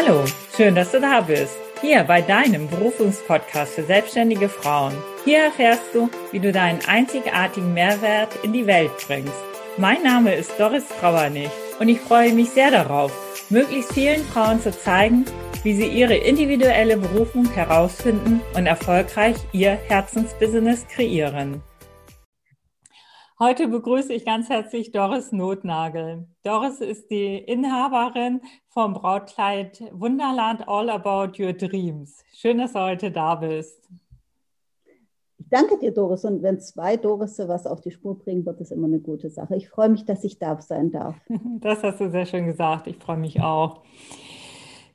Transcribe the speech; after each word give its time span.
Hallo, 0.00 0.24
schön, 0.56 0.76
dass 0.76 0.92
du 0.92 1.00
da 1.00 1.22
bist. 1.22 1.56
Hier 1.80 2.04
bei 2.04 2.22
deinem 2.22 2.68
Berufungspodcast 2.68 3.72
für 3.72 3.82
selbstständige 3.82 4.48
Frauen. 4.48 4.92
Hier 5.24 5.46
erfährst 5.46 5.92
du, 5.92 6.08
wie 6.30 6.38
du 6.38 6.52
deinen 6.52 6.78
einzigartigen 6.86 7.74
Mehrwert 7.74 8.28
in 8.44 8.52
die 8.52 8.68
Welt 8.68 8.92
bringst. 9.08 9.32
Mein 9.76 10.00
Name 10.04 10.36
ist 10.36 10.52
Doris 10.56 10.84
Trauernig 11.00 11.50
und 11.80 11.88
ich 11.88 11.98
freue 11.98 12.32
mich 12.32 12.50
sehr 12.50 12.70
darauf, 12.70 13.10
möglichst 13.50 13.92
vielen 13.92 14.22
Frauen 14.22 14.60
zu 14.60 14.70
zeigen, 14.70 15.24
wie 15.64 15.74
sie 15.74 15.88
ihre 15.88 16.14
individuelle 16.14 16.96
Berufung 16.96 17.50
herausfinden 17.50 18.40
und 18.54 18.66
erfolgreich 18.66 19.34
ihr 19.50 19.78
Herzensbusiness 19.88 20.86
kreieren. 20.86 21.60
Heute 23.40 23.68
begrüße 23.68 24.12
ich 24.14 24.24
ganz 24.24 24.48
herzlich 24.48 24.90
Doris 24.90 25.30
Notnagel. 25.30 26.26
Doris 26.42 26.80
ist 26.80 27.08
die 27.08 27.38
Inhaberin 27.38 28.40
vom 28.66 28.94
Brautkleid 28.94 29.80
Wunderland 29.92 30.66
All 30.66 30.90
About 30.90 31.40
Your 31.40 31.52
Dreams. 31.52 32.24
Schön, 32.34 32.58
dass 32.58 32.72
du 32.72 32.80
heute 32.80 33.12
da 33.12 33.36
bist. 33.36 33.88
Ich 35.38 35.48
danke 35.48 35.78
dir, 35.78 35.92
Doris. 35.92 36.24
Und 36.24 36.42
wenn 36.42 36.58
zwei 36.58 36.96
Doris 36.96 37.38
was 37.38 37.68
auf 37.68 37.80
die 37.80 37.92
Spur 37.92 38.18
bringen, 38.18 38.44
wird 38.44 38.60
es 38.60 38.72
immer 38.72 38.88
eine 38.88 38.98
gute 38.98 39.30
Sache. 39.30 39.54
Ich 39.54 39.68
freue 39.68 39.90
mich, 39.90 40.04
dass 40.04 40.24
ich 40.24 40.40
da 40.40 40.60
sein 40.60 40.90
darf. 40.90 41.14
Das 41.60 41.84
hast 41.84 42.00
du 42.00 42.10
sehr 42.10 42.26
schön 42.26 42.46
gesagt. 42.46 42.88
Ich 42.88 42.96
freue 42.96 43.18
mich 43.18 43.40
auch. 43.40 43.82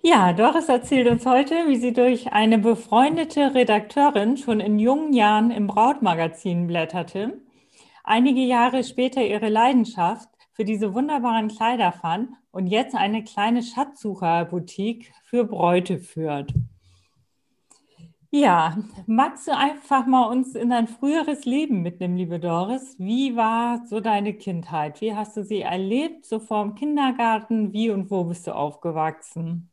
Ja, 0.02 0.34
Doris 0.34 0.68
erzählt 0.68 1.10
uns 1.10 1.26
heute, 1.26 1.56
wie 1.68 1.78
sie 1.78 1.94
durch 1.94 2.34
eine 2.34 2.58
befreundete 2.58 3.56
Redakteurin 3.56 4.36
schon 4.36 4.60
in 4.60 4.80
jungen 4.80 5.14
Jahren 5.14 5.50
im 5.50 5.68
Brautmagazin 5.68 6.68
blätterte 6.68 7.38
einige 8.04 8.42
Jahre 8.42 8.84
später 8.84 9.26
ihre 9.26 9.50
Leidenschaft 9.50 10.30
für 10.52 10.66
diese 10.66 10.94
wunderbaren 10.94 11.48
Kleider 11.48 11.92
fand 11.92 12.30
und 12.52 12.68
jetzt 12.68 12.96
eine 12.96 13.24
kleine 13.24 13.64
Schatzsucherboutique 13.64 15.12
für 15.26 15.46
Bräute 15.46 15.98
führt. 15.98 16.54
Ja, 18.36 18.78
magst 19.06 19.48
du 19.48 19.56
einfach 19.56 20.08
mal 20.08 20.26
uns 20.26 20.56
in 20.56 20.72
dein 20.72 20.88
früheres 20.88 21.46
Leben 21.46 21.84
mitnehmen, 21.84 22.18
liebe 22.18 22.40
Doris? 22.40 22.96
Wie 22.98 23.36
war 23.36 23.86
so 23.86 24.00
deine 24.00 24.34
Kindheit? 24.34 25.02
Wie 25.02 25.14
hast 25.14 25.38
du 25.38 25.44
sie 25.44 25.62
erlebt, 25.62 26.26
so 26.26 26.40
vor 26.40 26.64
dem 26.64 26.74
Kindergarten? 26.74 27.74
Wie 27.74 27.92
und 27.92 28.10
wo 28.10 28.24
bist 28.24 28.48
du 28.48 28.56
aufgewachsen? 28.56 29.70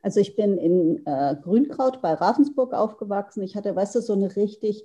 Also 0.00 0.20
ich 0.20 0.36
bin 0.36 0.58
in 0.58 1.04
äh, 1.06 1.34
Grünkraut 1.42 2.00
bei 2.00 2.14
Ravensburg 2.14 2.72
aufgewachsen. 2.72 3.42
Ich 3.42 3.56
hatte, 3.56 3.74
weißt 3.74 3.96
du, 3.96 4.00
so 4.00 4.12
eine 4.12 4.36
richtig 4.36 4.84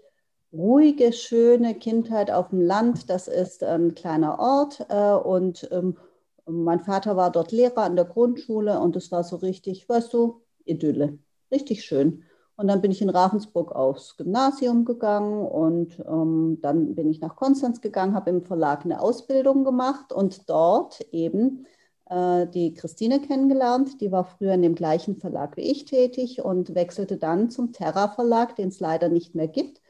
ruhige, 0.54 1.12
schöne 1.12 1.76
Kindheit 1.76 2.32
auf 2.32 2.50
dem 2.50 2.62
Land. 2.62 3.10
Das 3.10 3.28
ist 3.28 3.64
ein 3.64 3.96
kleiner 3.96 4.40
Ort 4.40 4.86
äh, 4.90 5.14
und 5.14 5.68
ähm, 5.72 5.98
mein 6.46 6.80
Vater 6.82 7.16
war 7.16 7.32
dort 7.32 7.52
Lehrer 7.52 7.84
an 7.84 7.96
der 7.96 8.06
Grundschule 8.06 8.80
und 8.80 8.96
es 8.96 9.12
war 9.12 9.24
so 9.24 9.38
richtig, 9.38 9.88
weißt 9.90 10.14
du, 10.14 10.42
Idylle, 10.66 11.18
richtig 11.52 11.84
schön. 11.84 12.24
Und 12.56 12.68
dann 12.68 12.82
bin 12.82 12.92
ich 12.92 13.02
in 13.02 13.10
Ravensburg 13.10 13.72
aufs 13.72 14.16
Gymnasium 14.16 14.86
gegangen 14.86 15.46
und 15.46 16.00
ähm, 16.08 16.60
dann 16.62 16.94
bin 16.94 17.10
ich 17.10 17.20
nach 17.20 17.36
Konstanz 17.36 17.82
gegangen, 17.82 18.14
habe 18.14 18.30
im 18.30 18.44
Verlag 18.44 18.86
eine 18.86 19.02
Ausbildung 19.02 19.64
gemacht 19.64 20.14
und 20.14 20.50
dort 20.50 21.02
eben 21.12 21.66
äh, 22.10 22.46
die 22.48 22.76
Christine 22.76 23.22
kennengelernt. 23.22 24.02
Die 24.02 24.12
war 24.12 24.26
früher 24.26 24.54
in 24.54 24.62
dem 24.62 24.76
gleichen 24.76 25.16
Verlag 25.16 25.58
wie 25.58 25.72
ich 25.72 25.86
tätig 25.86 26.44
und 26.44 26.76
wechselte 26.76 27.18
dann 27.18 27.50
zum 27.50 27.72
Terra 27.72 28.10
Verlag, 28.10 28.56
den 28.56 28.68
es 28.68 28.80
leider 28.80 29.10
nicht 29.10 29.34
mehr 29.34 29.48
gibt 29.48 29.83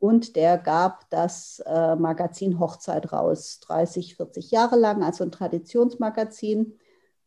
und 0.00 0.34
der 0.34 0.56
gab 0.56 1.08
das 1.10 1.62
äh, 1.66 1.94
Magazin 1.94 2.58
Hochzeit 2.58 3.12
raus, 3.12 3.60
30, 3.60 4.16
40 4.16 4.50
Jahre 4.50 4.76
lang, 4.76 5.02
also 5.02 5.24
ein 5.24 5.30
Traditionsmagazin. 5.30 6.78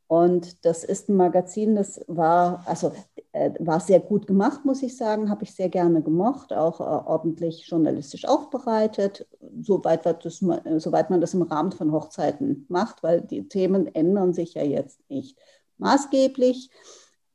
Und 0.07 0.65
das 0.65 0.83
ist 0.83 1.07
ein 1.07 1.15
Magazin, 1.15 1.75
das 1.75 2.03
war, 2.07 2.63
also, 2.65 2.91
äh, 3.31 3.51
war 3.59 3.79
sehr 3.79 3.99
gut 3.99 4.27
gemacht, 4.27 4.65
muss 4.65 4.83
ich 4.83 4.97
sagen, 4.97 5.29
habe 5.29 5.43
ich 5.43 5.53
sehr 5.55 5.69
gerne 5.69 6.01
gemocht, 6.01 6.51
auch 6.51 6.81
äh, 6.81 6.83
ordentlich 6.83 7.67
journalistisch 7.67 8.25
aufbereitet, 8.25 9.27
soweit, 9.61 10.05
das, 10.05 10.43
soweit 10.77 11.09
man 11.09 11.21
das 11.21 11.33
im 11.35 11.43
Rahmen 11.43 11.71
von 11.71 11.91
Hochzeiten 11.91 12.65
macht, 12.69 13.03
weil 13.03 13.21
die 13.21 13.47
Themen 13.47 13.87
ändern 13.93 14.33
sich 14.33 14.55
ja 14.55 14.63
jetzt 14.63 14.99
nicht 15.09 15.37
maßgeblich. 15.77 16.69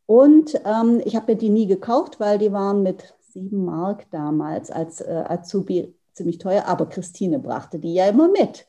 Und 0.07 0.61
ähm, 0.65 1.01
ich 1.05 1.15
habe 1.17 1.33
mir 1.33 1.39
die 1.39 1.51
nie 1.51 1.67
gekauft, 1.67 2.19
weil 2.19 2.39
die 2.39 2.53
waren 2.53 2.83
mit 2.83 3.15
sieben 3.33 3.65
Mark 3.65 4.11
damals 4.11 4.71
als 4.71 5.01
äh, 5.01 5.25
Azubi 5.29 5.95
ziemlich 6.13 6.39
teuer, 6.39 6.65
aber 6.67 6.87
Christine 6.87 7.39
brachte 7.39 7.79
die 7.79 7.95
ja 7.95 8.07
immer 8.07 8.29
mit. 8.29 8.67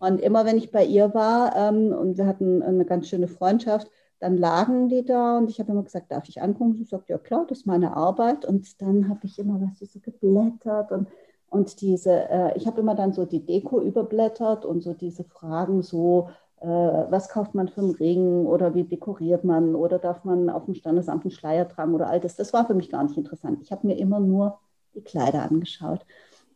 Und 0.00 0.20
immer 0.20 0.44
wenn 0.44 0.56
ich 0.56 0.70
bei 0.70 0.84
ihr 0.84 1.14
war 1.14 1.56
ähm, 1.56 1.92
und 1.92 2.18
wir 2.18 2.26
hatten 2.26 2.62
eine 2.62 2.84
ganz 2.84 3.08
schöne 3.08 3.28
Freundschaft, 3.28 3.90
dann 4.20 4.36
lagen 4.36 4.88
die 4.88 5.04
da 5.04 5.38
und 5.38 5.48
ich 5.48 5.60
habe 5.60 5.72
immer 5.72 5.82
gesagt, 5.82 6.10
darf 6.10 6.28
ich 6.28 6.42
angucken? 6.42 6.74
Sie 6.74 6.84
sagt, 6.84 7.08
ja 7.08 7.18
klar, 7.18 7.46
das 7.48 7.58
ist 7.58 7.66
meine 7.66 7.96
Arbeit. 7.96 8.44
Und 8.44 8.80
dann 8.82 9.08
habe 9.08 9.20
ich 9.24 9.38
immer 9.38 9.60
was 9.60 9.78
so 9.92 10.00
geblättert 10.00 10.90
und, 10.92 11.08
und 11.50 11.80
diese, 11.80 12.28
äh, 12.28 12.56
ich 12.56 12.66
habe 12.66 12.80
immer 12.80 12.94
dann 12.94 13.12
so 13.12 13.24
die 13.24 13.44
Deko 13.44 13.80
überblättert 13.80 14.64
und 14.64 14.82
so 14.82 14.92
diese 14.92 15.24
Fragen 15.24 15.82
so, 15.82 16.30
was 16.60 17.28
kauft 17.28 17.54
man 17.54 17.68
für 17.68 17.80
einen 17.80 17.94
Ring 17.94 18.46
oder 18.46 18.74
wie 18.74 18.84
dekoriert 18.84 19.44
man 19.44 19.74
oder 19.74 19.98
darf 19.98 20.24
man 20.24 20.50
auf 20.50 20.64
dem 20.64 20.74
Standesamt 20.74 21.24
einen 21.24 21.30
Schleier 21.30 21.68
tragen 21.68 21.94
oder 21.94 22.08
all 22.08 22.20
das. 22.20 22.36
Das 22.36 22.52
war 22.52 22.66
für 22.66 22.74
mich 22.74 22.90
gar 22.90 23.04
nicht 23.04 23.16
interessant. 23.16 23.60
Ich 23.62 23.70
habe 23.70 23.86
mir 23.86 23.96
immer 23.96 24.20
nur 24.20 24.58
die 24.94 25.02
Kleider 25.02 25.42
angeschaut. 25.42 26.04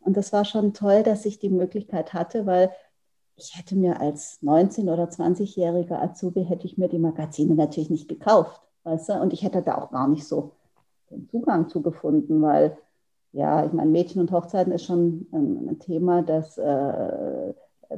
Und 0.01 0.17
das 0.17 0.33
war 0.33 0.43
schon 0.45 0.73
toll, 0.73 1.03
dass 1.03 1.25
ich 1.25 1.39
die 1.39 1.49
Möglichkeit 1.49 2.13
hatte, 2.13 2.45
weil 2.45 2.71
ich 3.35 3.57
hätte 3.57 3.75
mir 3.75 4.01
als 4.01 4.39
19- 4.41 4.91
oder 4.91 5.05
20-jähriger 5.05 6.01
Azubi, 6.01 6.43
hätte 6.43 6.65
ich 6.65 6.77
mir 6.77 6.89
die 6.89 6.99
Magazine 6.99 7.55
natürlich 7.55 7.89
nicht 7.89 8.09
gekauft. 8.09 8.61
Weißt 8.83 9.09
du? 9.09 9.13
Und 9.13 9.33
ich 9.33 9.43
hätte 9.43 9.61
da 9.61 9.77
auch 9.77 9.91
gar 9.91 10.07
nicht 10.07 10.25
so 10.27 10.51
den 11.09 11.29
Zugang 11.29 11.69
zu 11.69 11.81
gefunden, 11.81 12.41
weil 12.41 12.77
ja, 13.31 13.65
ich 13.65 13.73
meine, 13.73 13.89
Mädchen 13.89 14.21
und 14.21 14.31
Hochzeiten 14.31 14.71
ist 14.71 14.83
schon 14.85 15.27
ein, 15.31 15.69
ein 15.69 15.79
Thema, 15.79 16.21
das 16.21 16.57
äh, 16.57 17.53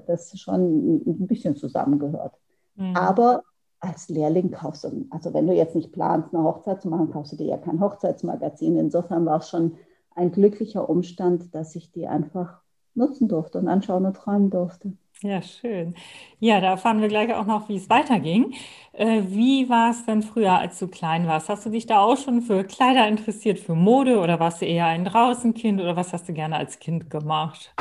das 0.07 0.37
schon 0.39 1.01
ein 1.05 1.27
bisschen 1.27 1.55
zusammengehört. 1.55 2.37
Mhm. 2.75 2.95
Aber 2.95 3.43
als 3.79 4.09
Lehrling 4.09 4.51
kaufst 4.51 4.83
du, 4.83 5.05
also 5.09 5.33
wenn 5.33 5.47
du 5.47 5.53
jetzt 5.53 5.75
nicht 5.75 5.91
planst, 5.91 6.33
eine 6.33 6.43
Hochzeit 6.43 6.81
zu 6.81 6.89
machen, 6.89 7.11
kaufst 7.11 7.33
du 7.33 7.37
dir 7.37 7.47
ja 7.47 7.57
kein 7.57 7.79
Hochzeitsmagazin. 7.79 8.77
Insofern 8.77 9.25
war 9.25 9.39
es 9.39 9.49
schon 9.49 9.77
ein 10.15 10.31
glücklicher 10.31 10.89
Umstand, 10.89 11.53
dass 11.53 11.75
ich 11.75 11.91
die 11.91 12.07
einfach 12.07 12.61
nutzen 12.95 13.27
durfte 13.27 13.59
und 13.59 13.67
anschauen 13.67 14.05
und 14.05 14.15
träumen 14.15 14.49
durfte. 14.49 14.93
Ja, 15.21 15.41
schön. 15.41 15.95
Ja, 16.39 16.59
da 16.59 16.71
erfahren 16.71 17.01
wir 17.01 17.07
gleich 17.07 17.33
auch 17.33 17.45
noch, 17.45 17.69
wie 17.69 17.77
es 17.77 17.89
weiterging. 17.89 18.53
Äh, 18.91 19.23
wie 19.27 19.69
war 19.69 19.91
es 19.91 20.05
denn 20.05 20.21
früher, 20.21 20.57
als 20.59 20.77
du 20.79 20.87
klein 20.87 21.25
warst? 21.25 21.47
Hast 21.47 21.65
du 21.65 21.69
dich 21.69 21.85
da 21.85 21.99
auch 21.99 22.17
schon 22.17 22.41
für 22.41 22.63
Kleider 22.65 23.07
interessiert, 23.07 23.59
für 23.59 23.75
Mode 23.75 24.19
oder 24.19 24.39
warst 24.39 24.61
du 24.61 24.65
eher 24.65 24.87
ein 24.87 25.05
Draußenkind 25.05 25.79
oder 25.79 25.95
was 25.95 26.11
hast 26.11 26.27
du 26.27 26.33
gerne 26.33 26.57
als 26.57 26.79
Kind 26.79 27.09
gemacht? 27.09 27.73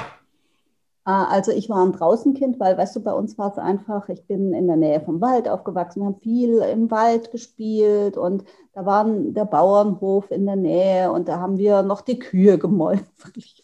Ah, 1.07 1.27
also 1.27 1.53
ich 1.53 1.69
war 1.69 1.85
ein 1.85 1.93
Draußenkind, 1.93 2.59
weil, 2.59 2.79
weißt 2.79 2.97
du, 2.97 3.01
bei 3.01 3.13
uns 3.13 3.37
war 3.37 3.53
es 3.53 3.59
einfach, 3.59 4.09
ich 4.09 4.27
bin 4.27 4.55
in 4.55 4.67
der 4.67 4.77
Nähe 4.77 5.03
vom 5.03 5.21
Wald 5.21 5.49
aufgewachsen, 5.49 6.01
wir 6.01 6.07
haben 6.07 6.21
viel 6.21 6.59
im 6.61 6.91
Wald 6.91 7.31
gespielt 7.31 8.17
und 8.17 8.45
da 8.73 8.87
war 8.87 9.05
der 9.07 9.45
Bauernhof 9.45 10.31
in 10.31 10.47
der 10.47 10.57
Nähe 10.57 11.13
und 11.13 11.29
da 11.29 11.39
haben 11.41 11.59
wir 11.59 11.83
noch 11.83 12.01
die 12.01 12.19
Kühe 12.19 12.57
gemolken. 12.59 13.07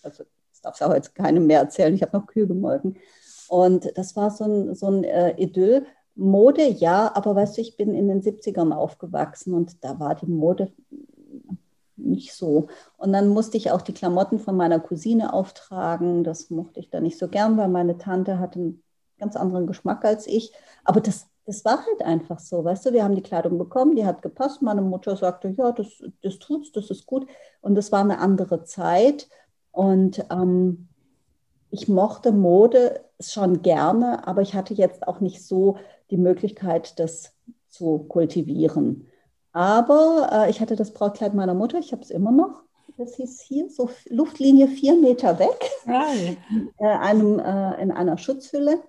Also 0.03 0.25
das 0.51 0.61
darf 0.63 0.81
ja 0.81 0.89
heute 0.91 1.13
keinem 1.13 1.47
mehr 1.47 1.61
erzählen, 1.61 1.95
ich 1.95 2.03
habe 2.03 2.19
noch 2.19 2.27
Kühe 2.27 2.47
gemolken. 2.47 2.99
Und 3.49 3.91
das 3.97 4.17
war 4.17 4.31
so 4.31 4.45
ein, 4.45 4.75
so 4.75 4.89
ein 4.89 5.05
äh, 5.05 5.35
Idyll. 5.43 5.87
Mode, 6.17 6.69
ja, 6.69 7.11
aber 7.15 7.35
weißt 7.35 7.57
du, 7.57 7.63
ich 7.63 7.79
bin 7.79 7.95
in 7.95 8.09
den 8.09 8.21
70ern 8.21 8.73
aufgewachsen 8.73 9.55
und 9.55 9.83
da 9.83 9.99
war 9.99 10.15
die 10.15 10.27
Mode 10.27 10.71
nicht 12.05 12.35
so. 12.35 12.69
Und 12.97 13.13
dann 13.13 13.29
musste 13.29 13.57
ich 13.57 13.71
auch 13.71 13.83
die 13.83 13.95
Klamotten 13.95 14.39
von 14.39 14.57
meiner 14.57 14.81
Cousine 14.81 15.33
auftragen. 15.33 16.25
Das 16.25 16.51
mochte 16.51 16.81
ich 16.81 16.91
da 16.91 17.01
nicht 17.01 17.19
so 17.19 17.29
gern, 17.29 17.57
weil 17.57 17.69
meine 17.69 17.99
Tante 17.99 18.39
hatte 18.39 18.59
einen 18.59 18.83
ganz 19.19 19.37
anderen 19.37 19.67
Geschmack 19.67 20.05
als 20.05 20.27
ich. 20.27 20.53
Aber 20.85 21.01
das, 21.01 21.27
das 21.47 21.65
war 21.65 21.79
halt 21.79 22.03
einfach 22.03 22.39
so, 22.41 22.65
weißt 22.65 22.87
du, 22.87 22.93
wir 22.93 23.05
haben 23.05 23.15
die 23.15 23.23
Kleidung 23.23 23.59
bekommen, 23.59 23.97
die 23.97 24.07
hat 24.07 24.23
gepasst. 24.23 24.63
Meine 24.63 24.83
Mutter 24.83 25.17
sagte, 25.17 25.55
ja, 25.57 25.73
das, 25.73 26.03
das 26.23 26.39
tut's, 26.39 26.73
das 26.73 26.91
ist 26.91 27.07
gut. 27.07 27.27
Und 27.61 27.75
das 27.75 27.93
war 27.93 28.01
eine 28.01 28.19
andere 28.19 28.65
Zeit. 28.65 29.29
Und 29.73 30.25
ähm, 30.31 30.89
ich 31.71 31.89
mochte 31.89 32.33
Mode 32.33 33.01
schon 33.21 33.63
gerne, 33.63 34.27
aber 34.27 34.43
ich 34.43 34.55
hatte 34.55 34.75
jetzt 34.75 35.07
auch 35.07 35.21
nicht 35.21 35.47
so 35.47 35.77
die 36.11 36.17
Möglichkeit, 36.17 36.99
das 36.99 37.33
zu 37.69 38.01
kultivieren. 38.09 39.07
Aber 39.53 40.29
äh, 40.33 40.51
ich 40.51 40.61
hatte 40.61 40.77
das 40.77 40.93
Brautkleid 40.93 41.35
meiner 41.35 41.55
Mutter, 41.55 41.79
ich 41.79 41.93
habe 41.93 42.03
es 42.03 42.11
immer 42.11 42.31
noch. 42.31 42.63
Das 42.99 43.15
hieß 43.15 43.41
hier, 43.41 43.71
so 43.71 43.89
Luftlinie 44.09 44.69
vier 44.69 44.95
Meter 44.95 45.39
weg, 45.39 45.71
in, 45.87 46.69
äh, 46.79 46.87
einem, 46.87 47.39
äh, 47.39 47.83
in 47.83 47.91
einer 47.91 48.19
Schutzhülle. 48.19 48.81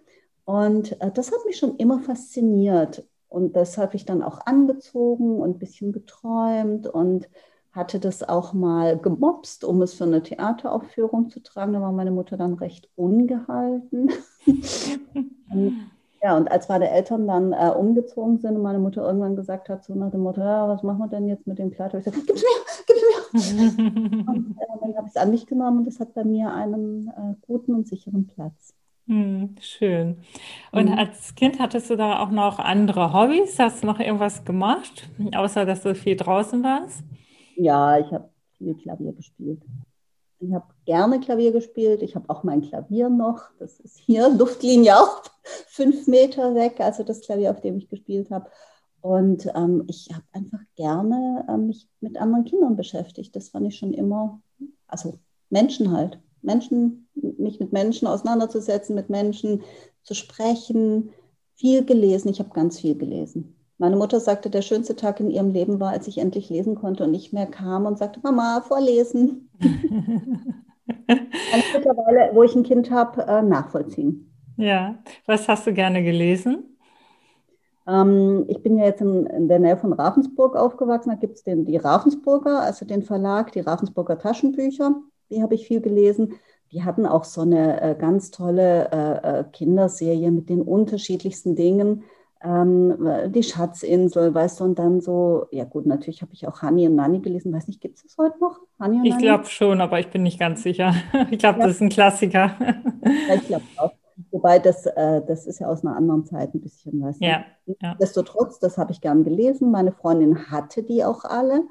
Und 0.45 0.99
äh, 1.01 1.11
das 1.11 1.31
hat 1.31 1.45
mich 1.45 1.57
schon 1.57 1.77
immer 1.77 1.99
fasziniert. 1.99 3.05
Und 3.29 3.55
das 3.55 3.77
habe 3.77 3.95
ich 3.95 4.05
dann 4.05 4.21
auch 4.21 4.45
angezogen 4.45 5.39
und 5.39 5.51
ein 5.51 5.59
bisschen 5.59 5.93
geträumt 5.93 6.87
und 6.87 7.29
hatte 7.71 7.99
das 7.99 8.27
auch 8.27 8.51
mal 8.51 8.97
gemobst, 8.97 9.63
um 9.63 9.81
es 9.81 9.93
für 9.93 10.03
eine 10.03 10.21
Theateraufführung 10.21 11.29
zu 11.29 11.41
tragen. 11.41 11.71
Da 11.71 11.81
war 11.81 11.93
meine 11.93 12.11
Mutter 12.11 12.35
dann 12.35 12.55
recht 12.55 12.89
ungehalten. 12.95 14.11
Ja, 16.23 16.37
und 16.37 16.51
als 16.51 16.67
meine 16.69 16.89
Eltern 16.91 17.27
dann 17.27 17.51
äh, 17.53 17.69
umgezogen 17.75 18.37
sind 18.39 18.55
und 18.55 18.61
meine 18.61 18.79
Mutter 18.79 19.03
irgendwann 19.05 19.35
gesagt 19.35 19.69
hat, 19.69 19.83
so 19.83 19.95
nach 19.95 20.11
dem 20.11 20.21
Motto, 20.21 20.41
ja, 20.41 20.67
was 20.67 20.83
machen 20.83 20.99
wir 20.99 21.07
denn 21.07 21.27
jetzt 21.27 21.47
mit 21.47 21.57
dem 21.59 21.71
Kleid? 21.71 21.93
Habe 21.93 21.99
ich 21.99 22.05
gesagt, 22.05 22.27
gib's 22.27 22.41
mir, 22.43 22.85
gib's 22.87 23.01
mir. 23.01 23.31
und 24.27 24.57
äh, 24.57 24.65
dann 24.81 24.95
habe 24.97 25.07
ich 25.07 25.11
es 25.15 25.21
an 25.21 25.29
mich 25.31 25.45
genommen 25.47 25.79
und 25.79 25.87
es 25.87 25.99
hat 25.99 26.13
bei 26.13 26.23
mir 26.23 26.53
einen 26.53 27.07
äh, 27.09 27.35
guten 27.41 27.75
und 27.75 27.87
sicheren 27.87 28.27
Platz. 28.27 28.73
Hm, 29.07 29.55
schön. 29.59 30.17
Und 30.71 30.87
Mhm. 30.87 30.97
als 30.97 31.35
Kind 31.35 31.59
hattest 31.59 31.89
du 31.89 31.95
da 31.97 32.19
auch 32.21 32.29
noch 32.31 32.59
andere 32.59 33.13
Hobbys? 33.13 33.57
Hast 33.59 33.83
du 33.83 33.87
noch 33.87 33.99
irgendwas 33.99 34.45
gemacht, 34.45 35.09
außer 35.35 35.65
dass 35.65 35.81
du 35.83 35.95
viel 35.95 36.15
draußen 36.15 36.63
warst? 36.63 37.03
Ja, 37.55 37.97
ich 37.99 38.11
habe 38.11 38.29
viel 38.57 38.75
Klavier 38.75 39.13
gespielt. 39.13 39.63
Ich 40.41 40.53
habe 40.53 40.65
gerne 40.85 41.19
Klavier 41.19 41.51
gespielt. 41.51 42.01
Ich 42.01 42.15
habe 42.15 42.29
auch 42.29 42.43
mein 42.43 42.61
Klavier 42.61 43.09
noch. 43.09 43.51
Das 43.59 43.79
ist 43.79 43.97
hier, 43.97 44.29
Luftlinie 44.37 44.97
auch 44.97 45.21
fünf 45.67 46.07
Meter 46.07 46.55
weg, 46.55 46.79
also 46.79 47.03
das 47.03 47.21
Klavier, 47.21 47.51
auf 47.51 47.61
dem 47.61 47.77
ich 47.77 47.89
gespielt 47.89 48.31
habe. 48.31 48.49
Und 49.01 49.47
ähm, 49.55 49.83
ich 49.87 50.09
habe 50.11 50.23
einfach 50.31 50.59
gerne 50.75 51.45
äh, 51.47 51.57
mich 51.57 51.87
mit 52.01 52.17
anderen 52.17 52.45
Kindern 52.45 52.75
beschäftigt. 52.75 53.35
Das 53.35 53.49
fand 53.49 53.67
ich 53.67 53.77
schon 53.77 53.93
immer, 53.93 54.41
also 54.87 55.19
Menschen 55.49 55.91
halt. 55.91 56.19
Menschen, 56.41 57.07
mich 57.13 57.59
mit 57.59 57.71
Menschen 57.71 58.07
auseinanderzusetzen, 58.07 58.95
mit 58.95 59.09
Menschen 59.09 59.61
zu 60.01 60.15
sprechen. 60.15 61.11
Viel 61.55 61.85
gelesen. 61.85 62.29
Ich 62.29 62.39
habe 62.39 62.49
ganz 62.49 62.79
viel 62.79 62.97
gelesen. 62.97 63.55
Meine 63.81 63.95
Mutter 63.95 64.19
sagte, 64.19 64.51
der 64.51 64.61
schönste 64.61 64.95
Tag 64.95 65.19
in 65.21 65.31
ihrem 65.31 65.49
Leben 65.49 65.79
war, 65.79 65.89
als 65.89 66.07
ich 66.07 66.19
endlich 66.19 66.51
lesen 66.51 66.75
konnte 66.75 67.03
und 67.03 67.09
nicht 67.09 67.33
mehr 67.33 67.47
kam 67.47 67.87
und 67.87 67.97
sagte, 67.97 68.19
Mama, 68.21 68.61
vorlesen. 68.61 69.49
Kann 69.59 70.59
ich 71.57 71.73
mittlerweile, 71.73 72.29
wo 72.35 72.43
ich 72.43 72.53
ein 72.53 72.61
Kind 72.61 72.91
habe, 72.91 73.23
äh, 73.23 73.41
nachvollziehen. 73.41 74.31
Ja, 74.55 74.99
was 75.25 75.47
hast 75.47 75.65
du 75.65 75.73
gerne 75.73 76.03
gelesen? 76.03 76.77
Ähm, 77.87 78.45
ich 78.49 78.61
bin 78.61 78.77
ja 78.77 78.85
jetzt 78.85 79.01
in, 79.01 79.25
in 79.25 79.47
der 79.47 79.57
Nähe 79.57 79.77
von 79.77 79.93
Ravensburg 79.93 80.55
aufgewachsen. 80.55 81.09
Da 81.09 81.15
gibt 81.15 81.37
es 81.37 81.43
die 81.43 81.77
Ravensburger, 81.77 82.59
also 82.59 82.85
den 82.85 83.01
Verlag, 83.01 83.51
die 83.51 83.61
Ravensburger 83.61 84.19
Taschenbücher. 84.19 84.93
Die 85.31 85.41
habe 85.41 85.55
ich 85.55 85.65
viel 85.65 85.81
gelesen. 85.81 86.35
Die 86.71 86.83
hatten 86.83 87.07
auch 87.07 87.23
so 87.23 87.41
eine 87.41 87.81
äh, 87.81 87.95
ganz 87.95 88.29
tolle 88.29 88.91
äh, 88.91 89.39
äh 89.39 89.43
Kinderserie 89.51 90.29
mit 90.29 90.49
den 90.49 90.61
unterschiedlichsten 90.61 91.55
Dingen. 91.55 92.03
Ähm, 92.43 93.31
die 93.31 93.43
Schatzinsel, 93.43 94.33
weißt 94.33 94.59
du, 94.59 94.63
und 94.65 94.79
dann 94.79 95.01
so, 95.01 95.47
ja 95.51 95.63
gut, 95.65 95.85
natürlich 95.85 96.21
habe 96.23 96.33
ich 96.33 96.47
auch 96.47 96.61
Hani 96.61 96.87
und 96.87 96.95
Nani 96.95 97.19
gelesen. 97.21 97.53
Weiß 97.53 97.67
nicht, 97.67 97.81
gibt 97.81 97.97
es 97.97 98.03
das 98.03 98.17
heute 98.17 98.39
noch? 98.39 98.59
Hani 98.79 99.01
und 99.01 99.07
Ich 99.07 99.17
glaube 99.17 99.45
schon, 99.45 99.81
aber 99.81 99.99
ich 99.99 100.09
bin 100.09 100.23
nicht 100.23 100.39
ganz 100.39 100.63
sicher. 100.63 100.93
Ich 101.31 101.39
glaube, 101.39 101.59
Ja, 101.59 101.65
das 101.67 101.73
ist 101.73 101.81
ein 101.81 101.89
Klassiker. 101.89 102.55
ja, 103.27 103.35
ich 103.35 103.45
glaube 103.45 103.65
auch. 103.77 103.93
Wobei 104.31 104.59
das, 104.59 104.85
äh, 104.85 105.21
das 105.25 105.47
ist 105.47 105.59
ja 105.59 105.67
aus 105.67 105.83
einer 105.85 105.95
anderen 105.95 106.25
Zeit 106.25 106.53
ein 106.53 106.61
bisschen, 106.61 107.01
weißt 107.01 107.25
du. 107.25 107.25
Ja, 107.25 107.45
ja. 107.81 107.95
Das 108.61 108.77
habe 108.77 108.91
ich 108.91 109.01
gern 109.01 109.23
gelesen. 109.23 109.71
Meine 109.71 109.91
Freundin 109.91 110.51
hatte 110.51 110.83
die 110.83 111.03
auch 111.03 111.25
alle 111.25 111.63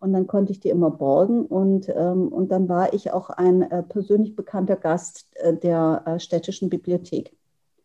und 0.00 0.12
dann 0.12 0.26
konnte 0.26 0.52
ich 0.52 0.60
die 0.60 0.70
immer 0.70 0.90
borgen. 0.90 1.46
Und, 1.46 1.88
ähm, 1.88 2.28
und 2.28 2.50
dann 2.50 2.68
war 2.68 2.92
ich 2.94 3.12
auch 3.12 3.30
ein 3.30 3.62
äh, 3.62 3.82
persönlich 3.82 4.36
bekannter 4.36 4.76
Gast 4.76 5.26
äh, 5.36 5.56
der 5.56 6.02
äh, 6.06 6.20
städtischen 6.20 6.70
Bibliothek. 6.70 7.36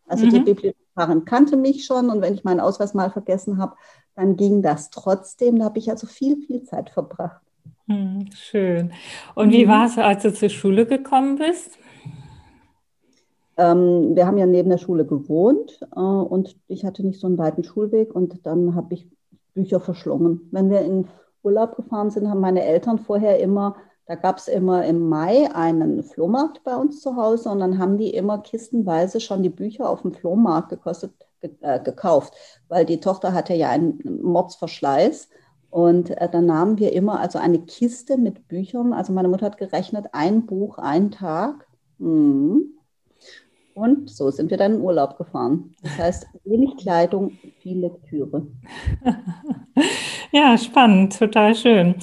Also 0.06 0.26
die 0.26 0.40
Mhm. 0.40 0.44
Bibliothekarin 0.98 1.24
kannte 1.24 1.56
mich 1.56 1.84
schon 1.84 2.10
und 2.10 2.20
wenn 2.22 2.34
ich 2.34 2.44
meinen 2.44 2.60
Ausweis 2.60 2.94
mal 2.94 3.10
vergessen 3.10 3.58
habe, 3.58 3.76
dann 4.14 4.36
ging 4.36 4.62
das 4.62 4.90
trotzdem. 4.90 5.58
Da 5.58 5.66
habe 5.66 5.78
ich 5.78 5.90
also 5.90 6.06
viel, 6.06 6.36
viel 6.46 6.64
Zeit 6.64 6.90
verbracht. 6.90 7.42
Hm, 7.88 8.26
schön. 8.34 8.92
Und 9.34 9.50
wie 9.52 9.64
Mhm. 9.64 9.68
war 9.68 9.86
es, 9.86 9.96
als 9.98 10.22
du 10.22 10.32
zur 10.32 10.48
Schule 10.50 10.86
gekommen 10.86 11.36
bist? 11.36 11.78
Ähm, 13.56 14.14
wir 14.14 14.26
haben 14.26 14.38
ja 14.38 14.46
neben 14.46 14.70
der 14.70 14.78
Schule 14.78 15.04
gewohnt 15.04 15.80
äh, 15.94 16.00
und 16.00 16.56
ich 16.68 16.84
hatte 16.84 17.04
nicht 17.04 17.20
so 17.20 17.26
einen 17.26 17.38
weiten 17.38 17.64
Schulweg 17.64 18.14
und 18.14 18.46
dann 18.46 18.74
habe 18.74 18.94
ich 18.94 19.08
Bücher 19.54 19.80
verschlungen. 19.80 20.48
Wenn 20.52 20.70
wir 20.70 20.82
in 20.82 21.08
Urlaub 21.42 21.76
gefahren 21.76 22.10
sind, 22.10 22.28
haben 22.28 22.40
meine 22.40 22.64
Eltern 22.64 22.98
vorher 22.98 23.40
immer, 23.40 23.76
da 24.08 24.14
gab 24.14 24.38
es 24.38 24.48
immer 24.48 24.86
im 24.86 25.06
Mai 25.10 25.54
einen 25.54 26.02
Flohmarkt 26.02 26.64
bei 26.64 26.74
uns 26.74 27.02
zu 27.02 27.16
Hause 27.16 27.50
und 27.50 27.60
dann 27.60 27.78
haben 27.78 27.98
die 27.98 28.08
immer 28.08 28.38
kistenweise 28.38 29.20
schon 29.20 29.42
die 29.42 29.50
Bücher 29.50 29.88
auf 29.88 30.00
dem 30.00 30.14
Flohmarkt 30.14 30.70
gekostet, 30.70 31.12
ge 31.42 31.50
äh, 31.60 31.78
gekauft, 31.78 32.32
weil 32.68 32.86
die 32.86 33.00
Tochter 33.00 33.34
hatte 33.34 33.52
ja 33.52 33.68
einen 33.68 34.00
Mordsverschleiß. 34.22 35.28
Und 35.68 36.10
äh, 36.10 36.30
dann 36.30 36.46
nahmen 36.46 36.78
wir 36.78 36.94
immer 36.94 37.20
also 37.20 37.38
eine 37.38 37.58
Kiste 37.58 38.16
mit 38.16 38.48
Büchern. 38.48 38.94
Also 38.94 39.12
meine 39.12 39.28
Mutter 39.28 39.44
hat 39.44 39.58
gerechnet, 39.58 40.06
ein 40.12 40.46
Buch, 40.46 40.78
ein 40.78 41.10
Tag. 41.10 41.66
Mhm. 41.98 42.78
Und 43.74 44.08
so 44.08 44.30
sind 44.30 44.50
wir 44.50 44.56
dann 44.56 44.76
in 44.76 44.80
Urlaub 44.80 45.18
gefahren. 45.18 45.74
Das 45.82 45.98
heißt, 45.98 46.26
wenig 46.44 46.78
Kleidung, 46.78 47.32
viel 47.60 47.80
Lektüre. 47.80 48.46
Ja, 50.30 50.58
spannend, 50.58 51.18
total 51.18 51.54
schön. 51.54 51.94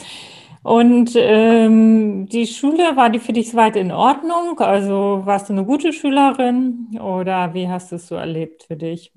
Und 0.66 1.12
ähm, 1.16 2.26
die 2.26 2.48
Schule, 2.48 2.96
war 2.96 3.12
die 3.12 3.20
für 3.20 3.34
dich 3.34 3.52
soweit 3.52 3.76
in 3.76 3.92
Ordnung? 3.92 4.60
Also 4.60 5.22
warst 5.24 5.48
du 5.48 5.54
eine 5.54 5.64
gute 5.64 5.94
Schülerin 5.94 7.00
oder 7.00 7.54
wie 7.54 7.68
hast 7.70 7.92
du 7.92 7.98
es 7.98 8.08
so 8.08 8.16
erlebt 8.16 8.64
für 8.64 8.76
dich? 8.76 9.14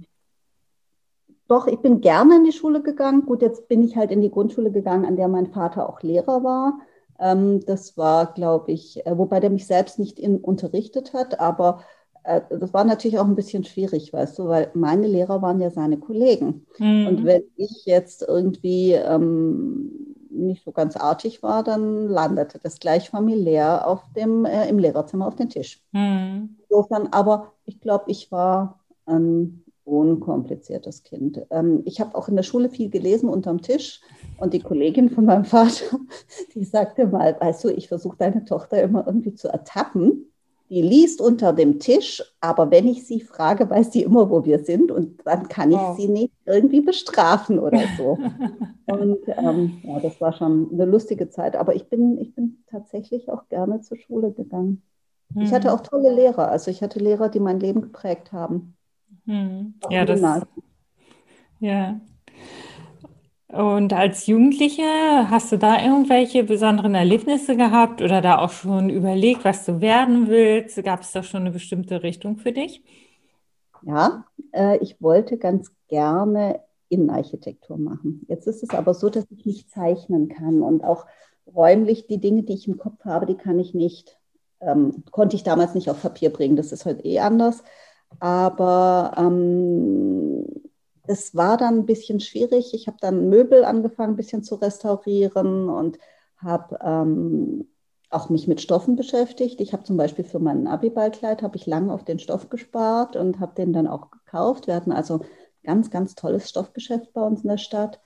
Doch, 1.48 1.66
ich 1.66 1.78
bin 1.78 2.02
gerne 2.02 2.36
in 2.36 2.44
die 2.44 2.52
Schule 2.52 2.82
gegangen. 2.82 3.24
Gut, 3.24 3.40
jetzt 3.40 3.66
bin 3.68 3.82
ich 3.82 3.96
halt 3.96 4.10
in 4.10 4.20
die 4.20 4.30
Grundschule 4.30 4.70
gegangen, 4.70 5.06
an 5.06 5.16
der 5.16 5.28
mein 5.28 5.46
Vater 5.46 5.88
auch 5.88 6.02
Lehrer 6.02 6.44
war. 6.44 6.80
Ähm, 7.18 7.60
das 7.64 7.96
war, 7.96 8.34
glaube 8.34 8.72
ich, 8.72 9.06
äh, 9.06 9.16
wobei 9.16 9.40
der 9.40 9.48
mich 9.48 9.66
selbst 9.66 9.98
nicht 9.98 10.18
in, 10.18 10.38
unterrichtet 10.38 11.14
hat, 11.14 11.40
aber 11.40 11.82
äh, 12.24 12.42
das 12.50 12.74
war 12.74 12.84
natürlich 12.84 13.18
auch 13.18 13.24
ein 13.26 13.34
bisschen 13.36 13.64
schwierig, 13.64 14.12
weißt 14.12 14.38
du, 14.38 14.48
weil 14.48 14.70
meine 14.74 15.06
Lehrer 15.06 15.40
waren 15.40 15.60
ja 15.60 15.70
seine 15.70 15.98
Kollegen. 15.98 16.66
Und 17.02 17.20
Hm. 17.20 17.24
wenn 17.24 17.44
ich 17.56 17.86
jetzt 17.86 18.22
irgendwie 18.28 18.92
ähm, 18.92 20.07
nicht 20.30 20.64
so 20.64 20.72
ganz 20.72 20.96
artig 20.96 21.42
war, 21.42 21.62
dann 21.62 22.08
landete 22.08 22.58
das 22.58 22.78
gleich 22.78 23.10
familiär 23.10 23.86
auf 23.86 24.02
dem, 24.16 24.44
äh, 24.44 24.68
im 24.68 24.78
Lehrerzimmer 24.78 25.26
auf 25.26 25.36
den 25.36 25.48
Tisch. 25.48 25.82
Hm. 25.92 26.56
Insofern, 26.68 27.08
aber 27.08 27.52
ich 27.64 27.80
glaube, 27.80 28.10
ich 28.10 28.30
war 28.30 28.80
ein 29.06 29.64
unkompliziertes 29.84 31.02
Kind. 31.02 31.40
Ähm, 31.50 31.82
ich 31.84 32.00
habe 32.00 32.14
auch 32.14 32.28
in 32.28 32.36
der 32.36 32.42
Schule 32.42 32.68
viel 32.68 32.90
gelesen 32.90 33.28
unterm 33.28 33.62
Tisch 33.62 34.00
und 34.38 34.52
die 34.52 34.60
Kollegin 34.60 35.10
von 35.10 35.24
meinem 35.24 35.44
Vater, 35.44 35.98
die 36.54 36.64
sagte 36.64 37.06
mal, 37.06 37.36
weißt 37.40 37.64
du, 37.64 37.68
ich 37.70 37.88
versuche 37.88 38.16
deine 38.18 38.44
Tochter 38.44 38.82
immer 38.82 39.06
irgendwie 39.06 39.34
zu 39.34 39.48
ertappen. 39.48 40.30
Die 40.70 40.82
liest 40.82 41.20
unter 41.20 41.52
dem 41.54 41.78
Tisch, 41.80 42.22
aber 42.40 42.70
wenn 42.70 42.86
ich 42.86 43.06
sie 43.06 43.20
frage, 43.20 43.68
weiß 43.70 43.92
sie 43.92 44.02
immer, 44.02 44.30
wo 44.30 44.44
wir 44.44 44.64
sind 44.64 44.90
und 44.92 45.26
dann 45.26 45.48
kann 45.48 45.72
ich 45.72 45.80
Oh. 45.80 45.94
sie 45.94 46.08
nicht 46.08 46.32
irgendwie 46.44 46.80
bestrafen 46.82 47.58
oder 47.58 47.88
so. 47.88 48.22
Und 48.86 49.18
ähm, 49.28 49.82
ja, 49.84 50.00
das 50.00 50.20
war 50.20 50.32
schon 50.32 50.70
eine 50.72 50.86
lustige 50.86 51.28
Zeit, 51.30 51.56
aber 51.56 51.74
ich 51.76 51.88
bin, 51.90 52.18
ich 52.18 52.34
bin 52.34 52.64
tatsächlich 52.68 53.30
auch 53.30 53.48
gerne 53.48 53.80
zur 53.82 53.98
Schule 53.98 54.32
gegangen. 54.32 54.82
Ich 55.38 55.52
hatte 55.52 55.72
Hm. 55.72 55.74
auch 55.74 55.82
tolle 55.82 56.12
Lehrer, 56.14 56.48
also 56.50 56.70
ich 56.70 56.82
hatte 56.82 56.98
Lehrer, 57.00 57.28
die 57.30 57.40
mein 57.40 57.60
Leben 57.60 57.82
geprägt 57.82 58.32
haben, 58.32 58.76
Hm. 59.26 59.74
Ja, 59.90 60.04
das, 60.04 60.20
ja. 61.60 62.00
Und 63.50 63.94
als 63.94 64.26
Jugendliche, 64.26 64.84
hast 65.30 65.50
du 65.52 65.56
da 65.56 65.82
irgendwelche 65.82 66.44
besonderen 66.44 66.94
Erlebnisse 66.94 67.56
gehabt 67.56 68.02
oder 68.02 68.20
da 68.20 68.38
auch 68.38 68.50
schon 68.50 68.90
überlegt, 68.90 69.44
was 69.44 69.64
du 69.64 69.80
werden 69.80 70.28
willst? 70.28 70.82
Gab 70.84 71.00
es 71.00 71.12
da 71.12 71.22
schon 71.22 71.40
eine 71.40 71.50
bestimmte 71.50 72.02
Richtung 72.02 72.36
für 72.36 72.52
dich? 72.52 72.84
Ja, 73.82 74.26
äh, 74.52 74.76
ich 74.78 75.00
wollte 75.00 75.38
ganz 75.38 75.72
gerne 75.88 76.60
Innenarchitektur 76.90 77.78
machen. 77.78 78.26
Jetzt 78.28 78.46
ist 78.46 78.62
es 78.62 78.70
aber 78.70 78.92
so, 78.92 79.08
dass 79.08 79.24
ich 79.30 79.46
nicht 79.46 79.70
zeichnen 79.70 80.28
kann 80.28 80.60
und 80.60 80.84
auch 80.84 81.06
räumlich 81.54 82.06
die 82.06 82.20
Dinge, 82.20 82.42
die 82.42 82.54
ich 82.54 82.68
im 82.68 82.76
Kopf 82.76 83.04
habe, 83.06 83.24
die 83.24 83.36
kann 83.36 83.58
ich 83.58 83.72
nicht, 83.72 84.18
ähm, 84.60 85.04
konnte 85.10 85.36
ich 85.36 85.42
damals 85.42 85.74
nicht 85.74 85.88
auf 85.88 86.02
Papier 86.02 86.30
bringen. 86.30 86.56
Das 86.56 86.72
ist 86.72 86.84
heute 86.84 87.04
eh 87.04 87.20
anders. 87.20 87.62
Aber 88.20 89.14
ähm, 89.16 90.44
es 91.08 91.34
war 91.34 91.56
dann 91.56 91.78
ein 91.80 91.86
bisschen 91.86 92.20
schwierig. 92.20 92.74
Ich 92.74 92.86
habe 92.86 92.98
dann 93.00 93.28
Möbel 93.28 93.64
angefangen, 93.64 94.14
ein 94.14 94.16
bisschen 94.16 94.42
zu 94.44 94.56
restaurieren 94.56 95.68
und 95.68 95.98
habe 96.36 96.78
ähm, 96.82 97.66
auch 98.10 98.30
mich 98.30 98.46
mit 98.48 98.60
Stoffen 98.60 98.96
beschäftigt. 98.96 99.60
Ich 99.60 99.72
habe 99.72 99.84
zum 99.84 99.96
Beispiel 99.96 100.24
für 100.24 100.38
mein 100.38 100.66
Abiballkleid 100.66 101.42
habe 101.42 101.56
ich 101.56 101.66
lange 101.66 101.92
auf 101.92 102.04
den 102.04 102.18
Stoff 102.18 102.48
gespart 102.50 103.16
und 103.16 103.40
habe 103.40 103.54
den 103.54 103.72
dann 103.72 103.86
auch 103.86 104.10
gekauft. 104.10 104.66
Wir 104.66 104.74
hatten 104.74 104.92
also 104.92 105.20
ganz, 105.64 105.90
ganz 105.90 106.14
tolles 106.14 106.48
Stoffgeschäft 106.48 107.12
bei 107.12 107.22
uns 107.22 107.42
in 107.42 107.48
der 107.48 107.58
Stadt 107.58 108.00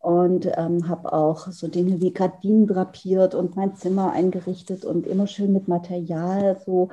und 0.00 0.46
ähm, 0.56 0.88
habe 0.88 1.12
auch 1.12 1.48
so 1.48 1.68
Dinge 1.68 2.00
wie 2.00 2.12
Gardinen 2.12 2.66
drapiert 2.66 3.34
und 3.34 3.56
mein 3.56 3.74
Zimmer 3.76 4.12
eingerichtet 4.12 4.84
und 4.84 5.06
immer 5.06 5.26
schön 5.26 5.52
mit 5.52 5.68
Material. 5.68 6.60
So, 6.64 6.90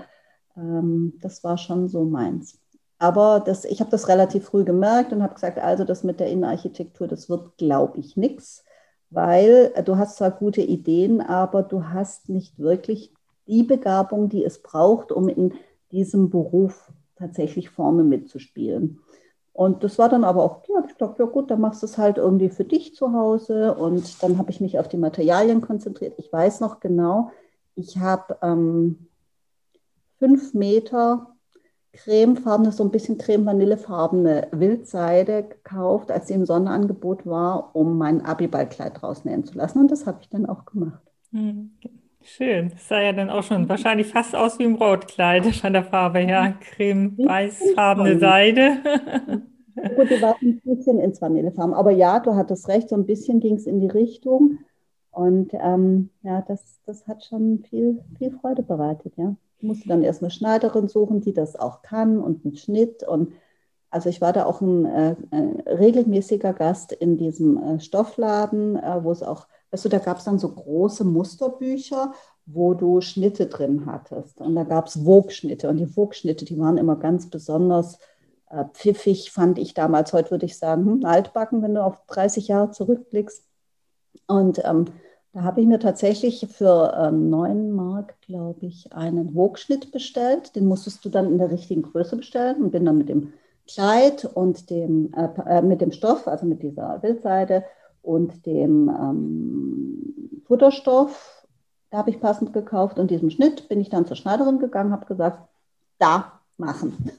ähm, 0.55 1.13
das 1.21 1.43
war 1.43 1.57
schon 1.57 1.87
so 1.89 2.03
meins. 2.03 2.60
Aber 3.01 3.39
das, 3.39 3.65
ich 3.65 3.79
habe 3.79 3.91
das 3.91 4.08
relativ 4.08 4.46
früh 4.46 4.63
gemerkt 4.63 5.12
und 5.12 5.24
habe 5.24 5.34
gesagt, 5.34 5.60
also 5.60 5.84
das 5.84 6.03
mit 6.03 6.20
der 6.20 6.27
Innenarchitektur, 6.27 7.08
das 7.08 7.29
wird, 7.29 7.58
glaube 7.58 8.00
ich, 8.00 8.15
nichts 8.15 8.63
weil 9.12 9.72
äh, 9.75 9.84
du 9.84 9.98
hast 9.98 10.17
zwar 10.17 10.31
gute 10.31 10.62
Ideen, 10.62 11.22
aber 11.22 11.62
du 11.62 11.89
hast 11.89 12.29
nicht 12.29 12.58
wirklich 12.58 13.13
die 13.46 13.63
Begabung, 13.63 14.29
die 14.29 14.43
es 14.43 14.63
braucht, 14.63 15.12
um 15.12 15.29
in 15.29 15.53
diesem 15.91 16.29
Beruf 16.29 16.91
tatsächlich 17.17 17.70
vorne 17.70 18.03
mitzuspielen. 18.03 19.00
Und 19.53 19.84
das 19.84 20.00
war 20.00 20.08
dann 20.08 20.24
aber 20.24 20.43
auch, 20.43 20.63
ja, 20.70 20.84
ich 20.88 20.96
dachte, 20.96 21.24
ja 21.24 21.29
gut, 21.29 21.51
dann 21.51 21.60
machst 21.60 21.81
du 21.84 21.86
es 21.86 21.98
halt 21.98 22.17
irgendwie 22.17 22.50
für 22.50 22.63
dich 22.63 22.96
zu 22.96 23.12
Hause. 23.12 23.75
Und 23.75 24.24
dann 24.24 24.38
habe 24.38 24.50
ich 24.50 24.62
mich 24.62 24.79
auf 24.79 24.88
die 24.88 24.98
Materialien 24.98 25.60
konzentriert. 25.60 26.13
Ich 26.17 26.31
weiß 26.31 26.62
noch 26.62 26.79
genau, 26.79 27.31
ich 27.75 27.98
habe 27.98 28.38
ähm, 28.41 29.08
fünf 30.20 30.53
Meter 30.53 31.30
cremefarbene, 31.93 32.71
so 32.71 32.83
ein 32.83 32.91
bisschen 32.91 33.17
creme-vanillefarbene 33.17 34.48
Wildseide 34.51 35.43
gekauft, 35.43 36.12
als 36.12 36.27
sie 36.27 36.33
im 36.33 36.45
Sonnenangebot 36.45 37.25
war, 37.25 37.75
um 37.75 37.98
mein 37.98 38.25
Abiballkleid 38.25 39.01
draus 39.01 39.25
nähen 39.25 39.43
zu 39.43 39.57
lassen. 39.57 39.79
Und 39.79 39.91
das 39.91 40.05
habe 40.05 40.19
ich 40.21 40.29
dann 40.29 40.45
auch 40.45 40.65
gemacht. 40.65 41.01
Hm, 41.31 41.71
schön. 42.21 42.69
Das 42.69 42.88
sah 42.88 43.01
ja 43.01 43.12
dann 43.12 43.29
auch 43.29 43.43
schon 43.43 43.67
wahrscheinlich 43.67 44.07
fast 44.07 44.36
aus 44.36 44.57
wie 44.60 44.63
ein 44.63 44.77
Brotkleid 44.77 45.45
von 45.55 45.74
der 45.74 45.83
Farbe 45.83 46.19
her. 46.19 46.55
Creme-weißfarbene 46.62 48.19
Seide. 48.19 48.77
Gut, 49.95 50.10
die 50.10 50.21
war 50.21 50.36
ein 50.41 50.62
bisschen 50.63 51.00
ins 51.00 51.21
Vanillefarben. 51.21 51.74
Aber 51.74 51.91
ja, 51.91 52.19
du 52.19 52.36
hattest 52.36 52.67
recht, 52.67 52.89
so 52.89 52.95
ein 52.95 53.05
bisschen 53.05 53.39
ging 53.39 53.55
es 53.55 53.65
in 53.65 53.79
die 53.79 53.88
Richtung. 53.88 54.60
Und 55.12 55.53
ähm, 55.53 56.10
ja, 56.24 56.41
das, 56.41 56.79
das 56.86 57.05
hat 57.07 57.25
schon 57.25 57.63
viel, 57.69 58.01
viel 58.17 58.31
Freude 58.31 58.63
bereitet, 58.63 59.13
ja. 59.17 59.36
Musste 59.63 59.87
dann 59.87 60.03
erst 60.03 60.21
eine 60.21 60.31
Schneiderin 60.31 60.87
suchen, 60.87 61.21
die 61.21 61.33
das 61.33 61.55
auch 61.55 61.81
kann 61.81 62.19
und 62.19 62.45
einen 62.45 62.55
Schnitt. 62.55 63.03
Und 63.03 63.33
also 63.89 64.09
ich 64.09 64.21
war 64.21 64.33
da 64.33 64.45
auch 64.45 64.61
ein, 64.61 64.85
äh, 64.85 65.15
ein 65.31 65.61
regelmäßiger 65.61 66.53
Gast 66.53 66.91
in 66.91 67.17
diesem 67.17 67.57
äh, 67.57 67.79
Stoffladen, 67.79 68.77
äh, 68.77 69.03
wo 69.03 69.11
es 69.11 69.23
auch, 69.23 69.47
weißt 69.71 69.85
du, 69.85 69.89
da 69.89 69.99
gab 69.99 70.17
es 70.17 70.23
dann 70.23 70.39
so 70.39 70.49
große 70.49 71.03
Musterbücher, 71.03 72.13
wo 72.45 72.73
du 72.73 73.01
Schnitte 73.01 73.47
drin 73.47 73.85
hattest. 73.85 74.41
Und 74.41 74.55
da 74.55 74.63
gab 74.63 74.87
es 74.87 75.05
Wogschnitte. 75.05 75.69
Und 75.69 75.77
die 75.77 75.95
Wogschnitte, 75.95 76.45
die 76.45 76.59
waren 76.59 76.77
immer 76.77 76.95
ganz 76.95 77.29
besonders 77.29 77.99
äh, 78.49 78.65
pfiffig, 78.73 79.31
fand 79.31 79.57
ich 79.57 79.73
damals. 79.73 80.13
Heute 80.13 80.31
würde 80.31 80.45
ich 80.45 80.57
sagen, 80.57 80.85
hm, 80.85 81.05
altbacken, 81.05 81.61
wenn 81.61 81.75
du 81.75 81.83
auf 81.83 81.97
30 82.07 82.47
Jahre 82.47 82.71
zurückblickst. 82.71 83.43
Und 84.27 84.61
ähm, 84.63 84.85
da 85.33 85.43
habe 85.43 85.61
ich 85.61 85.67
mir 85.67 85.79
tatsächlich 85.79 86.45
für 86.51 86.93
äh, 86.93 87.11
9 87.11 87.71
Mark, 87.71 88.19
glaube 88.21 88.65
ich, 88.65 88.91
einen 88.93 89.33
Wogschnitt 89.33 89.91
bestellt. 89.91 90.55
Den 90.55 90.65
musstest 90.65 91.05
du 91.05 91.09
dann 91.09 91.27
in 91.27 91.38
der 91.38 91.51
richtigen 91.51 91.83
Größe 91.83 92.17
bestellen 92.17 92.61
und 92.61 92.71
bin 92.71 92.85
dann 92.85 92.97
mit 92.97 93.09
dem 93.09 93.33
Kleid 93.67 94.25
und 94.25 94.69
dem, 94.69 95.13
äh, 95.13 95.29
äh, 95.45 95.61
mit 95.61 95.79
dem 95.79 95.93
Stoff, 95.93 96.27
also 96.27 96.45
mit 96.45 96.61
dieser 96.61 97.01
Wildseide 97.01 97.63
und 98.01 98.45
dem 98.45 98.89
ähm, 98.89 100.41
Futterstoff, 100.45 101.45
da 101.91 102.00
habe 102.00 102.09
ich 102.09 102.19
passend 102.19 102.51
gekauft 102.51 103.00
und 103.00 103.11
diesem 103.11 103.29
Schnitt 103.29 103.69
bin 103.69 103.79
ich 103.79 103.89
dann 103.89 104.05
zur 104.05 104.17
Schneiderin 104.17 104.59
gegangen, 104.59 104.91
habe 104.91 105.05
gesagt, 105.05 105.47
da 106.00 106.39
machen. 106.57 107.09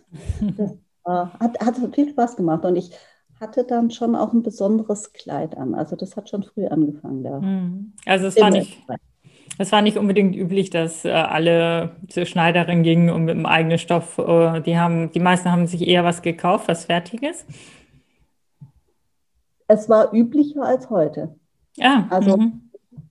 Das 0.57 0.73
äh, 1.04 1.38
hat, 1.40 1.59
hat 1.61 1.95
viel 1.95 2.11
Spaß 2.11 2.37
gemacht 2.37 2.64
und 2.64 2.76
ich 2.76 2.92
hatte 3.42 3.64
dann 3.64 3.90
schon 3.90 4.14
auch 4.14 4.32
ein 4.32 4.42
besonderes 4.42 5.12
Kleid 5.12 5.58
an. 5.58 5.75
Also 5.75 5.96
das 5.96 6.16
hat 6.16 6.30
schon 6.30 6.44
früh 6.44 6.66
angefangen. 6.66 7.25
Da. 7.25 7.40
Hm. 7.40 7.92
Also 8.06 8.28
es 8.28 8.40
war 8.40 8.50
nicht, 8.50 8.78
es 9.58 9.72
war 9.72 9.82
nicht 9.82 9.99
unbedingt 9.99 10.34
üblich, 10.34 10.70
dass 10.70 11.04
äh, 11.04 11.11
alle 11.11 11.96
zur 12.08 12.25
Schneiderin 12.25 12.84
gingen 12.84 13.11
und 13.11 13.25
mit 13.25 13.37
dem 13.37 13.44
eigenen 13.44 13.78
Stoff, 13.78 14.16
äh, 14.18 14.61
die 14.61 14.78
haben, 14.78 15.11
die 15.11 15.20
meisten 15.20 15.50
haben 15.50 15.66
sich 15.66 15.87
eher 15.87 16.04
was 16.04 16.22
gekauft, 16.22 16.68
was 16.68 16.87
Fertiges. 16.87 17.44
Es 19.66 19.88
war 19.88 20.14
üblicher 20.14 20.62
als 20.62 20.88
heute. 20.88 21.34
Ja. 21.76 22.06
Also 22.11 22.37
mhm. 22.37 22.70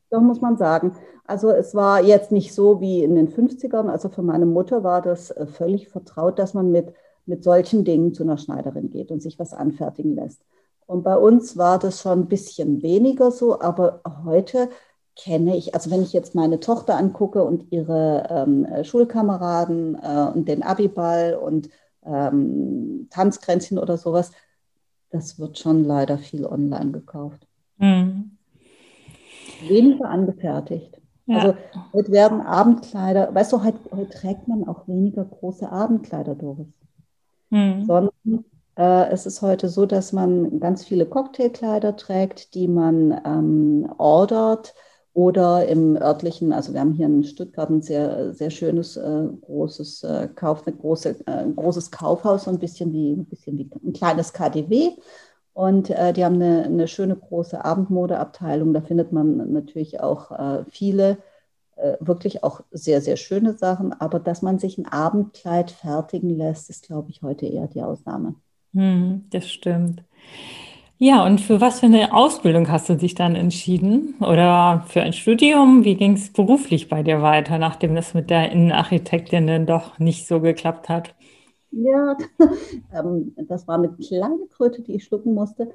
doch 0.10 0.22
muss 0.22 0.42
man 0.42 0.58
sagen. 0.58 0.96
Also 1.26 1.52
es 1.52 1.76
war 1.76 2.02
jetzt 2.02 2.32
nicht 2.32 2.54
so 2.54 2.80
wie 2.80 3.04
in 3.04 3.16
den 3.16 3.28
50ern. 3.30 3.90
Also 3.90 4.10
für 4.10 4.24
meine 4.24 4.46
Mutter 4.46 4.84
war 4.84 5.02
das 5.02 5.30
äh, 5.32 5.46
völlig 5.46 5.90
vertraut, 5.90 6.40
dass 6.40 6.54
man 6.54 6.72
mit 6.72 6.94
mit 7.26 7.44
solchen 7.44 7.84
Dingen 7.86 8.14
zu 8.14 8.24
einer 8.24 8.38
Schneiderin 8.38 8.90
geht 8.90 9.12
und 9.12 9.22
sich 9.22 9.40
was 9.40 9.54
anfertigen 9.54 10.16
lässt. 10.16 10.42
Und 10.92 11.04
bei 11.04 11.16
uns 11.16 11.56
war 11.56 11.80
das 11.80 12.02
schon 12.02 12.20
ein 12.20 12.28
bisschen 12.28 12.82
weniger 12.82 13.32
so, 13.32 13.62
aber 13.62 14.02
heute 14.26 14.70
kenne 15.16 15.56
ich, 15.56 15.74
also 15.74 15.92
wenn 15.92 16.02
ich 16.02 16.14
jetzt 16.14 16.36
meine 16.36 16.60
Tochter 16.60 16.98
angucke 16.98 17.44
und 17.44 17.72
ihre 17.72 18.28
ähm, 18.30 18.68
Schulkameraden 18.84 19.96
äh, 19.96 20.32
und 20.34 20.48
den 20.48 20.64
Abiball 20.64 21.36
und 21.36 21.70
ähm, 22.06 23.08
Tanzkränzchen 23.10 23.78
oder 23.78 23.98
sowas, 23.98 24.32
das 25.12 25.40
wird 25.40 25.60
schon 25.60 25.86
leider 25.86 26.18
viel 26.18 26.46
online 26.46 26.92
gekauft. 26.92 27.48
Mhm. 27.78 28.38
Weniger 29.68 30.10
angefertigt. 30.10 31.00
Ja. 31.26 31.38
Also 31.38 31.58
heute 31.94 32.12
werden 32.12 32.42
Abendkleider, 32.42 33.34
weißt 33.34 33.54
du, 33.54 33.64
heute, 33.64 33.80
heute 33.96 34.10
trägt 34.10 34.48
man 34.48 34.68
auch 34.68 34.88
weniger 34.88 35.24
große 35.24 35.72
Abendkleider, 35.72 36.36
Doris 36.36 36.68
mhm. 37.52 37.86
sondern 37.86 38.46
äh, 38.76 39.12
es 39.12 39.28
ist 39.28 39.44
heute 39.44 39.70
so, 39.70 39.86
dass 39.86 40.14
man 40.14 40.60
ganz 40.60 40.84
viele 40.84 41.06
Cocktailkleider 41.06 41.96
trägt, 41.96 42.56
die 42.56 42.68
man 42.68 43.22
ähm, 43.26 43.94
ordert 43.98 44.74
oder 45.14 45.68
im 45.68 45.98
örtlichen, 45.98 46.54
also 46.54 46.74
wir 46.74 46.80
haben 46.80 46.94
hier 46.94 47.06
in 47.06 47.24
Stuttgart 47.24 47.70
ein 47.70 47.82
sehr, 47.82 48.34
sehr 48.34 48.50
schönes, 48.50 48.96
äh, 48.98 49.28
großes 49.42 50.04
äh, 50.04 50.30
Kauf, 50.34 50.66
eine 50.66 50.76
große, 50.76 51.18
äh, 51.28 51.46
großes 51.56 51.92
Kaufhaus, 51.92 52.46
so 52.46 52.52
ein 52.52 52.60
bisschen 52.60 52.94
wie, 52.94 53.12
ein 53.12 53.26
bisschen 53.26 53.58
wie 53.58 53.70
ein 53.84 53.94
kleines 53.94 54.34
KDW. 54.34 54.92
Und 55.54 55.90
äh, 55.90 56.14
die 56.14 56.24
haben 56.24 56.36
eine, 56.36 56.64
eine 56.64 56.88
schöne 56.88 57.16
große 57.18 57.64
Abendmodeabteilung. 57.64 58.74
Da 58.74 58.82
findet 58.82 59.12
man 59.12 59.52
natürlich 59.52 60.00
auch 60.00 60.32
äh, 60.32 60.64
viele 60.70 61.18
wirklich 62.00 62.44
auch 62.44 62.62
sehr, 62.72 63.02
sehr 63.02 63.18
schöne 63.18 63.54
Sachen. 63.58 63.94
Aber 63.94 64.20
dass 64.20 64.42
man 64.42 64.60
sich 64.60 64.78
ein 64.78 64.88
Abendkleid 64.88 65.72
fertigen 65.72 66.30
lässt, 66.38 66.70
ist, 66.70 66.88
glaube 66.88 67.10
ich, 67.10 67.22
heute 67.22 67.46
eher 67.46 67.68
die 67.68 67.82
Ausnahme. 67.82 68.36
Hm, 68.74 69.26
das 69.30 69.50
stimmt. 69.50 70.04
Ja, 70.98 71.26
und 71.26 71.42
für 71.42 71.62
was 71.62 71.80
für 71.80 71.88
eine 71.88 72.14
Ausbildung 72.14 72.70
hast 72.72 72.88
du 72.90 72.96
dich 72.96 73.16
dann 73.16 73.36
entschieden? 73.36 74.16
Oder 74.20 74.86
für 74.88 75.02
ein 75.02 75.14
Studium? 75.14 75.84
Wie 75.84 75.96
ging 75.96 76.14
es 76.14 76.32
beruflich 76.32 76.90
bei 76.90 77.04
dir 77.04 77.22
weiter, 77.24 77.58
nachdem 77.58 77.96
das 77.96 78.14
mit 78.14 78.30
der 78.30 78.52
Innenarchitektin 78.52 79.48
dann 79.48 79.66
doch 79.66 80.00
nicht 80.00 80.28
so 80.28 80.40
geklappt 80.42 80.90
hat? 80.90 81.16
Ja, 81.72 82.18
ähm, 82.94 83.34
das 83.48 83.68
war 83.68 83.76
eine 83.76 83.94
kleine 83.96 84.48
Kröte, 84.50 84.82
die 84.82 84.96
ich 84.96 85.06
schlucken 85.06 85.34
musste. 85.34 85.72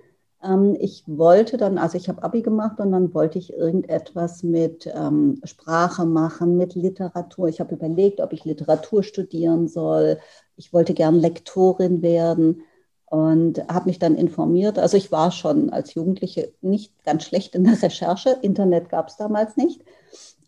Ähm, 0.47 0.77
ich 0.81 1.05
wollte 1.07 1.57
dann, 1.57 1.79
also 1.79 1.97
ich 1.99 2.09
habe 2.09 2.23
Abi 2.23 2.43
gemacht 2.43 2.81
und 2.81 2.93
dann 2.93 3.15
wollte 3.15 3.39
ich 3.39 3.53
irgendetwas 3.53 4.43
mit 4.43 4.87
ähm, 4.95 5.41
Sprache 5.45 6.07
machen, 6.07 6.57
mit 6.57 6.75
Literatur. 6.75 7.49
Ich 7.49 7.61
habe 7.61 7.75
überlegt, 7.75 8.21
ob 8.21 8.33
ich 8.33 8.45
Literatur 8.45 9.03
studieren 9.03 9.69
soll. 9.69 10.19
Ich 10.57 10.73
wollte 10.73 10.95
gern 10.95 11.17
Lektorin 11.17 12.03
werden 12.03 12.63
und 13.07 13.67
habe 13.69 13.87
mich 13.87 13.99
dann 13.99 14.15
informiert. 14.17 14.79
Also 14.79 14.97
ich 14.97 15.13
war 15.13 15.31
schon 15.31 15.71
als 15.71 15.95
Jugendliche 15.95 16.53
nicht 16.61 16.93
ganz 17.05 17.25
schlecht 17.25 17.55
in 17.55 17.65
der 17.65 17.83
Recherche. 17.83 18.39
Internet 18.43 18.89
gab 18.89 19.09
es 19.09 19.17
damals 19.17 19.57
nicht. 19.57 19.83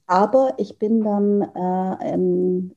Aber 0.07 0.55
ich 0.59 0.78
bin 0.78 1.02
dann 1.02 1.43
äh, 1.43 2.14
ähm, 2.14 2.75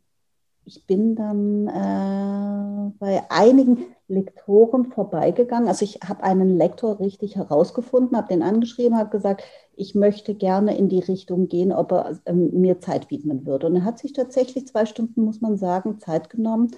ich 0.66 0.86
bin 0.86 1.16
dann 1.16 1.68
äh, 1.68 2.92
bei 3.00 3.24
einigen 3.30 3.88
Lektoren 4.12 4.86
vorbeigegangen. 4.92 5.68
Also 5.68 5.86
ich 5.86 6.00
habe 6.08 6.24
einen 6.24 6.58
Lektor 6.58 7.00
richtig 7.00 7.38
herausgefunden, 7.38 8.18
habe 8.18 8.28
den 8.28 8.44
angeschrieben, 8.44 8.98
habe 8.98 9.10
gesagt, 9.10 9.44
ich 9.74 9.96
möchte 9.96 10.36
gerne 10.36 10.78
in 10.78 10.90
die 10.90 11.00
Richtung 11.00 11.48
gehen, 11.48 11.72
ob 11.72 11.94
er 11.94 12.20
ähm, 12.26 12.52
mir 12.52 12.80
Zeit 12.80 13.10
widmen 13.10 13.46
würde. 13.46 13.68
Und 13.68 13.78
er 13.78 13.86
hat 13.86 14.00
sich 14.00 14.14
tatsächlich 14.14 14.68
zwei 14.68 14.86
Stunden, 14.86 15.24
muss 15.24 15.42
man 15.42 15.58
sagen, 15.58 16.00
Zeit 16.00 16.30
genommen. 16.30 16.72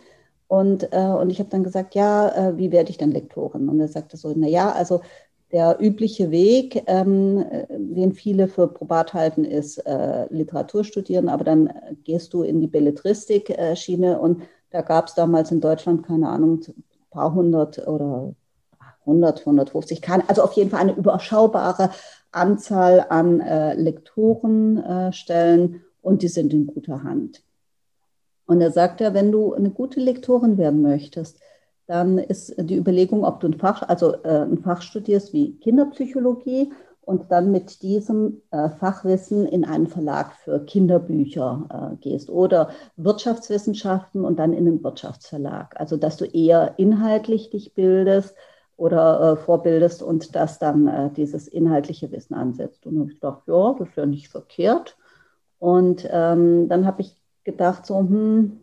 Und, 0.48 0.94
äh, 0.94 1.08
und 1.08 1.32
ich 1.32 1.40
habe 1.40 1.50
dann 1.50 1.63
gesagt, 1.63 1.96
ja, 1.96 2.30
äh, 2.30 2.58
wie 2.58 2.72
werde 2.72 2.92
ich 2.92 2.98
denn 3.00 3.12
Lektorin? 3.12 3.68
Und 3.68 3.80
er 3.80 3.88
sagte 3.88 4.16
so, 4.16 4.32
na 4.36 4.48
ja, 4.48 4.72
also 4.72 5.02
der 5.52 5.78
übliche 5.80 6.30
Weg, 6.30 6.84
ähm, 6.88 7.44
den 7.70 8.13
viele 8.13 8.48
für 8.48 8.68
probat 8.68 9.13
halten, 9.13 9.44
ist 9.44 9.80
äh, 9.80 10.28
Literatur 10.34 10.84
studieren, 10.84 11.30
aber 11.30 11.44
dann 11.44 11.72
gehst 12.04 12.34
du 12.34 12.44
in 12.44 12.60
die 12.60 12.68
Belletristik-Schiene 12.68 14.20
und 14.20 14.44
da 14.72 14.82
gab 14.82 15.08
es 15.08 15.13
damals 15.13 15.52
in 15.52 15.62
Deutschland, 15.62 16.04
keine 16.04 16.30
Ahnung, 16.30 16.62
paar 17.13 17.34
hundert 17.34 17.88
oder 17.88 18.34
100, 19.05 19.41
150, 19.41 20.01
keine, 20.01 20.27
also 20.29 20.43
auf 20.43 20.53
jeden 20.53 20.70
Fall 20.70 20.79
eine 20.79 20.96
überschaubare 20.96 21.89
Anzahl 22.32 23.05
an 23.10 23.41
äh, 23.41 23.74
Lektorenstellen 23.75 25.75
äh, 25.75 25.79
und 26.01 26.22
die 26.22 26.27
sind 26.27 26.53
in 26.53 26.67
guter 26.67 27.03
Hand. 27.03 27.43
Und 28.46 28.62
er 28.62 28.72
sagt 28.72 29.01
ja, 29.01 29.13
wenn 29.13 29.32
du 29.32 29.53
eine 29.53 29.70
gute 29.70 30.00
Lektorin 30.00 30.58
werden 30.58 30.82
möchtest, 30.82 31.39
dann 31.86 32.17
ist 32.17 32.55
die 32.58 32.77
Überlegung, 32.77 33.25
ob 33.25 33.39
du 33.39 33.48
ein 33.48 33.60
Fach, 33.60 33.84
also 33.84 34.13
äh, 34.24 34.43
ein 34.43 34.60
Fach 34.60 34.82
studierst 34.82 35.34
wie 35.34 35.58
Kinderpsychologie 35.60 36.72
und 37.05 37.31
dann 37.31 37.51
mit 37.51 37.81
diesem 37.81 38.41
äh, 38.51 38.69
Fachwissen 38.69 39.45
in 39.45 39.65
einen 39.65 39.88
Verlag 39.88 40.33
für 40.43 40.65
Kinderbücher 40.65 41.93
äh, 41.93 41.95
gehst 41.98 42.29
oder 42.29 42.69
Wirtschaftswissenschaften 42.95 44.24
und 44.24 44.39
dann 44.39 44.53
in 44.53 44.67
einen 44.67 44.83
Wirtschaftsverlag. 44.83 45.79
Also 45.79 45.98
dass 45.98 46.17
du 46.17 46.25
eher 46.25 46.75
inhaltlich 46.77 47.50
dich 47.50 47.74
bildest 47.74 48.36
oder 48.77 49.33
äh, 49.33 49.36
vorbildest 49.36 50.01
und 50.01 50.36
das 50.36 50.60
dann 50.60 50.88
äh, 50.88 51.10
dieses 51.12 51.48
inhaltliche 51.48 52.12
Wissen 52.12 52.33
ansetzt. 52.33 52.86
Und 52.86 53.10
ich 53.10 53.19
dachte, 53.19 53.51
ja, 53.51 53.75
das 53.77 53.89
ist 53.89 53.98
ja 53.98 54.05
nicht 54.05 54.29
verkehrt. 54.29 54.98
Und 55.60 56.07
ähm, 56.10 56.67
dann 56.69 56.86
habe 56.86 57.01
ich 57.01 57.15
gedacht, 57.43 57.86
so, 57.86 58.00
hm, 58.00 58.60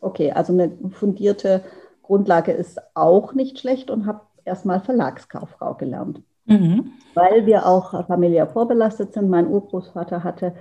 okay, 0.00 0.32
also 0.32 0.52
eine 0.52 0.70
fundierte 0.90 1.62
Grundlage 2.02 2.52
ist 2.52 2.80
auch 2.94 3.34
nicht 3.34 3.58
schlecht 3.58 3.90
und 3.90 4.06
habe 4.06 4.22
erstmal 4.44 4.80
Verlagskauffrau 4.80 5.74
gelernt. 5.74 6.22
Mhm. 6.44 6.92
Weil 7.14 7.46
wir 7.46 7.66
auch 7.66 8.06
familiär 8.06 8.46
vorbelastet 8.46 9.12
sind. 9.12 9.28
Mein 9.28 9.46
Urgroßvater 9.46 10.24
hatte 10.24 10.54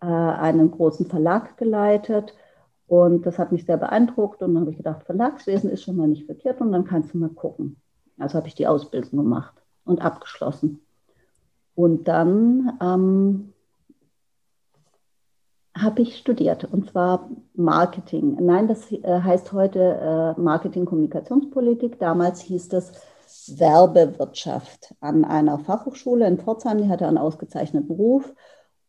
äh, 0.00 0.06
einen 0.06 0.70
großen 0.70 1.06
Verlag 1.06 1.56
geleitet 1.56 2.34
und 2.86 3.24
das 3.26 3.38
hat 3.38 3.52
mich 3.52 3.64
sehr 3.64 3.76
beeindruckt. 3.76 4.42
Und 4.42 4.54
dann 4.54 4.62
habe 4.62 4.70
ich 4.70 4.76
gedacht, 4.76 5.04
Verlagswesen 5.04 5.70
ist 5.70 5.82
schon 5.82 5.96
mal 5.96 6.08
nicht 6.08 6.26
verkehrt 6.26 6.60
und 6.60 6.72
dann 6.72 6.84
kannst 6.84 7.14
du 7.14 7.18
mal 7.18 7.30
gucken. 7.30 7.76
Also 8.18 8.36
habe 8.36 8.48
ich 8.48 8.54
die 8.54 8.66
Ausbildung 8.66 9.18
gemacht 9.18 9.54
und 9.84 10.00
abgeschlossen. 10.00 10.80
Und 11.74 12.06
dann 12.06 12.78
ähm, 12.80 13.52
habe 15.76 16.02
ich 16.02 16.16
studiert 16.16 16.64
und 16.64 16.90
zwar 16.90 17.28
Marketing. 17.54 18.36
Nein, 18.40 18.68
das 18.68 18.92
äh, 18.92 19.02
heißt 19.02 19.52
heute 19.52 20.34
äh, 20.36 20.40
Marketing-Kommunikationspolitik. 20.40 21.98
Damals 21.98 22.40
hieß 22.42 22.68
das 22.68 22.92
Werbewirtschaft 23.48 24.94
an 25.00 25.24
einer 25.24 25.58
Fachhochschule 25.58 26.26
in 26.26 26.38
Pforzheim. 26.38 26.78
Die 26.78 26.88
hatte 26.88 27.06
einen 27.06 27.18
ausgezeichneten 27.18 27.90
Ruf. 27.90 28.34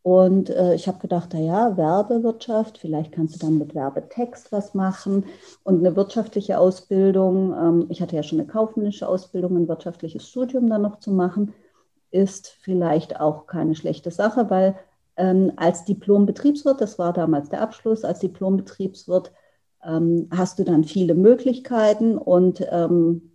Und 0.02 0.52
äh, 0.52 0.76
ich 0.76 0.88
habe 0.88 1.00
gedacht, 1.00 1.34
naja, 1.34 1.78
Werbewirtschaft, 1.78 2.78
vielleicht 2.78 3.12
kannst 3.12 3.36
du 3.36 3.40
dann 3.40 3.58
mit 3.58 3.74
Werbetext 3.74 4.52
was 4.52 4.76
machen 4.76 5.26
und 5.64 5.80
eine 5.80 5.96
wirtschaftliche 5.96 6.60
Ausbildung. 6.60 7.54
Ähm, 7.54 7.86
ich 7.90 8.04
hatte 8.04 8.16
ja 8.16 8.22
schon 8.22 8.40
eine 8.40 8.48
kaufmännische 8.48 9.08
Ausbildung, 9.08 9.58
ein 9.58 9.68
wirtschaftliches 9.68 10.28
Studium 10.28 10.70
dann 10.70 10.84
noch 10.84 11.00
zu 11.00 11.12
machen, 11.12 11.56
ist 12.12 12.50
vielleicht 12.62 13.20
auch 13.20 13.48
keine 13.48 13.74
schlechte 13.74 14.12
Sache, 14.12 14.52
weil 14.52 14.76
ähm, 15.18 15.54
als 15.56 15.86
Diplom-Betriebswirt, 15.86 16.82
das 16.82 17.00
war 17.00 17.12
damals 17.12 17.50
der 17.50 17.62
Abschluss, 17.62 18.04
als 18.04 18.20
Diplom-Betriebswirt 18.20 19.32
ähm, 19.84 20.30
hast 20.30 20.60
du 20.60 20.64
dann 20.64 20.84
viele 20.84 21.16
Möglichkeiten 21.16 22.20
und 22.20 22.64
ähm, 22.70 23.35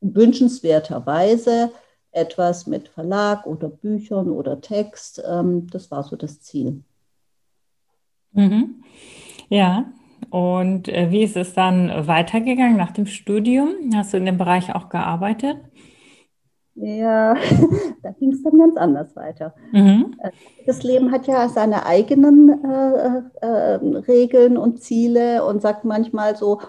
wünschenswerterweise 0.00 1.70
etwas 2.12 2.66
mit 2.66 2.88
Verlag 2.88 3.46
oder 3.46 3.68
Büchern 3.68 4.30
oder 4.30 4.60
Text. 4.60 5.22
Ähm, 5.28 5.68
das 5.70 5.90
war 5.90 6.02
so 6.02 6.16
das 6.16 6.40
Ziel. 6.40 6.82
Mhm. 8.32 8.82
Ja, 9.48 9.92
und 10.30 10.88
äh, 10.88 11.10
wie 11.10 11.22
ist 11.22 11.36
es 11.36 11.54
dann 11.54 12.06
weitergegangen 12.06 12.76
nach 12.76 12.92
dem 12.92 13.06
Studium? 13.06 13.68
Hast 13.94 14.12
du 14.12 14.18
in 14.18 14.26
dem 14.26 14.38
Bereich 14.38 14.74
auch 14.74 14.88
gearbeitet? 14.88 15.56
Ja, 16.74 17.34
da 18.02 18.10
ging 18.12 18.32
es 18.32 18.42
dann 18.42 18.58
ganz 18.58 18.76
anders 18.76 19.14
weiter. 19.16 19.54
Mhm. 19.72 20.14
Äh, 20.22 20.30
das 20.66 20.82
Leben 20.82 21.10
hat 21.10 21.26
ja 21.26 21.48
seine 21.48 21.84
eigenen 21.84 22.64
äh, 22.64 23.22
äh, 23.44 23.74
Regeln 24.08 24.56
und 24.56 24.80
Ziele 24.82 25.44
und 25.44 25.62
sagt 25.62 25.84
manchmal 25.84 26.36
so, 26.36 26.60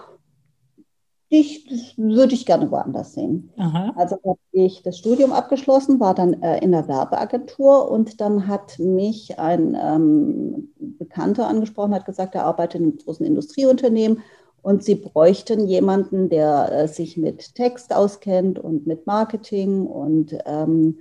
ich 1.34 1.94
würde 1.96 2.34
ich 2.34 2.44
gerne 2.44 2.70
woanders 2.70 3.14
sehen. 3.14 3.50
Aha. 3.56 3.94
Also 3.96 4.16
habe 4.22 4.38
ich 4.52 4.82
das 4.82 4.98
Studium 4.98 5.32
abgeschlossen, 5.32 5.98
war 5.98 6.14
dann 6.14 6.42
äh, 6.42 6.58
in 6.58 6.72
der 6.72 6.88
Werbeagentur 6.88 7.90
und 7.90 8.20
dann 8.20 8.48
hat 8.48 8.78
mich 8.78 9.38
ein 9.38 9.74
ähm, 9.74 10.74
Bekannter 10.98 11.48
angesprochen, 11.48 11.94
hat 11.94 12.04
gesagt, 12.04 12.34
er 12.34 12.44
arbeitet 12.44 12.82
in 12.82 12.88
einem 12.88 12.98
großen 12.98 13.24
Industrieunternehmen 13.24 14.22
und 14.60 14.84
sie 14.84 14.94
bräuchten 14.94 15.66
jemanden, 15.66 16.28
der 16.28 16.70
äh, 16.70 16.86
sich 16.86 17.16
mit 17.16 17.54
Text 17.54 17.94
auskennt 17.94 18.58
und 18.58 18.86
mit 18.86 19.06
Marketing 19.06 19.86
und 19.86 20.36
ähm, 20.44 20.98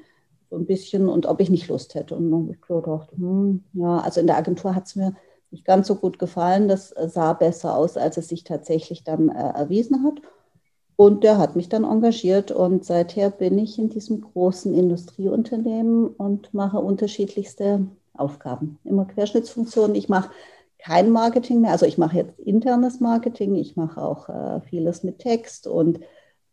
so 0.50 0.56
ein 0.56 0.66
bisschen 0.66 1.10
und 1.10 1.26
ob 1.26 1.42
ich 1.42 1.50
nicht 1.50 1.68
Lust 1.68 1.94
hätte. 1.94 2.16
Und 2.16 2.32
dann 2.32 2.44
habe 2.44 2.54
ich 2.54 2.62
gedacht, 2.62 3.12
hm, 3.18 3.66
ja, 3.74 3.98
also 4.00 4.22
in 4.22 4.28
der 4.28 4.38
Agentur 4.38 4.76
hat 4.76 4.86
es 4.86 4.96
mir 4.96 5.14
nicht 5.52 5.66
ganz 5.66 5.88
so 5.88 5.96
gut 5.96 6.20
gefallen. 6.20 6.68
Das 6.68 6.92
äh, 6.92 7.10
sah 7.10 7.34
besser 7.34 7.76
aus, 7.76 7.98
als 7.98 8.18
es 8.18 8.28
sich 8.30 8.44
tatsächlich 8.44 9.04
dann 9.04 9.30
äh, 9.30 9.54
erwiesen 9.54 10.04
hat. 10.04 10.22
Und 10.96 11.24
der 11.24 11.38
hat 11.38 11.56
mich 11.56 11.68
dann 11.68 11.84
engagiert 11.84 12.52
und 12.52 12.86
seither 12.86 13.32
bin 13.32 13.58
ich 13.58 13.80
in 13.80 13.90
diesem 13.90 14.22
großen 14.22 14.74
Industrieunternehmen 14.74 16.08
und 16.08 16.54
mache 16.54 16.78
unterschiedlichste 16.78 17.88
Aufgaben. 18.14 18.78
Immer 18.84 19.06
Querschnittsfunktionen. 19.06 19.96
Ich 19.96 20.10
mache 20.10 20.30
kein 20.78 21.10
Marketing 21.10 21.62
mehr. 21.62 21.72
Also 21.72 21.86
ich 21.86 21.98
mache 21.98 22.18
jetzt 22.18 22.40
internes 22.40 23.00
Marketing, 23.00 23.56
ich 23.56 23.76
mache 23.76 24.02
auch 24.02 24.30
äh, 24.30 24.62
vieles 24.62 25.04
mit 25.04 25.20
Text 25.20 25.68
und 25.68 26.00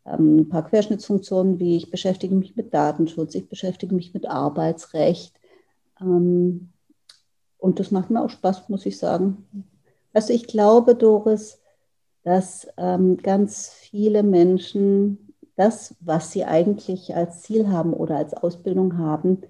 ähm, 0.05 0.37
ein 0.37 0.49
paar 0.49 0.67
Querschnittsfunktionen, 0.67 1.59
wie 1.59 1.77
ich 1.77 1.91
beschäftige 1.91 2.35
mich 2.35 2.55
mit 2.55 2.73
Datenschutz, 2.73 3.35
ich 3.35 3.49
beschäftige 3.49 3.93
mich 3.93 4.13
mit 4.13 4.27
Arbeitsrecht. 4.27 5.35
Ähm, 6.01 6.69
und 7.59 7.79
das 7.79 7.91
macht 7.91 8.09
mir 8.09 8.23
auch 8.23 8.29
Spaß, 8.29 8.69
muss 8.69 8.85
ich 8.85 8.97
sagen. 8.97 9.45
Also 10.13 10.33
ich 10.33 10.47
glaube, 10.47 10.95
Doris, 10.95 11.61
dass 12.23 12.67
ähm, 12.77 13.17
ganz 13.17 13.69
viele 13.69 14.23
Menschen 14.23 15.33
das, 15.55 15.95
was 15.99 16.31
sie 16.31 16.45
eigentlich 16.45 17.15
als 17.15 17.41
Ziel 17.41 17.67
haben 17.67 17.93
oder 17.93 18.15
als 18.15 18.33
Ausbildung 18.33 18.97
haben, 18.97 19.41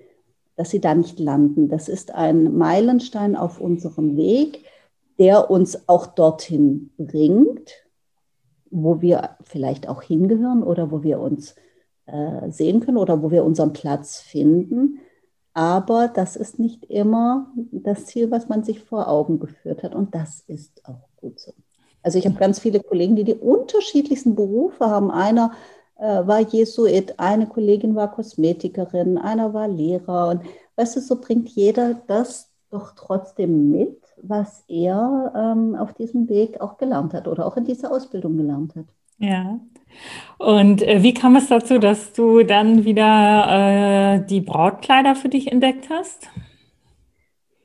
dass 0.55 0.71
sie 0.71 0.81
da 0.81 0.95
nicht 0.95 1.19
landen. 1.19 1.69
Das 1.69 1.87
ist 1.87 2.13
ein 2.13 2.57
Meilenstein 2.57 3.35
auf 3.35 3.61
unserem 3.61 4.17
Weg, 4.17 4.65
der 5.19 5.51
uns 5.51 5.87
auch 5.87 6.07
dorthin 6.07 6.89
bringt, 6.97 7.71
wo 8.71 9.01
wir 9.01 9.37
vielleicht 9.43 9.87
auch 9.87 10.01
hingehören 10.01 10.63
oder 10.63 10.91
wo 10.91 11.03
wir 11.03 11.19
uns 11.19 11.55
äh, 12.07 12.49
sehen 12.49 12.79
können 12.79 12.97
oder 12.97 13.21
wo 13.21 13.29
wir 13.31 13.43
unseren 13.43 13.73
Platz 13.73 14.19
finden. 14.19 14.99
Aber 15.59 16.07
das 16.07 16.37
ist 16.37 16.57
nicht 16.57 16.85
immer 16.85 17.51
das 17.73 18.05
Ziel, 18.05 18.31
was 18.31 18.47
man 18.47 18.63
sich 18.63 18.79
vor 18.81 19.09
Augen 19.09 19.41
geführt 19.41 19.83
hat. 19.83 19.93
Und 19.93 20.15
das 20.15 20.39
ist 20.47 20.85
auch 20.85 21.09
gut 21.17 21.37
so. 21.37 21.51
Also 22.01 22.17
ich 22.17 22.25
habe 22.25 22.39
ganz 22.39 22.59
viele 22.59 22.79
Kollegen, 22.79 23.17
die 23.17 23.25
die 23.25 23.33
unterschiedlichsten 23.33 24.35
Berufe 24.35 24.85
haben. 24.85 25.11
Einer 25.11 25.51
äh, 25.97 26.25
war 26.25 26.39
Jesuit, 26.39 27.19
eine 27.19 27.45
Kollegin 27.45 27.93
war 27.93 28.09
Kosmetikerin, 28.09 29.17
einer 29.17 29.53
war 29.53 29.67
Lehrer. 29.67 30.29
Und 30.29 30.43
weißt 30.77 30.95
du, 30.95 31.01
so 31.01 31.19
bringt 31.19 31.49
jeder 31.49 31.95
das 32.07 32.53
doch 32.69 32.93
trotzdem 32.95 33.69
mit, 33.69 34.01
was 34.21 34.63
er 34.69 35.33
ähm, 35.35 35.75
auf 35.75 35.91
diesem 35.93 36.29
Weg 36.29 36.61
auch 36.61 36.77
gelernt 36.77 37.13
hat 37.13 37.27
oder 37.27 37.45
auch 37.45 37.57
in 37.57 37.65
dieser 37.65 37.91
Ausbildung 37.91 38.37
gelernt 38.37 38.77
hat. 38.77 38.85
Ja. 39.19 39.59
Und 40.37 40.81
äh, 40.81 41.03
wie 41.03 41.13
kam 41.13 41.35
es 41.35 41.47
dazu, 41.47 41.77
dass 41.77 42.13
du 42.13 42.43
dann 42.43 42.85
wieder 42.85 44.15
äh, 44.15 44.25
die 44.25 44.41
Brautkleider 44.41 45.15
für 45.15 45.29
dich 45.29 45.51
entdeckt 45.51 45.89
hast? 45.89 46.29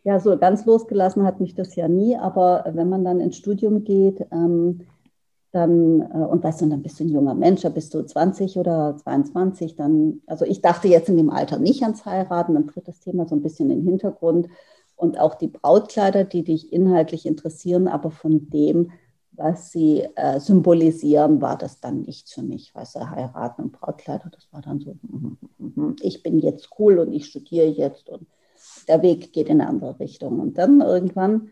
Ja, 0.02 0.20
so 0.20 0.36
ganz 0.36 0.66
losgelassen 0.66 1.24
hat 1.24 1.40
mich 1.40 1.54
das 1.54 1.76
ja 1.76 1.88
nie, 1.88 2.16
aber 2.16 2.64
wenn 2.74 2.88
man 2.88 3.04
dann 3.04 3.20
ins 3.20 3.36
Studium 3.36 3.84
geht, 3.84 4.26
ähm, 4.32 4.80
dann, 5.52 6.00
äh, 6.00 6.26
und 6.26 6.42
weißt 6.42 6.62
du, 6.62 6.66
dann 6.66 6.82
bist 6.82 6.98
du 6.98 7.04
ein 7.04 7.10
junger 7.10 7.34
Mensch, 7.34 7.62
da 7.62 7.68
bist 7.68 7.94
du 7.94 8.04
20 8.04 8.58
oder 8.58 8.96
22, 8.96 9.76
dann, 9.76 10.20
also 10.26 10.44
ich 10.44 10.60
dachte 10.60 10.88
jetzt 10.88 11.08
in 11.08 11.16
dem 11.16 11.30
Alter 11.30 11.58
nicht 11.58 11.82
ans 11.84 12.04
Heiraten, 12.04 12.54
dann 12.54 12.66
tritt 12.66 12.88
das 12.88 13.00
Thema 13.00 13.26
so 13.26 13.36
ein 13.36 13.42
bisschen 13.42 13.70
in 13.70 13.78
den 13.78 13.88
Hintergrund 13.88 14.48
und 14.96 15.18
auch 15.18 15.36
die 15.36 15.48
Brautkleider, 15.48 16.24
die 16.24 16.42
dich 16.42 16.72
inhaltlich 16.72 17.24
interessieren, 17.24 17.88
aber 17.88 18.10
von 18.10 18.50
dem, 18.50 18.90
was 19.36 19.70
sie 19.70 20.06
äh, 20.14 20.38
symbolisieren, 20.40 21.40
war 21.40 21.58
das 21.58 21.80
dann 21.80 22.02
nichts 22.02 22.32
für 22.32 22.42
mich. 22.42 22.74
Weißt 22.74 22.96
du, 22.96 23.10
heiraten 23.10 23.62
und 23.62 23.72
Brautkleider, 23.72 24.30
das 24.30 24.48
war 24.52 24.62
dann 24.62 24.80
so, 24.80 24.94
mm, 25.02 25.38
mm, 25.58 25.72
mm, 25.74 25.96
ich 26.00 26.22
bin 26.22 26.38
jetzt 26.38 26.70
cool 26.78 26.98
und 26.98 27.12
ich 27.12 27.26
studiere 27.26 27.66
jetzt 27.66 28.08
und 28.08 28.26
der 28.88 29.02
Weg 29.02 29.32
geht 29.32 29.48
in 29.48 29.60
eine 29.60 29.68
andere 29.68 29.98
Richtung. 29.98 30.40
Und 30.40 30.58
dann 30.58 30.80
irgendwann 30.80 31.50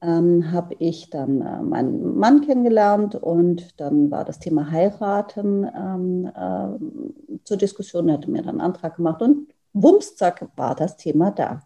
ähm, 0.00 0.52
habe 0.52 0.74
ich 0.78 1.10
dann 1.10 1.40
äh, 1.40 1.62
meinen 1.62 2.16
Mann 2.16 2.42
kennengelernt 2.42 3.14
und 3.14 3.80
dann 3.80 4.10
war 4.10 4.24
das 4.24 4.38
Thema 4.38 4.70
Heiraten 4.70 5.64
ähm, 5.64 6.30
äh, 6.34 7.38
zur 7.44 7.56
Diskussion. 7.56 8.08
Er 8.08 8.14
hatte 8.14 8.30
mir 8.30 8.42
dann 8.42 8.60
einen 8.60 8.72
Antrag 8.72 8.96
gemacht 8.96 9.22
und 9.22 9.48
wumms, 9.72 10.16
zack, 10.16 10.48
war 10.56 10.74
das 10.74 10.96
Thema 10.96 11.30
da. 11.30 11.62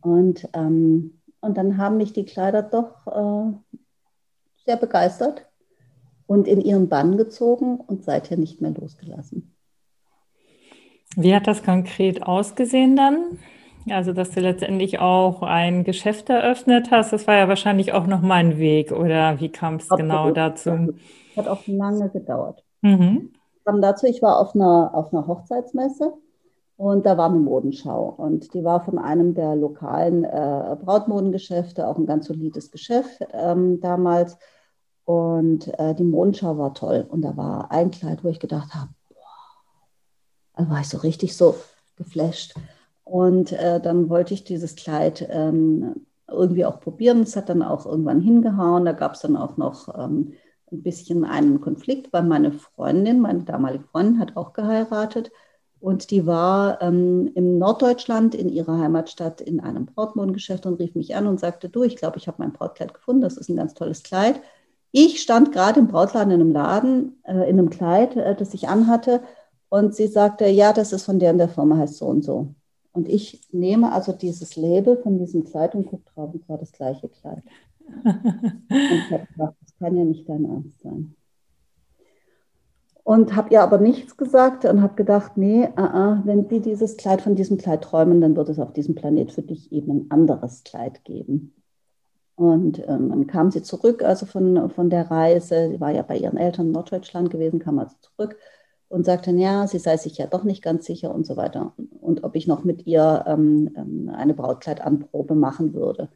Und, 0.00 0.48
ähm, 0.52 1.18
und 1.40 1.56
dann 1.56 1.78
haben 1.78 1.96
mich 1.96 2.12
die 2.12 2.24
Kleider 2.24 2.62
doch 2.62 3.06
äh, 3.06 3.76
sehr 4.66 4.76
begeistert 4.76 5.46
und 6.26 6.46
in 6.46 6.60
ihren 6.60 6.88
Bann 6.88 7.16
gezogen 7.16 7.78
und 7.78 8.04
seither 8.04 8.36
nicht 8.36 8.60
mehr 8.60 8.72
losgelassen. 8.72 9.54
Wie 11.16 11.34
hat 11.34 11.46
das 11.46 11.62
konkret 11.62 12.22
ausgesehen 12.22 12.96
dann? 12.96 13.38
Also, 13.88 14.12
dass 14.12 14.32
du 14.32 14.40
letztendlich 14.40 14.98
auch 14.98 15.42
ein 15.42 15.84
Geschäft 15.84 16.28
eröffnet 16.28 16.90
hast, 16.90 17.12
das 17.12 17.28
war 17.28 17.36
ja 17.36 17.48
wahrscheinlich 17.48 17.92
auch 17.92 18.08
noch 18.08 18.20
mal 18.20 18.34
ein 18.34 18.58
Weg, 18.58 18.90
oder 18.90 19.38
wie 19.40 19.48
kam 19.48 19.76
es 19.76 19.88
genau 19.88 20.32
dazu? 20.32 20.94
Hat 21.36 21.46
auch 21.46 21.64
lange 21.66 22.10
gedauert. 22.10 22.64
Mhm. 22.82 23.32
Dann 23.64 23.80
dazu, 23.80 24.06
ich 24.06 24.22
war 24.22 24.40
auf 24.40 24.56
einer, 24.56 24.90
auf 24.92 25.12
einer 25.12 25.28
Hochzeitsmesse 25.28 26.12
und 26.76 27.06
da 27.06 27.16
war 27.16 27.30
eine 27.30 27.38
Modenschau 27.38 28.14
und 28.16 28.52
die 28.54 28.64
war 28.64 28.84
von 28.84 28.98
einem 28.98 29.34
der 29.34 29.54
lokalen 29.54 30.24
äh, 30.24 30.76
Brautmodengeschäfte, 30.84 31.86
auch 31.86 31.96
ein 31.96 32.06
ganz 32.06 32.26
solides 32.26 32.72
Geschäft 32.72 33.24
ähm, 33.32 33.80
damals. 33.80 34.36
Und 35.06 35.68
äh, 35.78 35.94
die 35.94 36.04
Modenschau 36.04 36.58
war 36.58 36.74
toll 36.74 37.06
und 37.08 37.22
da 37.22 37.36
war 37.36 37.70
ein 37.70 37.90
Kleid, 37.90 38.24
wo 38.24 38.28
ich 38.28 38.40
gedacht 38.40 38.74
habe, 38.74 38.90
boah, 39.08 39.16
da 40.56 40.68
war 40.68 40.80
ich 40.80 40.88
so 40.88 40.98
richtig 40.98 41.36
so 41.36 41.56
geflasht. 41.96 42.54
Und 43.04 43.52
äh, 43.52 43.80
dann 43.80 44.08
wollte 44.10 44.34
ich 44.34 44.44
dieses 44.44 44.74
Kleid 44.74 45.26
ähm, 45.30 46.06
irgendwie 46.28 46.64
auch 46.64 46.80
probieren. 46.80 47.22
Es 47.22 47.36
hat 47.36 47.48
dann 47.48 47.62
auch 47.62 47.86
irgendwann 47.86 48.20
hingehauen. 48.20 48.84
Da 48.84 48.92
gab 48.92 49.14
es 49.14 49.20
dann 49.20 49.36
auch 49.36 49.56
noch 49.56 49.96
ähm, 49.96 50.32
ein 50.72 50.82
bisschen 50.82 51.24
einen 51.24 51.60
Konflikt, 51.60 52.12
weil 52.12 52.24
meine 52.24 52.50
Freundin, 52.50 53.20
meine 53.20 53.44
damalige 53.44 53.84
Freundin, 53.84 54.20
hat 54.20 54.36
auch 54.36 54.52
geheiratet 54.52 55.30
und 55.78 56.10
die 56.10 56.26
war 56.26 56.82
ähm, 56.82 57.30
im 57.34 57.58
Norddeutschland 57.58 58.34
in 58.34 58.48
ihrer 58.48 58.78
Heimatstadt 58.78 59.40
in 59.40 59.60
einem 59.60 59.86
Brautmodengeschäft 59.86 60.66
und 60.66 60.80
rief 60.80 60.94
mich 60.94 61.14
an 61.14 61.26
und 61.26 61.38
sagte, 61.38 61.68
du, 61.68 61.84
ich 61.84 61.96
glaube, 61.96 62.18
ich 62.18 62.26
habe 62.26 62.38
mein 62.40 62.52
Brautkleid 62.52 62.94
gefunden, 62.94 63.20
das 63.20 63.36
ist 63.36 63.48
ein 63.48 63.56
ganz 63.56 63.74
tolles 63.74 64.02
Kleid. 64.02 64.40
Ich 64.98 65.20
stand 65.20 65.52
gerade 65.52 65.78
im 65.78 65.88
Brautladen 65.88 66.32
in 66.32 66.40
einem 66.40 66.52
Laden, 66.52 67.22
äh, 67.24 67.50
in 67.50 67.58
einem 67.58 67.68
Kleid, 67.68 68.16
äh, 68.16 68.34
das 68.34 68.54
ich 68.54 68.66
anhatte 68.66 69.20
und 69.68 69.94
sie 69.94 70.06
sagte, 70.06 70.46
ja, 70.46 70.72
das 70.72 70.94
ist 70.94 71.04
von 71.04 71.18
der 71.18 71.32
und 71.32 71.38
der 71.38 71.50
Firma, 71.50 71.76
heißt 71.76 71.98
so 71.98 72.06
und 72.06 72.24
so. 72.24 72.54
Und 72.92 73.06
ich 73.06 73.42
nehme 73.52 73.92
also 73.92 74.12
dieses 74.12 74.56
Label 74.56 74.96
von 74.96 75.18
diesem 75.18 75.44
Kleid 75.44 75.74
und 75.74 75.84
gucke 75.84 76.10
drauf 76.14 76.32
und 76.32 76.48
war 76.48 76.56
das 76.56 76.72
gleiche 76.72 77.10
Kleid. 77.10 77.42
und 78.04 78.66
ich 78.70 79.10
habe 79.12 79.26
gedacht, 79.26 79.54
das 79.60 79.76
kann 79.78 79.98
ja 79.98 80.04
nicht 80.04 80.26
dein 80.26 80.46
Ernst 80.46 80.80
sein 80.80 81.14
und 83.04 83.36
habe 83.36 83.50
ihr 83.50 83.62
aber 83.62 83.78
nichts 83.78 84.16
gesagt 84.16 84.64
und 84.64 84.82
habe 84.82 84.94
gedacht, 84.94 85.36
nee, 85.36 85.68
uh 85.76 85.80
-uh, 85.80 86.22
wenn 86.24 86.48
sie 86.48 86.58
dieses 86.58 86.96
Kleid 86.96 87.20
von 87.20 87.36
diesem 87.36 87.58
Kleid 87.58 87.84
träumen, 87.84 88.20
dann 88.20 88.34
wird 88.34 88.48
es 88.48 88.58
auf 88.58 88.72
diesem 88.72 88.96
Planet 88.96 89.30
für 89.30 89.42
dich 89.42 89.70
eben 89.70 89.92
ein 89.92 90.10
anderes 90.10 90.64
Kleid 90.64 91.04
geben. 91.04 91.52
Und 92.36 92.78
ähm, 92.86 93.08
dann 93.10 93.26
kam 93.26 93.50
sie 93.50 93.62
zurück, 93.62 94.02
also 94.04 94.26
von, 94.26 94.70
von 94.70 94.90
der 94.90 95.10
Reise, 95.10 95.70
sie 95.70 95.80
war 95.80 95.90
ja 95.90 96.02
bei 96.02 96.18
ihren 96.18 96.36
Eltern 96.36 96.66
in 96.66 96.72
Norddeutschland 96.72 97.30
gewesen, 97.30 97.60
kam 97.60 97.78
also 97.78 97.96
zurück 98.00 98.36
und 98.88 99.06
sagte, 99.06 99.30
ja, 99.32 99.66
sie 99.66 99.78
sei 99.78 99.96
sich 99.96 100.18
ja 100.18 100.26
doch 100.26 100.44
nicht 100.44 100.62
ganz 100.62 100.84
sicher 100.86 101.14
und 101.14 101.26
so 101.26 101.36
weiter. 101.36 101.74
Und 102.00 102.24
ob 102.24 102.36
ich 102.36 102.46
noch 102.46 102.64
mit 102.64 102.86
ihr 102.86 103.24
ähm, 103.26 103.74
ähm 103.76 104.10
eine 104.14 104.34
Brautkleidanprobe 104.34 105.34
machen 105.34 105.74
würde 105.74 106.10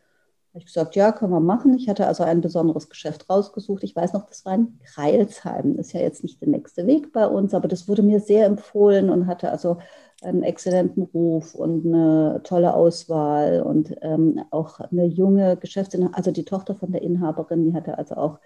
habe 0.51 0.59
ich 0.59 0.67
gesagt, 0.67 0.97
ja, 0.97 1.13
können 1.13 1.33
wir 1.33 1.41
machen. 1.41 1.75
Ich 1.75 1.89
hatte 1.89 2.09
also 2.09 2.25
ein 2.25 2.41
besonderes 2.41 2.89
Geschäft 2.89 3.31
rausgesucht. 3.31 3.85
Ich 3.85 3.95
weiß 3.95 4.13
noch, 4.15 4.27
das 4.27 4.45
war 4.45 4.55
in 4.55 4.81
Kreilsheim. 4.85 5.77
Das 5.77 5.89
ist 5.89 5.93
ja 5.93 6.01
jetzt 6.01 6.25
nicht 6.25 6.41
der 6.41 6.49
nächste 6.49 6.89
Weg 6.89 7.13
bei 7.13 7.27
uns, 7.27 7.55
aber 7.55 7.69
das 7.69 7.87
wurde 7.87 8.03
mir 8.03 8.19
sehr 8.19 8.47
empfohlen 8.47 9.11
und 9.11 9.29
hatte 9.29 9.51
also 9.51 9.79
einen 10.23 10.43
exzellenten 10.43 11.03
Ruf 11.03 11.55
und 11.55 11.87
eine 11.87 12.41
tolle 12.45 12.75
Auswahl 12.75 13.63
und 13.63 13.97
ähm, 14.03 14.41
auch 14.51 14.81
eine 14.81 15.07
junge 15.07 15.57
Geschäftsinhaberin, 15.57 16.15
also 16.15 16.31
die 16.31 16.45
Tochter 16.45 16.75
von 16.75 16.93
der 16.93 17.03
Inhaberin, 17.03 17.65
die 17.65 17.75
hatte 17.75 17.97
also 17.99 18.17
auch, 18.17 18.39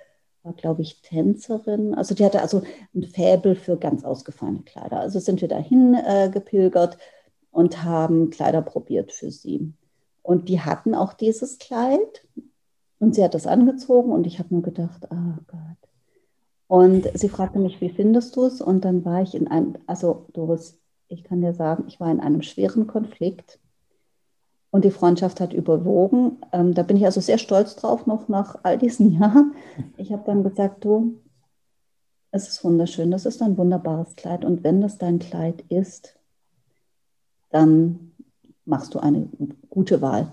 war 0.42 0.52
glaube 0.52 0.82
ich 0.82 1.02
Tänzerin, 1.02 1.94
also 1.94 2.14
die 2.14 2.24
hatte 2.24 2.42
also 2.42 2.62
ein 2.94 3.02
Fäbel 3.04 3.56
für 3.56 3.76
ganz 3.76 4.04
ausgefallene 4.04 4.62
Kleider. 4.62 5.00
Also 5.00 5.18
sind 5.18 5.40
wir 5.40 5.48
dahin 5.48 5.94
äh, 5.94 6.30
gepilgert 6.32 6.98
und 7.50 7.82
haben 7.84 8.30
Kleider 8.30 8.62
probiert 8.62 9.12
für 9.12 9.30
sie. 9.30 9.72
Und 10.22 10.48
die 10.48 10.60
hatten 10.60 10.94
auch 10.94 11.12
dieses 11.12 11.58
Kleid 11.58 12.26
und 12.98 13.14
sie 13.14 13.24
hat 13.24 13.34
das 13.34 13.46
angezogen 13.46 14.12
und 14.12 14.26
ich 14.26 14.38
habe 14.38 14.54
nur 14.54 14.62
gedacht, 14.62 15.06
oh 15.10 15.40
Gott. 15.46 15.90
Und 16.66 17.06
sie 17.14 17.28
fragte 17.28 17.58
mich, 17.58 17.80
wie 17.80 17.90
findest 17.90 18.36
du 18.36 18.44
es? 18.44 18.60
Und 18.60 18.84
dann 18.84 19.04
war 19.04 19.22
ich 19.22 19.34
in 19.34 19.48
einem, 19.48 19.74
also 19.86 20.26
Doris, 20.32 20.78
ich 21.08 21.24
kann 21.24 21.40
dir 21.40 21.52
sagen, 21.52 21.84
ich 21.86 22.00
war 22.00 22.10
in 22.10 22.20
einem 22.20 22.42
schweren 22.42 22.86
Konflikt 22.86 23.58
und 24.70 24.84
die 24.84 24.90
Freundschaft 24.90 25.40
hat 25.40 25.52
überwogen. 25.52 26.38
Ähm, 26.52 26.74
da 26.74 26.82
bin 26.82 26.96
ich 26.96 27.04
also 27.04 27.20
sehr 27.20 27.38
stolz 27.38 27.76
drauf, 27.76 28.06
noch 28.06 28.28
nach 28.28 28.58
all 28.64 28.78
diesen 28.78 29.12
Jahren. 29.20 29.54
Ich 29.96 30.12
habe 30.12 30.24
dann 30.26 30.42
gesagt, 30.42 30.84
du, 30.84 31.20
es 32.30 32.48
ist 32.48 32.64
wunderschön, 32.64 33.10
das 33.12 33.26
ist 33.26 33.40
ein 33.42 33.56
wunderbares 33.56 34.16
Kleid 34.16 34.44
und 34.44 34.64
wenn 34.64 34.80
das 34.80 34.98
dein 34.98 35.20
Kleid 35.20 35.62
ist, 35.68 36.16
dann 37.50 38.12
machst 38.64 38.94
du 38.94 38.98
eine 38.98 39.28
gute 39.70 40.02
Wahl. 40.02 40.32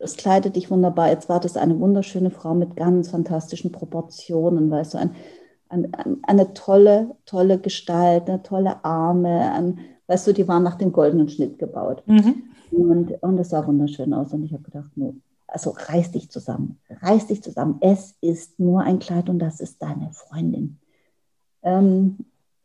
Es 0.00 0.16
kleidet 0.16 0.56
dich 0.56 0.70
wunderbar. 0.70 1.10
Jetzt 1.10 1.28
war 1.28 1.38
das 1.40 1.56
eine 1.56 1.78
wunderschöne 1.78 2.30
Frau 2.30 2.54
mit 2.54 2.74
ganz 2.74 3.10
fantastischen 3.10 3.70
Proportionen, 3.70 4.70
weißt 4.70 4.94
du, 4.94 4.98
ein, 4.98 5.14
ein, 5.70 5.92
eine 6.22 6.52
tolle, 6.52 7.16
tolle 7.24 7.58
Gestalt, 7.58 8.28
eine 8.28 8.42
tolle 8.42 8.84
Arme, 8.84 9.52
ein, 9.52 9.78
weißt 10.06 10.26
du, 10.26 10.32
die 10.34 10.46
waren 10.48 10.62
nach 10.62 10.76
dem 10.76 10.92
goldenen 10.92 11.28
Schnitt 11.28 11.58
gebaut. 11.58 12.02
Mhm. 12.06 12.42
Und, 12.70 13.22
und 13.22 13.38
es 13.38 13.50
sah 13.50 13.66
wunderschön 13.66 14.12
aus. 14.12 14.32
Und 14.32 14.44
ich 14.44 14.52
habe 14.52 14.62
gedacht, 14.62 14.90
no, 14.96 15.14
also 15.46 15.74
reiß 15.76 16.12
dich 16.12 16.30
zusammen, 16.30 16.78
reiß 16.88 17.28
dich 17.28 17.42
zusammen. 17.42 17.78
Es 17.80 18.14
ist 18.20 18.60
nur 18.60 18.82
ein 18.82 18.98
Kleid 18.98 19.28
und 19.28 19.38
das 19.38 19.60
ist 19.60 19.82
deine 19.82 20.10
Freundin. 20.12 20.78
Ähm, 21.62 22.18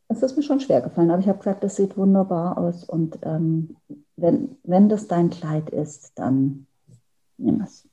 es 0.08 0.22
ist 0.22 0.36
mir 0.36 0.42
schon 0.42 0.60
schwer 0.60 0.80
gefallen, 0.80 1.10
aber 1.10 1.20
ich 1.20 1.28
habe 1.28 1.38
gesagt, 1.38 1.64
das 1.64 1.76
sieht 1.76 1.96
wunderbar 1.96 2.58
aus 2.58 2.84
und 2.84 3.18
ähm, 3.22 3.76
wenn, 4.16 4.56
wenn 4.62 4.88
das 4.88 5.08
dein 5.08 5.30
Kleid 5.30 5.70
ist, 5.70 6.12
dann 6.14 6.66
nimm 7.38 7.60
es. 7.60 7.88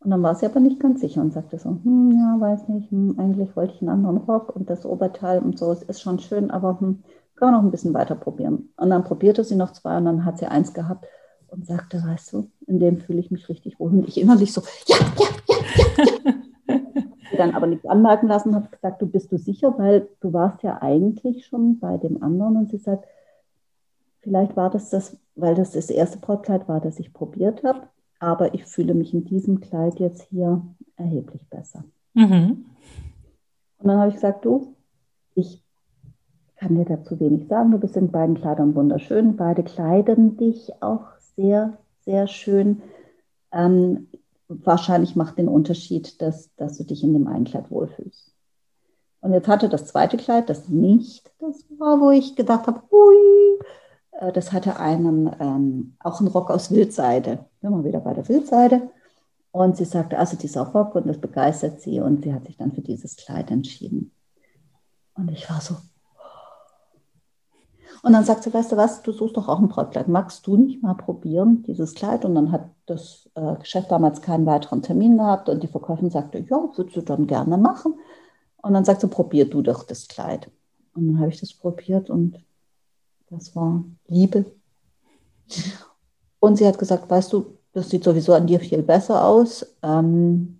Und 0.00 0.10
dann 0.10 0.22
war 0.22 0.34
sie 0.34 0.46
aber 0.46 0.60
nicht 0.60 0.78
ganz 0.78 1.00
sicher 1.00 1.20
und 1.20 1.32
sagte 1.32 1.58
so, 1.58 1.70
hm, 1.70 2.12
ja, 2.12 2.36
weiß 2.38 2.68
nicht, 2.68 2.90
hm, 2.90 3.18
eigentlich 3.18 3.56
wollte 3.56 3.74
ich 3.74 3.80
einen 3.80 3.90
anderen 3.90 4.18
Rock 4.18 4.54
und 4.54 4.70
das 4.70 4.86
Oberteil 4.86 5.40
und 5.40 5.58
so, 5.58 5.72
es 5.72 5.82
ist 5.82 6.00
schon 6.00 6.18
schön, 6.18 6.50
aber 6.50 6.80
hm, 6.80 7.02
kann 7.34 7.50
man 7.50 7.54
noch 7.60 7.66
ein 7.66 7.70
bisschen 7.70 7.94
weiter 7.94 8.14
probieren. 8.14 8.70
Und 8.76 8.90
dann 8.90 9.04
probierte 9.04 9.44
sie 9.44 9.56
noch 9.56 9.72
zwei 9.72 9.96
und 9.98 10.04
dann 10.04 10.24
hat 10.24 10.38
sie 10.38 10.46
eins 10.46 10.74
gehabt 10.74 11.06
und 11.48 11.66
sagte, 11.66 12.02
weißt 12.04 12.32
du, 12.32 12.50
in 12.66 12.78
dem 12.78 12.98
fühle 12.98 13.20
ich 13.20 13.30
mich 13.30 13.48
richtig 13.48 13.78
wohl. 13.80 13.90
Und 13.90 14.08
ich 14.08 14.20
innerlich 14.20 14.52
so, 14.52 14.62
ja, 14.86 14.96
ja, 15.18 15.26
ja, 15.48 15.56
ja, 15.86 16.34
ja. 16.68 16.76
dann 17.36 17.54
aber 17.54 17.66
nichts 17.66 17.84
anmerken 17.84 18.28
lassen, 18.28 18.54
habe 18.54 18.68
gesagt, 18.68 19.02
du 19.02 19.06
bist 19.06 19.30
du 19.30 19.36
sicher, 19.36 19.74
weil 19.76 20.08
du 20.20 20.32
warst 20.32 20.62
ja 20.62 20.80
eigentlich 20.80 21.44
schon 21.44 21.78
bei 21.78 21.98
dem 21.98 22.22
anderen 22.22 22.56
und 22.56 22.70
sie 22.70 22.78
sagt, 22.78 23.04
Vielleicht 24.26 24.56
war 24.56 24.70
das 24.70 24.90
das, 24.90 25.16
weil 25.36 25.54
das 25.54 25.70
das 25.70 25.88
erste 25.88 26.18
Brautkleid 26.18 26.66
war, 26.66 26.80
das 26.80 26.98
ich 26.98 27.12
probiert 27.12 27.62
habe. 27.62 27.82
Aber 28.18 28.54
ich 28.54 28.64
fühle 28.64 28.94
mich 28.94 29.12
in 29.12 29.24
diesem 29.24 29.60
Kleid 29.60 30.00
jetzt 30.00 30.22
hier 30.30 30.62
erheblich 30.96 31.46
besser. 31.48 31.84
Mhm. 32.14 32.66
Und 33.78 33.88
dann 33.88 33.98
habe 33.98 34.08
ich 34.08 34.14
gesagt, 34.14 34.44
du, 34.44 34.74
ich 35.34 35.62
kann 36.56 36.74
dir 36.74 36.84
dazu 36.86 37.20
wenig 37.20 37.48
sagen. 37.48 37.70
Du 37.70 37.78
bist 37.78 37.96
in 37.96 38.10
beiden 38.10 38.36
Kleidern 38.36 38.74
wunderschön. 38.74 39.36
Beide 39.36 39.62
kleiden 39.62 40.36
dich 40.36 40.70
auch 40.80 41.04
sehr, 41.36 41.76
sehr 42.00 42.26
schön. 42.26 42.82
Ähm, 43.52 44.08
wahrscheinlich 44.48 45.16
macht 45.16 45.38
den 45.38 45.48
Unterschied, 45.48 46.20
dass, 46.22 46.54
dass 46.56 46.78
du 46.78 46.84
dich 46.84 47.04
in 47.04 47.12
dem 47.12 47.26
einen 47.26 47.44
Kleid 47.44 47.70
wohlfühlst. 47.70 48.32
Und 49.20 49.32
jetzt 49.32 49.48
hatte 49.48 49.68
das 49.68 49.86
zweite 49.86 50.16
Kleid, 50.16 50.48
das 50.48 50.68
nicht 50.68 51.30
das 51.40 51.64
war, 51.78 52.00
wo 52.00 52.10
ich 52.10 52.36
gedacht 52.36 52.66
habe, 52.66 52.82
hui, 52.90 53.45
das 54.32 54.52
hatte 54.52 54.78
einen, 54.78 55.30
ähm, 55.40 55.96
auch 56.00 56.20
einen 56.20 56.28
Rock 56.28 56.50
aus 56.50 56.70
Wildseide. 56.70 57.44
Wir 57.60 57.84
wieder 57.84 58.00
bei 58.00 58.14
der 58.14 58.28
Wildseide. 58.28 58.90
Und 59.52 59.76
sie 59.76 59.84
sagte, 59.84 60.18
also 60.18 60.36
dieser 60.36 60.62
Rock 60.62 60.94
und 60.94 61.06
das 61.06 61.18
begeistert 61.18 61.80
sie 61.80 62.00
und 62.00 62.24
sie 62.24 62.34
hat 62.34 62.44
sich 62.46 62.56
dann 62.56 62.72
für 62.72 62.82
dieses 62.82 63.16
Kleid 63.16 63.50
entschieden. 63.50 64.12
Und 65.14 65.30
ich 65.30 65.48
war 65.48 65.60
so. 65.60 65.76
Und 68.02 68.12
dann 68.12 68.24
sagt 68.24 68.42
sie, 68.42 68.52
weißt 68.52 68.72
du 68.72 68.76
was, 68.76 69.02
du 69.02 69.12
suchst 69.12 69.36
doch 69.36 69.48
auch 69.48 69.58
ein 69.58 69.68
Brautkleid. 69.68 70.08
Magst 70.08 70.46
du 70.46 70.56
nicht 70.56 70.82
mal 70.82 70.94
probieren, 70.94 71.62
dieses 71.66 71.94
Kleid? 71.94 72.24
Und 72.24 72.34
dann 72.34 72.52
hat 72.52 72.68
das 72.84 73.30
äh, 73.34 73.56
Geschäft 73.56 73.90
damals 73.90 74.20
keinen 74.20 74.46
weiteren 74.46 74.82
Termin 74.82 75.16
gehabt 75.16 75.48
und 75.48 75.62
die 75.62 75.68
Verkäuferin 75.68 76.10
sagte, 76.10 76.38
ja, 76.38 76.68
würdest 76.76 76.96
du 76.96 77.00
dann 77.00 77.26
gerne 77.26 77.56
machen? 77.56 77.94
Und 78.62 78.74
dann 78.74 78.84
sagt 78.84 79.00
sie, 79.00 79.08
probier 79.08 79.48
du 79.48 79.62
doch 79.62 79.84
das 79.84 80.06
Kleid. 80.06 80.50
Und 80.94 81.08
dann 81.08 81.18
habe 81.18 81.30
ich 81.30 81.40
das 81.40 81.54
probiert 81.54 82.10
und 82.10 82.38
das 83.30 83.54
war 83.56 83.84
Liebe. 84.08 84.44
Und 86.40 86.56
sie 86.56 86.66
hat 86.66 86.78
gesagt, 86.78 87.10
weißt 87.10 87.32
du, 87.32 87.56
das 87.72 87.90
sieht 87.90 88.04
sowieso 88.04 88.34
an 88.34 88.46
dir 88.46 88.60
viel 88.60 88.82
besser 88.82 89.24
aus. 89.24 89.76
Ähm, 89.82 90.58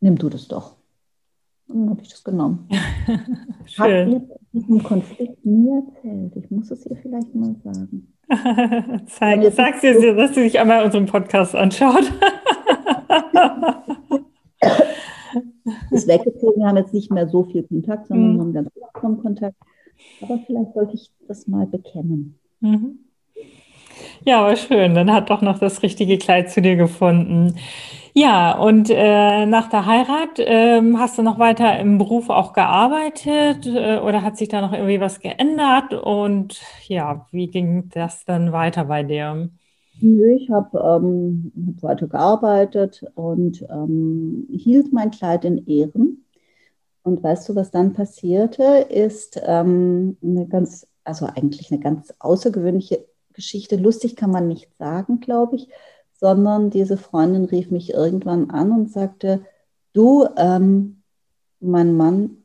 nimm 0.00 0.16
du 0.16 0.28
das 0.28 0.46
doch. 0.48 0.76
Und 1.68 1.80
dann 1.80 1.90
habe 1.90 2.02
ich 2.02 2.08
das 2.08 2.22
genommen. 2.22 2.68
Schön. 3.64 4.14
Hat 4.14 4.22
diesen 4.52 4.82
Konflikt 4.82 5.44
nie 5.44 5.70
erzählt. 5.70 6.36
Ich 6.36 6.50
muss 6.50 6.70
es 6.70 6.84
ihr 6.86 6.96
vielleicht 6.96 7.34
mal 7.34 7.56
sagen. 7.64 8.12
Zeig, 9.06 9.52
sag 9.52 9.78
sie, 9.80 10.14
dass 10.14 10.34
sie 10.34 10.42
sich 10.42 10.58
einmal 10.60 10.84
unseren 10.84 11.06
Podcast 11.06 11.54
anschaut. 11.54 12.12
ist 15.90 16.08
weggezogen, 16.08 16.60
wir 16.60 16.68
haben 16.68 16.76
jetzt 16.76 16.94
nicht 16.94 17.10
mehr 17.10 17.28
so 17.28 17.44
viel 17.44 17.62
Kontakt, 17.64 18.08
sondern 18.08 18.34
mhm. 18.34 18.40
haben 18.40 18.52
ganz 18.52 18.68
viel 18.72 18.82
Kontakt. 18.92 19.56
Aber 20.20 20.38
vielleicht 20.46 20.74
sollte 20.74 20.94
ich 20.94 21.10
das 21.26 21.46
mal 21.46 21.66
bekennen. 21.66 22.38
Mhm. 22.60 22.98
Ja, 24.24 24.40
aber 24.40 24.56
schön. 24.56 24.94
Dann 24.94 25.12
hat 25.12 25.30
doch 25.30 25.42
noch 25.42 25.58
das 25.58 25.82
richtige 25.82 26.18
Kleid 26.18 26.50
zu 26.50 26.62
dir 26.62 26.76
gefunden. 26.76 27.56
Ja, 28.14 28.58
und 28.58 28.90
äh, 28.90 29.46
nach 29.46 29.68
der 29.70 29.86
Heirat 29.86 30.38
ähm, 30.38 30.98
hast 30.98 31.16
du 31.16 31.22
noch 31.22 31.38
weiter 31.38 31.78
im 31.78 31.96
Beruf 31.96 32.28
auch 32.28 32.52
gearbeitet 32.52 33.66
äh, 33.66 33.98
oder 33.98 34.22
hat 34.22 34.36
sich 34.36 34.48
da 34.50 34.60
noch 34.60 34.72
irgendwie 34.72 35.00
was 35.00 35.20
geändert? 35.20 35.94
Und 35.94 36.60
ja, 36.88 37.26
wie 37.30 37.48
ging 37.48 37.88
das 37.88 38.26
dann 38.26 38.52
weiter 38.52 38.84
bei 38.84 39.02
dir? 39.02 39.48
Nö, 40.00 40.34
ich 40.34 40.50
habe 40.50 40.78
ähm, 40.78 41.52
hab 41.68 41.82
weiter 41.82 42.06
gearbeitet 42.06 43.02
und 43.14 43.64
ähm, 43.70 44.46
hielt 44.50 44.92
mein 44.92 45.10
Kleid 45.10 45.46
in 45.46 45.66
Ehren. 45.66 46.24
Und 47.02 47.22
weißt 47.22 47.48
du, 47.48 47.56
was 47.56 47.70
dann 47.70 47.92
passierte, 47.92 48.62
ist 48.88 49.40
ähm, 49.44 50.16
eine 50.22 50.46
ganz, 50.46 50.86
also 51.04 51.26
eigentlich 51.26 51.72
eine 51.72 51.80
ganz 51.80 52.14
außergewöhnliche 52.18 53.04
Geschichte. 53.32 53.76
Lustig 53.76 54.14
kann 54.16 54.30
man 54.30 54.48
nicht 54.48 54.68
sagen, 54.78 55.20
glaube 55.20 55.56
ich, 55.56 55.68
sondern 56.14 56.70
diese 56.70 56.96
Freundin 56.96 57.44
rief 57.44 57.70
mich 57.70 57.92
irgendwann 57.92 58.50
an 58.50 58.70
und 58.70 58.92
sagte, 58.92 59.44
du, 59.92 60.26
ähm, 60.36 61.02
mein 61.60 61.96
Mann 61.96 62.44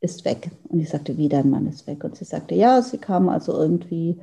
ist 0.00 0.24
weg. 0.24 0.50
Und 0.68 0.80
ich 0.80 0.88
sagte, 0.88 1.16
wie 1.18 1.28
dein 1.28 1.50
Mann 1.50 1.66
ist 1.66 1.86
weg? 1.86 2.04
Und 2.04 2.16
sie 2.16 2.24
sagte, 2.24 2.54
ja, 2.54 2.80
sie 2.82 2.98
kam 2.98 3.28
also 3.28 3.52
irgendwie 3.52 4.18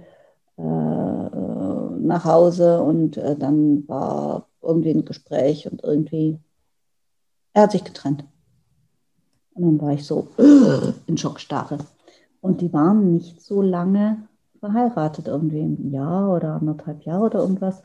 äh, 0.58 0.62
nach 0.62 2.26
Hause 2.26 2.82
und 2.82 3.18
äh, 3.18 3.36
dann 3.36 3.88
war 3.88 4.48
irgendwie 4.62 4.92
ein 4.92 5.06
Gespräch 5.06 5.70
und 5.72 5.84
irgendwie, 5.84 6.40
er 7.54 7.64
hat 7.64 7.74
sich 7.74 7.84
getrennt. 7.84 8.26
Und 9.56 9.64
dann 9.64 9.82
war 9.82 9.94
ich 9.94 10.06
so 10.06 10.28
in 11.08 11.18
Schockstarre. 11.18 11.80
Und 12.42 12.62
die 12.62 12.72
waren 12.72 13.14
nicht 13.14 13.42
so 13.42 13.62
lange 13.62 14.28
verheiratet, 14.60 15.28
irgendwie 15.28 15.62
ein 15.62 15.92
Jahr 15.92 16.32
oder 16.32 16.54
anderthalb 16.54 17.04
Jahre 17.04 17.26
oder 17.26 17.40
irgendwas. 17.40 17.82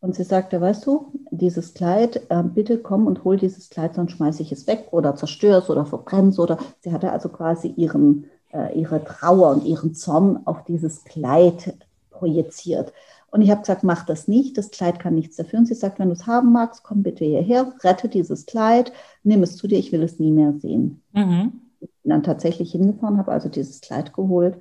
Und 0.00 0.14
sie 0.14 0.24
sagte, 0.24 0.60
weißt 0.60 0.84
du, 0.86 1.12
dieses 1.30 1.72
Kleid, 1.74 2.22
äh, 2.28 2.42
bitte 2.42 2.78
komm 2.78 3.06
und 3.06 3.24
hol 3.24 3.36
dieses 3.36 3.70
Kleid, 3.70 3.94
sonst 3.94 4.12
schmeiße 4.12 4.42
ich 4.42 4.52
es 4.52 4.66
weg 4.66 4.88
oder 4.90 5.16
zerstöre 5.16 5.58
es 5.58 5.70
oder 5.70 5.86
verbrenne 5.86 6.30
es. 6.30 6.38
Oder 6.38 6.58
sie 6.80 6.92
hatte 6.92 7.12
also 7.12 7.28
quasi 7.28 7.68
ihren, 7.68 8.26
äh, 8.52 8.78
ihre 8.78 9.02
Trauer 9.04 9.50
und 9.50 9.64
ihren 9.64 9.94
Zorn 9.94 10.40
auf 10.44 10.64
dieses 10.64 11.04
Kleid 11.04 11.74
projiziert. 12.10 12.92
Und 13.34 13.42
ich 13.42 13.50
habe 13.50 13.62
gesagt, 13.62 13.82
mach 13.82 14.06
das 14.06 14.28
nicht, 14.28 14.56
das 14.56 14.70
Kleid 14.70 15.00
kann 15.00 15.16
nichts 15.16 15.34
dafür. 15.34 15.58
Und 15.58 15.66
sie 15.66 15.74
sagt, 15.74 15.98
wenn 15.98 16.06
du 16.06 16.14
es 16.14 16.28
haben 16.28 16.52
magst, 16.52 16.84
komm 16.84 17.02
bitte 17.02 17.24
hierher, 17.24 17.74
rette 17.82 18.08
dieses 18.08 18.46
Kleid, 18.46 18.92
nimm 19.24 19.42
es 19.42 19.56
zu 19.56 19.66
dir, 19.66 19.76
ich 19.76 19.90
will 19.90 20.04
es 20.04 20.20
nie 20.20 20.30
mehr 20.30 20.52
sehen. 20.60 21.02
Mhm. 21.12 21.52
Ich 21.80 21.90
bin 22.04 22.10
dann 22.10 22.22
tatsächlich 22.22 22.70
hingefahren, 22.70 23.18
habe 23.18 23.32
also 23.32 23.48
dieses 23.48 23.80
Kleid 23.80 24.12
geholt 24.12 24.56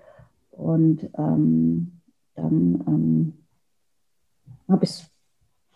und 0.49 1.03
ähm, 1.19 1.91
dann 2.33 2.83
ähm, 2.88 3.33
habe 4.67 4.86
ich 4.86 4.89
es 4.89 5.05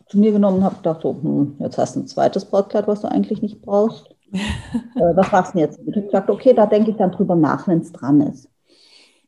zu 0.07 0.17
mir 0.17 0.31
genommen 0.31 0.57
und 0.57 0.63
habe 0.63 0.77
gedacht, 0.77 1.03
so, 1.03 1.13
hm, 1.21 1.57
jetzt 1.59 1.77
hast 1.77 1.95
du 1.95 1.99
ein 1.99 2.07
zweites 2.07 2.45
Brautkleid, 2.45 2.87
was 2.87 3.01
du 3.01 3.11
eigentlich 3.11 3.43
nicht 3.43 3.61
brauchst. 3.61 4.09
äh, 4.31 5.15
was 5.15 5.31
machst 5.31 5.53
du 5.53 5.59
denn 5.59 5.67
jetzt? 5.67 5.79
Ich 5.85 5.95
habe 5.95 6.05
gesagt, 6.07 6.29
okay, 6.31 6.55
da 6.55 6.65
denke 6.65 6.89
ich 6.89 6.97
dann 6.97 7.11
drüber 7.11 7.35
nach, 7.35 7.67
wenn 7.67 7.81
es 7.81 7.91
dran 7.91 8.21
ist. 8.21 8.49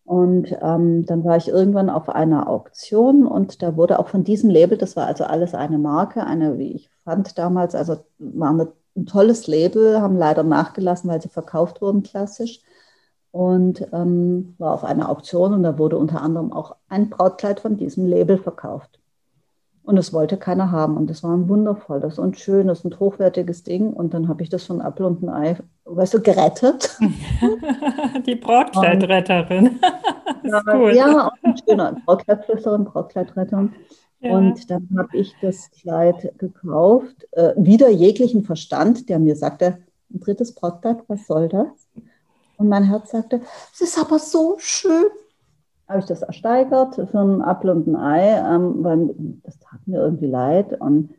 Und 0.09 0.57
ähm, 0.63 1.05
dann 1.05 1.23
war 1.23 1.37
ich 1.37 1.49
irgendwann 1.49 1.91
auf 1.91 2.09
einer 2.09 2.49
Auktion 2.49 3.27
und 3.27 3.61
da 3.61 3.75
wurde 3.77 3.99
auch 3.99 4.07
von 4.07 4.23
diesem 4.23 4.49
Label, 4.49 4.75
das 4.75 4.95
war 4.95 5.05
also 5.05 5.23
alles 5.23 5.53
eine 5.53 5.77
Marke, 5.77 6.25
eine, 6.25 6.57
wie 6.57 6.71
ich 6.71 6.89
fand 7.03 7.37
damals, 7.37 7.75
also 7.75 7.97
war 8.17 8.49
eine, 8.49 8.71
ein 8.95 9.05
tolles 9.05 9.45
Label, 9.45 10.01
haben 10.01 10.17
leider 10.17 10.41
nachgelassen, 10.41 11.11
weil 11.11 11.21
sie 11.21 11.29
verkauft 11.29 11.79
wurden 11.83 12.01
klassisch. 12.01 12.61
Und 13.29 13.87
ähm, 13.93 14.55
war 14.57 14.73
auf 14.73 14.83
einer 14.83 15.09
Auktion 15.09 15.53
und 15.53 15.61
da 15.61 15.77
wurde 15.77 15.99
unter 15.99 16.23
anderem 16.23 16.53
auch 16.53 16.75
ein 16.87 17.11
Brautkleid 17.11 17.59
von 17.59 17.77
diesem 17.77 18.07
Label 18.07 18.39
verkauft. 18.39 18.98
Und 19.89 19.97
es 19.97 20.13
wollte 20.13 20.37
keiner 20.37 20.69
haben. 20.69 20.97
Und 20.97 21.09
das 21.09 21.23
war 21.23 21.35
ein 21.35 21.49
wundervolles 21.49 22.19
und 22.19 22.37
schönes 22.37 22.81
und 22.81 22.99
hochwertiges 22.99 23.63
Ding. 23.63 23.91
Und 23.91 24.13
dann 24.13 24.27
habe 24.27 24.43
ich 24.43 24.49
das 24.49 24.65
von 24.65 24.81
Apfel 24.81 25.07
und 25.07 25.23
ein 25.23 25.29
Ei, 25.29 25.57
weißt 25.85 26.13
du, 26.13 26.21
gerettet. 26.21 26.95
Die 28.27 28.35
Brautkleidretterin. 28.35 29.79
ja, 30.93 31.25
auch 31.25 31.31
ein 31.41 31.55
schöner 31.57 31.97
Brautkleidflüsterin, 32.05 32.85
Brautkleidretterin. 32.85 33.73
Ja. 34.19 34.37
Und 34.37 34.69
dann 34.69 34.87
habe 34.95 35.17
ich 35.17 35.33
das 35.41 35.71
Kleid 35.71 36.33
gekauft, 36.37 37.27
äh, 37.31 37.53
wieder 37.57 37.89
jeglichen 37.89 38.43
Verstand, 38.43 39.09
der 39.09 39.17
mir 39.17 39.35
sagte, 39.35 39.79
ein 40.13 40.19
drittes 40.19 40.53
Brautkleid, 40.53 40.97
was 41.07 41.25
soll 41.25 41.49
das? 41.49 41.65
Und 42.57 42.69
mein 42.69 42.83
Herz 42.83 43.09
sagte, 43.09 43.41
es 43.73 43.81
ist 43.81 43.97
aber 43.97 44.19
so 44.19 44.55
schön 44.59 45.09
habe 45.89 45.99
ich 45.99 46.05
das 46.05 46.21
ersteigert 46.21 46.95
für 46.95 47.19
einen 47.19 47.41
Apfel 47.41 47.71
und 47.71 47.87
ein 47.87 47.95
Ei, 47.95 48.37
ähm, 48.37 48.83
weil 48.83 49.15
das 49.43 49.57
tat 49.59 49.79
mir 49.87 49.99
irgendwie 49.99 50.27
leid. 50.27 50.79
Und 50.79 51.09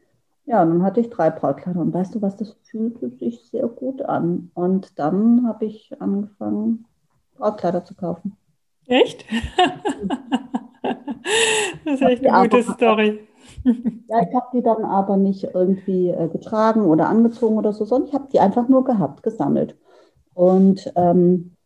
ja, 0.46 0.62
und 0.62 0.70
dann 0.70 0.82
hatte 0.84 1.00
ich 1.00 1.10
drei 1.10 1.30
Brautkleider. 1.30 1.80
Und 1.80 1.92
weißt 1.92 2.14
du 2.14 2.22
was, 2.22 2.36
das 2.36 2.56
fühlte 2.62 3.10
sich 3.10 3.42
sehr 3.50 3.66
gut 3.66 4.02
an. 4.02 4.50
Und 4.54 4.98
dann 4.98 5.46
habe 5.46 5.64
ich 5.66 5.92
angefangen, 6.00 6.86
Brautkleider 7.36 7.84
zu 7.84 7.94
kaufen. 7.94 8.36
Echt? 8.86 9.24
das 11.84 11.94
ist 11.94 12.02
echt 12.02 12.26
eine 12.26 12.48
gute 12.48 12.62
Story. 12.62 13.20
Ja, 14.08 14.22
ich 14.22 14.34
habe 14.34 14.46
die 14.54 14.62
dann 14.62 14.84
aber 14.84 15.16
nicht 15.16 15.44
irgendwie 15.44 16.08
äh, 16.08 16.28
getragen 16.28 16.82
oder 16.82 17.08
angezogen 17.08 17.58
oder 17.58 17.72
so, 17.72 17.84
sondern 17.84 18.08
ich 18.08 18.14
habe 18.14 18.28
die 18.32 18.40
einfach 18.40 18.68
nur 18.68 18.84
gehabt, 18.84 19.22
gesammelt. 19.22 19.76
Und 20.34 20.90
ähm, 20.96 21.56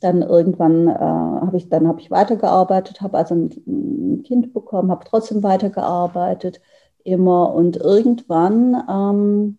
dann 0.00 0.22
irgendwann 0.22 0.88
äh, 0.88 0.92
habe 0.92 1.56
ich, 1.56 1.68
dann 1.68 1.88
habe 1.88 2.00
ich 2.00 2.10
weitergearbeitet, 2.10 3.00
habe 3.00 3.18
also 3.18 3.34
ein, 3.34 3.50
ein, 3.66 4.22
Kind 4.22 4.52
bekommen, 4.52 4.90
habe 4.90 5.04
trotzdem 5.04 5.42
weitergearbeitet 5.42 6.60
immer 7.04 7.52
und 7.52 7.76
irgendwann, 7.76 8.84
ähm, 8.88 9.58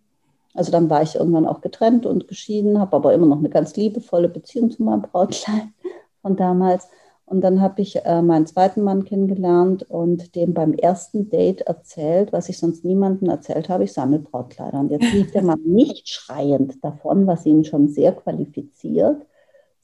also 0.54 0.72
dann 0.72 0.88
war 0.88 1.02
ich 1.02 1.16
irgendwann 1.16 1.46
auch 1.46 1.60
getrennt 1.60 2.06
und 2.06 2.28
geschieden, 2.28 2.78
habe 2.78 2.96
aber 2.96 3.12
immer 3.12 3.26
noch 3.26 3.38
eine 3.38 3.50
ganz 3.50 3.76
liebevolle 3.76 4.28
Beziehung 4.28 4.70
zu 4.70 4.82
meinem 4.82 5.02
Brautlein 5.02 5.74
von 6.22 6.36
damals. 6.36 6.88
Und 7.26 7.40
dann 7.40 7.60
habe 7.60 7.80
ich 7.80 8.04
äh, 8.04 8.22
meinen 8.22 8.46
zweiten 8.46 8.82
Mann 8.82 9.04
kennengelernt 9.04 9.82
und 9.88 10.34
dem 10.34 10.52
beim 10.52 10.74
ersten 10.74 11.30
Date 11.30 11.62
erzählt, 11.62 12.32
was 12.32 12.50
ich 12.50 12.58
sonst 12.58 12.84
niemandem 12.84 13.30
erzählt 13.30 13.68
habe, 13.70 13.84
ich 13.84 13.92
sammle 13.92 14.18
Brautkleider. 14.18 14.78
Und 14.78 14.90
jetzt 14.90 15.10
lief 15.12 15.32
der 15.32 15.42
Mann 15.42 15.62
nicht 15.64 16.08
schreiend 16.08 16.84
davon, 16.84 17.26
was 17.26 17.46
ihn 17.46 17.64
schon 17.64 17.88
sehr 17.88 18.12
qualifiziert, 18.12 19.24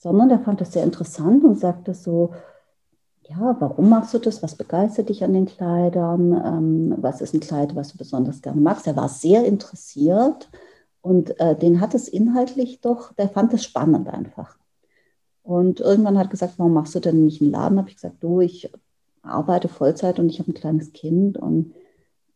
sondern 0.00 0.30
der 0.30 0.40
fand 0.40 0.60
das 0.60 0.72
sehr 0.72 0.82
interessant 0.82 1.44
und 1.44 1.60
sagte 1.60 1.94
so, 1.94 2.32
ja, 3.28 3.56
warum 3.60 3.90
machst 3.90 4.14
du 4.14 4.18
das? 4.18 4.42
Was 4.42 4.56
begeistert 4.56 5.10
dich 5.10 5.22
an 5.22 5.34
den 5.34 5.46
Kleidern? 5.46 6.32
Ähm, 6.32 6.94
was 6.96 7.20
ist 7.20 7.34
ein 7.34 7.40
Kleid, 7.40 7.76
was 7.76 7.92
du 7.92 7.98
besonders 7.98 8.42
gerne 8.42 8.60
magst? 8.60 8.86
Er 8.86 8.96
war 8.96 9.08
sehr 9.08 9.44
interessiert 9.44 10.48
und 11.02 11.38
äh, 11.38 11.54
den 11.54 11.80
hat 11.80 11.94
es 11.94 12.08
inhaltlich 12.08 12.80
doch, 12.80 13.12
der 13.12 13.28
fand 13.28 13.52
es 13.52 13.62
spannend 13.62 14.08
einfach. 14.08 14.56
Und 15.42 15.80
irgendwann 15.80 16.18
hat 16.18 16.28
er 16.28 16.30
gesagt, 16.30 16.54
warum 16.56 16.72
machst 16.72 16.94
du 16.94 17.00
denn 17.00 17.24
nicht 17.24 17.42
einen 17.42 17.50
Laden? 17.50 17.78
Habe 17.78 17.90
ich 17.90 17.96
gesagt, 17.96 18.16
du, 18.20 18.40
ich 18.40 18.72
arbeite 19.22 19.68
Vollzeit 19.68 20.18
und 20.18 20.30
ich 20.30 20.38
habe 20.38 20.50
ein 20.50 20.54
kleines 20.54 20.92
Kind 20.92 21.36
und 21.36 21.74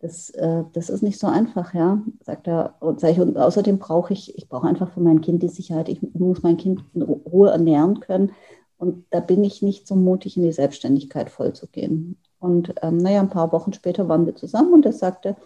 das, 0.05 0.29
äh, 0.31 0.65
das 0.75 0.91
ist 0.91 1.03
nicht 1.03 1.19
so 1.19 1.27
einfach, 1.27 1.73
ja, 1.73 2.03
sagt 2.21 2.47
er. 2.47 2.75
Und, 2.81 3.01
sag 3.01 3.13
ich, 3.13 3.21
und 3.21 3.39
außerdem 3.39 3.79
brauche 3.79 4.13
ich, 4.13 4.37
ich 4.37 4.51
brauche 4.51 4.69
einfach 4.69 4.91
für 4.91 5.01
mein 5.01 5.23
Kind 5.23 5.43
die 5.43 5.49
Sicherheit. 5.49 5.89
Ich 5.89 6.01
muss 6.13 6.43
mein 6.43 6.59
Kind 6.59 6.85
in 6.93 7.01
Ruhe 7.01 7.51
ernähren 7.51 8.01
können. 8.01 8.33
Und 8.77 9.07
da 9.11 9.21
bin 9.21 9.43
ich 9.45 9.63
nicht 9.63 9.89
so 9.89 9.97
mutig, 9.97 10.37
in 10.37 10.43
die 10.43 10.53
Selbstständigkeit 10.53 11.31
vollzugehen. 11.31 12.19
Und 12.39 12.75
ähm, 12.83 12.99
naja, 12.99 13.21
ein 13.21 13.31
paar 13.31 13.51
Wochen 13.53 13.73
später 13.73 14.07
waren 14.07 14.27
wir 14.27 14.35
zusammen 14.35 14.75
und 14.75 14.85
er 14.85 14.93
sagte, 14.93 15.37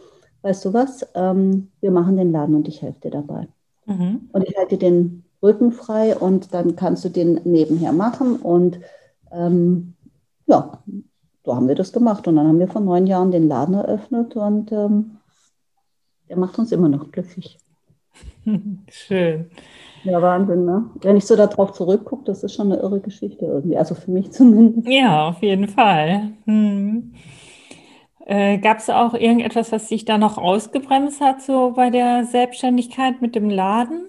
weißt 0.43 0.65
du 0.65 0.73
was, 0.73 1.07
ähm, 1.15 1.69
wir 1.81 1.93
machen 1.93 2.17
den 2.17 2.33
Laden 2.33 2.57
und 2.57 2.67
ich 2.67 2.83
helfe 2.83 2.99
dir 3.03 3.11
dabei. 3.13 3.47
Mhm. 3.87 4.29
Und 4.33 4.49
ich 4.49 4.57
halte 4.57 4.77
den 4.77 5.23
Rücken 5.41 5.71
frei 5.71 6.17
und 6.17 6.53
dann 6.53 6.75
kannst 6.75 7.05
du 7.05 7.11
den 7.11 7.41
nebenher 7.45 7.93
machen. 7.93 8.35
Und 8.35 8.81
ähm, 9.31 9.95
ja, 10.47 10.83
so 11.49 11.57
haben 11.57 11.67
wir 11.67 11.75
das 11.75 11.95
gemacht. 11.95 12.29
Und 12.29 12.37
dann 12.37 12.47
haben 12.47 12.59
wir 12.59 12.69
vor 12.69 12.83
neun 12.83 13.07
Jahren 13.07 13.31
den 13.31 13.49
Laden 13.49 13.75
eröffnet 13.75 14.37
und 14.37 14.71
ähm, 14.71 15.17
der 16.29 16.37
macht 16.37 16.59
uns 16.59 16.73
immer 16.73 16.91
noch 16.91 17.11
glücklich. 17.11 17.59
Schön. 18.91 19.51
Ja, 20.05 20.21
Wahnsinn, 20.21 20.67
ne? 20.67 20.91
Wenn 21.01 21.17
ich 21.17 21.25
so 21.25 21.37
darauf 21.37 21.73
zurückgucke, 21.73 22.25
das 22.25 22.45
ist 22.45 22.55
schon 22.55 22.71
eine 22.71 22.83
irre 22.83 23.01
Geschichte 23.01 23.47
irgendwie. 23.47 23.79
Also 23.79 23.95
für 23.95 24.11
mich 24.11 24.31
zumindest. 24.33 24.87
Ja, 24.87 25.29
auf 25.29 25.43
jeden 25.43 25.69
Fall. 25.69 26.33
Hm. 26.45 27.15
Äh, 28.27 28.59
Gab 28.59 28.79
es 28.79 28.91
auch 28.91 29.15
irgendetwas, 29.15 29.73
was 29.73 29.89
dich 29.89 30.05
da 30.05 30.19
noch 30.19 30.37
ausgebremst 30.37 31.23
hat, 31.23 31.41
so 31.41 31.73
bei 31.75 31.89
der 31.89 32.27
Selbstständigkeit 32.27 33.23
mit 33.23 33.35
dem 33.35 33.49
Laden? 33.49 34.07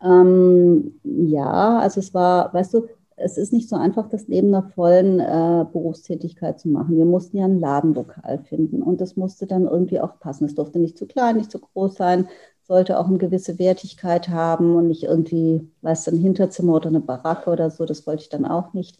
Ähm, 0.00 1.00
ja, 1.02 1.80
also 1.80 1.98
es 1.98 2.14
war, 2.14 2.54
weißt 2.54 2.74
du, 2.74 2.86
es 3.20 3.36
ist 3.36 3.52
nicht 3.52 3.68
so 3.68 3.76
einfach, 3.76 4.08
das 4.08 4.28
neben 4.28 4.48
einer 4.48 4.70
vollen 4.74 5.20
äh, 5.20 5.64
Berufstätigkeit 5.72 6.58
zu 6.60 6.68
machen. 6.68 6.96
Wir 6.96 7.04
mussten 7.04 7.36
ja 7.36 7.44
ein 7.44 7.58
Ladenlokal 7.58 8.38
finden 8.44 8.82
und 8.82 9.00
das 9.00 9.16
musste 9.16 9.46
dann 9.46 9.66
irgendwie 9.66 10.00
auch 10.00 10.18
passen. 10.20 10.44
Es 10.44 10.54
durfte 10.54 10.78
nicht 10.78 10.98
zu 10.98 11.06
klein, 11.06 11.36
nicht 11.36 11.50
zu 11.50 11.58
groß 11.58 11.94
sein, 11.94 12.28
sollte 12.62 12.98
auch 12.98 13.08
eine 13.08 13.18
gewisse 13.18 13.58
Wertigkeit 13.58 14.28
haben 14.28 14.76
und 14.76 14.88
nicht 14.88 15.04
irgendwie, 15.04 15.70
weißt 15.82 16.06
du, 16.06 16.10
ein 16.12 16.18
Hinterzimmer 16.18 16.74
oder 16.74 16.88
eine 16.88 17.00
Baracke 17.00 17.50
oder 17.50 17.70
so. 17.70 17.86
Das 17.86 18.06
wollte 18.06 18.22
ich 18.22 18.28
dann 18.28 18.44
auch 18.44 18.74
nicht. 18.74 18.98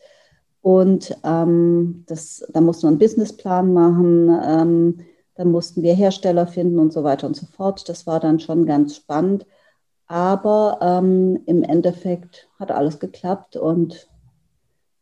Und 0.63 1.17
ähm, 1.25 2.05
das, 2.07 2.47
da 2.53 2.61
mussten 2.61 2.85
wir 2.85 2.89
einen 2.89 2.99
Businessplan 2.99 3.73
machen. 3.73 4.39
Ähm, 4.43 5.01
dann 5.35 5.53
mussten 5.53 5.83
wir 5.83 5.95
Hersteller 5.95 6.47
finden 6.47 6.79
und 6.79 6.93
so 6.93 7.05
weiter 7.05 7.27
und 7.27 7.37
so 7.37 7.47
fort. 7.47 7.89
Das 7.89 8.07
war 8.07 8.21
dann 8.21 8.41
schon 8.41 8.67
ganz 8.67 8.97
spannend. 8.97 9.47
Aber 10.09 10.79
ähm, 10.81 11.41
im 11.47 11.63
Endeffekt 11.63 12.49
hat 12.59 12.71
alles 12.71 12.99
geklappt 12.99 13.57
und 13.57 14.09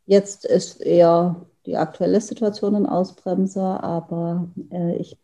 jetzt 0.06 0.44
ist 0.44 0.80
eher 0.80 1.46
die 1.64 1.76
aktuelle 1.76 2.20
Situation 2.20 2.74
ein 2.74 2.86
Ausbremser, 2.86 3.82
aber 3.82 4.48
äh, 4.70 4.96
ich, 4.96 5.16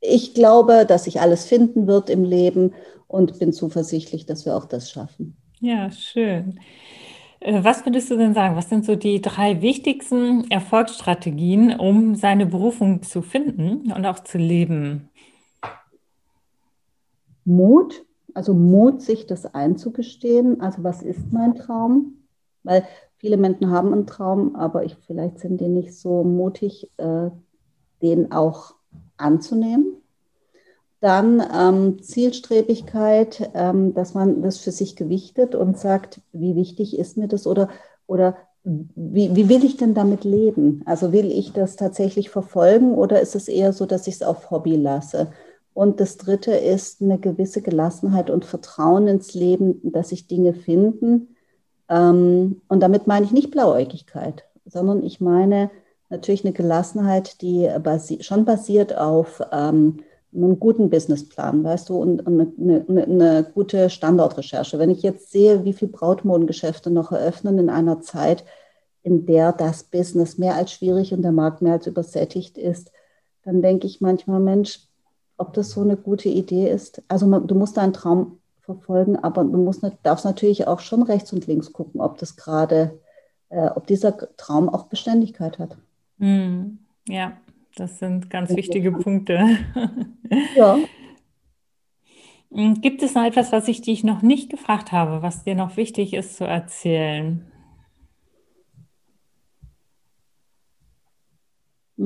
ich 0.00 0.34
glaube, 0.34 0.86
dass 0.86 1.04
sich 1.04 1.20
alles 1.20 1.46
finden 1.46 1.86
wird 1.86 2.10
im 2.10 2.24
Leben 2.24 2.74
und 3.08 3.38
bin 3.38 3.52
zuversichtlich, 3.52 4.26
dass 4.26 4.46
wir 4.46 4.56
auch 4.56 4.66
das 4.66 4.90
schaffen. 4.90 5.36
Ja, 5.60 5.90
schön. 5.90 6.60
Äh, 7.40 7.64
was 7.64 7.84
würdest 7.84 8.10
du 8.10 8.16
denn 8.16 8.34
sagen? 8.34 8.56
Was 8.56 8.68
sind 8.68 8.84
so 8.84 8.96
die 8.96 9.20
drei 9.20 9.62
wichtigsten 9.62 10.50
Erfolgsstrategien, 10.50 11.78
um 11.78 12.14
seine 12.14 12.46
Berufung 12.46 13.02
zu 13.02 13.22
finden 13.22 13.92
und 13.92 14.04
auch 14.06 14.20
zu 14.20 14.38
leben? 14.38 15.08
Mut, 17.44 18.04
also 18.36 18.52
Mut, 18.52 19.00
sich 19.00 19.26
das 19.26 19.54
einzugestehen. 19.54 20.60
Also 20.60 20.84
was 20.84 21.02
ist 21.02 21.32
mein 21.32 21.54
Traum? 21.54 22.18
Weil 22.62 22.84
viele 23.16 23.38
Menschen 23.38 23.70
haben 23.70 23.92
einen 23.92 24.06
Traum, 24.06 24.56
aber 24.56 24.84
ich, 24.84 24.94
vielleicht 25.06 25.38
sind 25.38 25.60
die 25.60 25.68
nicht 25.68 25.94
so 25.98 26.22
mutig, 26.22 26.90
äh, 26.98 27.30
den 28.02 28.32
auch 28.32 28.74
anzunehmen. 29.16 30.02
Dann 31.00 31.42
ähm, 31.54 32.02
Zielstrebigkeit, 32.02 33.50
ähm, 33.54 33.94
dass 33.94 34.12
man 34.12 34.42
das 34.42 34.58
für 34.58 34.72
sich 34.72 34.96
gewichtet 34.96 35.54
und 35.54 35.78
sagt, 35.78 36.20
wie 36.32 36.56
wichtig 36.56 36.98
ist 36.98 37.16
mir 37.16 37.28
das 37.28 37.46
oder, 37.46 37.68
oder 38.06 38.36
wie, 38.64 39.34
wie 39.34 39.48
will 39.48 39.64
ich 39.64 39.76
denn 39.78 39.94
damit 39.94 40.24
leben? 40.24 40.82
Also 40.84 41.12
will 41.12 41.30
ich 41.30 41.52
das 41.52 41.76
tatsächlich 41.76 42.28
verfolgen 42.28 42.94
oder 42.94 43.20
ist 43.20 43.34
es 43.34 43.48
eher 43.48 43.72
so, 43.72 43.86
dass 43.86 44.06
ich 44.06 44.16
es 44.16 44.22
auf 44.22 44.50
Hobby 44.50 44.76
lasse? 44.76 45.28
Und 45.76 46.00
das 46.00 46.16
Dritte 46.16 46.52
ist 46.52 47.02
eine 47.02 47.18
gewisse 47.18 47.60
Gelassenheit 47.60 48.30
und 48.30 48.46
Vertrauen 48.46 49.08
ins 49.08 49.34
Leben, 49.34 49.78
dass 49.92 50.08
sich 50.08 50.26
Dinge 50.26 50.54
finden. 50.54 51.36
Ähm, 51.90 52.62
und 52.66 52.80
damit 52.80 53.06
meine 53.06 53.26
ich 53.26 53.32
nicht 53.32 53.50
Blauäugigkeit, 53.50 54.44
sondern 54.64 55.04
ich 55.04 55.20
meine 55.20 55.70
natürlich 56.08 56.46
eine 56.46 56.54
Gelassenheit, 56.54 57.42
die 57.42 57.68
basi 57.82 58.22
schon 58.22 58.46
basiert 58.46 58.96
auf 58.96 59.42
ähm, 59.52 59.98
einem 60.34 60.58
guten 60.58 60.88
Businessplan, 60.88 61.62
weißt 61.62 61.90
du, 61.90 61.98
und 61.98 62.26
eine, 62.26 62.50
eine, 62.58 63.04
eine, 63.04 63.44
gute 63.52 63.90
Standortrecherche. 63.90 64.78
Wenn 64.78 64.88
ich 64.88 65.02
jetzt 65.02 65.30
sehe, 65.30 65.66
wie 65.66 65.74
viele 65.74 65.90
Brautmodengeschäfte 65.90 66.90
noch 66.90 67.12
eröffnen 67.12 67.58
in 67.58 67.68
einer 67.68 68.00
Zeit, 68.00 68.46
in 69.02 69.26
der 69.26 69.52
das 69.52 69.84
Business 69.84 70.38
mehr 70.38 70.54
als 70.54 70.72
schwierig 70.72 71.12
und 71.12 71.20
der 71.20 71.32
Markt 71.32 71.60
mehr 71.60 71.74
als 71.74 71.86
übersättigt 71.86 72.56
ist, 72.56 72.92
dann 73.42 73.60
denke 73.60 73.86
ich 73.86 74.00
manchmal, 74.00 74.40
Mensch, 74.40 74.80
ob 75.38 75.52
das 75.54 75.70
so 75.70 75.82
eine 75.82 75.96
gute 75.96 76.28
Idee 76.28 76.70
ist. 76.70 77.02
Also 77.08 77.26
man, 77.26 77.46
du 77.46 77.54
musst 77.54 77.76
deinen 77.76 77.92
Traum 77.92 78.38
verfolgen, 78.60 79.16
aber 79.16 79.44
du 79.44 79.58
musst, 79.58 79.84
darfst 80.02 80.24
natürlich 80.24 80.66
auch 80.66 80.80
schon 80.80 81.02
rechts 81.02 81.32
und 81.32 81.46
links 81.46 81.72
gucken, 81.72 82.00
ob 82.00 82.18
das 82.18 82.36
gerade, 82.36 82.98
äh, 83.48 83.68
ob 83.68 83.86
dieser 83.86 84.16
Traum 84.36 84.68
auch 84.68 84.86
Beständigkeit 84.86 85.58
hat. 85.58 85.76
Mm, 86.18 86.78
ja, 87.08 87.36
das 87.76 87.98
sind 87.98 88.30
ganz 88.30 88.54
wichtige 88.54 88.92
Punkte. 88.92 89.40
Ja. 90.56 90.76
Gibt 92.50 93.02
es 93.02 93.14
noch 93.14 93.24
etwas, 93.24 93.52
was 93.52 93.68
ich 93.68 93.82
dich 93.82 94.02
noch 94.02 94.22
nicht 94.22 94.50
gefragt 94.50 94.90
habe, 94.90 95.22
was 95.22 95.44
dir 95.44 95.54
noch 95.54 95.76
wichtig 95.76 96.14
ist 96.14 96.36
zu 96.36 96.44
erzählen? 96.44 97.44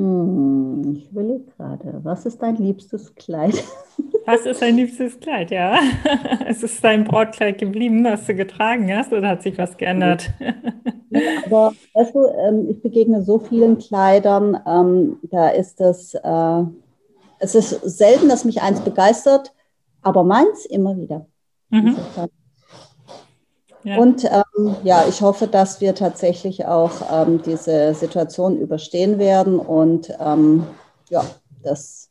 Hm, 0.01 0.95
ich 0.97 1.11
überlege 1.11 1.45
gerade, 1.57 2.01
was 2.03 2.25
ist 2.25 2.41
dein 2.41 2.57
liebstes 2.57 3.15
Kleid? 3.15 3.63
Was 4.27 4.47
ist 4.47 4.63
dein 4.63 4.77
liebstes 4.77 5.19
Kleid, 5.19 5.51
ja? 5.51 5.79
Es 6.47 6.63
ist 6.63 6.83
dein 6.85 7.05
Brautkleid 7.05 7.59
geblieben, 7.59 8.05
was 8.05 8.27
du 8.27 8.35
getragen 8.35 8.95
hast, 8.95 9.13
oder 9.13 9.29
hat 9.29 9.43
sich 9.43 9.59
was 9.59 9.77
geändert? 9.77 10.31
Ja, 11.11 11.21
aber 11.47 11.73
weißt 11.95 12.15
du, 12.15 12.27
ähm, 12.27 12.69
ich 12.71 12.81
begegne 12.81 13.23
so 13.23 13.39
vielen 13.39 13.79
Kleidern, 13.79 14.59
ähm, 14.67 15.19
da 15.23 15.49
ist 15.49 15.81
es, 15.81 16.15
äh, 16.15 16.63
es 17.41 17.55
ist 17.55 17.71
selten, 17.81 18.29
dass 18.29 18.45
mich 18.45 18.63
eins 18.63 18.81
begeistert, 18.81 19.53
aber 20.03 20.23
meins 20.23 20.65
immer 20.67 20.97
wieder. 20.97 21.27
Mhm. 21.71 21.97
Ja. 23.83 23.97
Und 23.97 24.25
ähm, 24.25 24.77
ja, 24.85 25.05
ich 25.09 25.23
hoffe, 25.23 25.47
dass 25.47 25.81
wir 25.81 25.95
tatsächlich 25.95 26.67
auch 26.67 26.93
ähm, 27.11 27.41
diese 27.43 27.95
Situation 27.95 28.59
überstehen 28.59 29.19
werden 29.19 29.59
und 29.59 30.13
ähm, 30.21 30.67
ja, 31.09 31.25
dass 31.63 32.11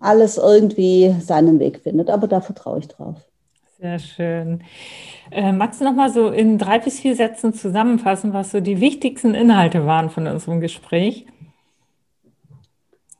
alles 0.00 0.38
irgendwie 0.38 1.14
seinen 1.20 1.58
Weg 1.58 1.80
findet. 1.80 2.10
Aber 2.10 2.26
da 2.28 2.40
vertraue 2.40 2.78
ich 2.78 2.88
drauf. 2.88 3.16
Sehr 3.78 3.98
schön. 3.98 4.64
Äh, 5.30 5.52
magst 5.52 5.80
du 5.80 5.84
noch 5.84 5.94
mal 5.94 6.10
so 6.10 6.30
in 6.30 6.56
drei 6.56 6.78
bis 6.78 6.98
vier 6.98 7.14
Sätzen 7.14 7.52
zusammenfassen, 7.52 8.32
was 8.32 8.50
so 8.50 8.60
die 8.60 8.80
wichtigsten 8.80 9.34
Inhalte 9.34 9.84
waren 9.84 10.08
von 10.08 10.26
unserem 10.26 10.60
Gespräch? 10.60 11.26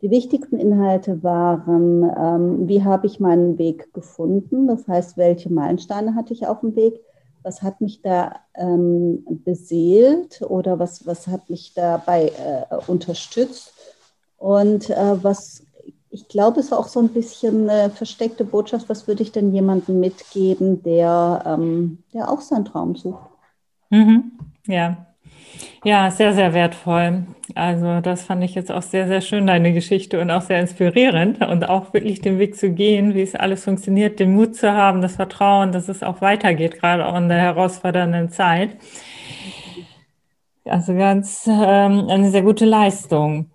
Die 0.02 0.10
wichtigsten 0.10 0.58
Inhalte 0.58 1.22
waren, 1.22 2.02
ähm, 2.02 2.68
wie 2.68 2.84
habe 2.84 3.06
ich 3.06 3.18
meinen 3.18 3.58
Weg 3.58 3.92
gefunden? 3.94 4.66
Das 4.66 4.86
heißt, 4.86 5.16
welche 5.16 5.50
Meilensteine 5.50 6.14
hatte 6.14 6.34
ich 6.34 6.46
auf 6.46 6.60
dem 6.60 6.76
Weg? 6.76 7.00
Was 7.42 7.62
hat 7.62 7.80
mich 7.80 8.02
da 8.02 8.40
ähm, 8.54 9.24
beseelt 9.44 10.42
oder 10.42 10.78
was, 10.78 11.06
was 11.06 11.28
hat 11.28 11.48
mich 11.48 11.72
dabei 11.74 12.26
äh, 12.70 12.76
unterstützt? 12.88 13.72
Und 14.36 14.90
äh, 14.90 15.24
was, 15.24 15.64
ich 16.10 16.28
glaube, 16.28 16.60
es 16.60 16.66
ist 16.66 16.72
auch 16.72 16.88
so 16.88 17.00
ein 17.00 17.08
bisschen 17.08 17.70
eine 17.70 17.90
versteckte 17.90 18.44
Botschaft, 18.44 18.88
was 18.88 19.08
würde 19.08 19.22
ich 19.22 19.32
denn 19.32 19.54
jemandem 19.54 20.00
mitgeben, 20.00 20.82
der, 20.82 21.42
ähm, 21.46 22.02
der 22.12 22.30
auch 22.30 22.42
seinen 22.42 22.66
Traum 22.66 22.96
sucht? 22.96 23.30
Mhm. 23.90 24.32
Ja, 24.66 25.06
ja, 25.84 26.10
sehr, 26.10 26.32
sehr 26.34 26.52
wertvoll. 26.52 27.26
Also 27.54 28.00
das 28.00 28.24
fand 28.24 28.42
ich 28.42 28.54
jetzt 28.54 28.72
auch 28.72 28.82
sehr, 28.82 29.06
sehr 29.06 29.20
schön, 29.20 29.46
deine 29.46 29.72
Geschichte 29.72 30.20
und 30.20 30.30
auch 30.30 30.42
sehr 30.42 30.60
inspirierend 30.60 31.46
und 31.46 31.68
auch 31.68 31.94
wirklich 31.94 32.20
den 32.20 32.38
Weg 32.38 32.56
zu 32.56 32.70
gehen, 32.70 33.14
wie 33.14 33.22
es 33.22 33.34
alles 33.34 33.64
funktioniert, 33.64 34.18
den 34.18 34.34
Mut 34.34 34.56
zu 34.56 34.72
haben, 34.72 35.00
das 35.00 35.16
Vertrauen, 35.16 35.72
dass 35.72 35.88
es 35.88 36.02
auch 36.02 36.20
weitergeht, 36.20 36.80
gerade 36.80 37.06
auch 37.06 37.16
in 37.16 37.28
der 37.28 37.38
herausfordernden 37.38 38.30
Zeit. 38.30 38.76
Also 40.64 40.94
ganz 40.94 41.46
ähm, 41.46 42.08
eine 42.08 42.30
sehr 42.30 42.42
gute 42.42 42.64
Leistung. 42.64 43.50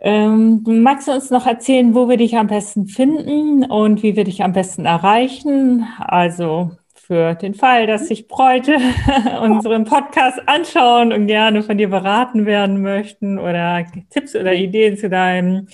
Ähm, 0.00 0.64
magst 0.66 1.06
du 1.06 1.12
uns 1.12 1.30
noch 1.30 1.46
erzählen, 1.46 1.94
wo 1.94 2.08
wir 2.08 2.16
dich 2.16 2.36
am 2.36 2.48
besten 2.48 2.86
finden 2.86 3.64
und 3.64 4.02
wie 4.02 4.16
wir 4.16 4.24
dich 4.24 4.42
am 4.42 4.52
besten 4.52 4.84
erreichen? 4.84 5.86
Also 5.98 6.72
für 7.12 7.34
den 7.34 7.52
Fall, 7.52 7.86
dass 7.86 8.08
sich 8.08 8.26
Bräute 8.26 8.78
unseren 9.42 9.84
Podcast 9.84 10.40
anschauen 10.46 11.12
und 11.12 11.26
gerne 11.26 11.62
von 11.62 11.76
dir 11.76 11.90
beraten 11.90 12.46
werden 12.46 12.80
möchten 12.80 13.38
oder 13.38 13.84
Tipps 14.08 14.34
oder 14.34 14.54
Ideen 14.54 14.96
zu 14.96 15.10
deinen 15.10 15.68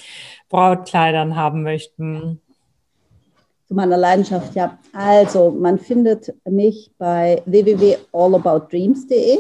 Brautkleidern 0.49 1.37
haben 1.37 1.63
möchten. 1.63 2.41
Zu 3.69 3.75
meiner 3.75 3.97
Leidenschaft, 3.97 4.57
ja. 4.57 4.79
Also, 4.93 5.53
man 5.53 5.79
findet 5.79 6.35
mich 6.45 6.91
bei 6.99 7.41
www.allaboutdreams.de 7.47 9.39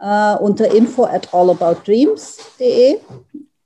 äh, 0.00 0.36
unter 0.36 0.74
info 0.74 1.04
at 1.04 1.34
allaboutdreams.de 1.34 2.96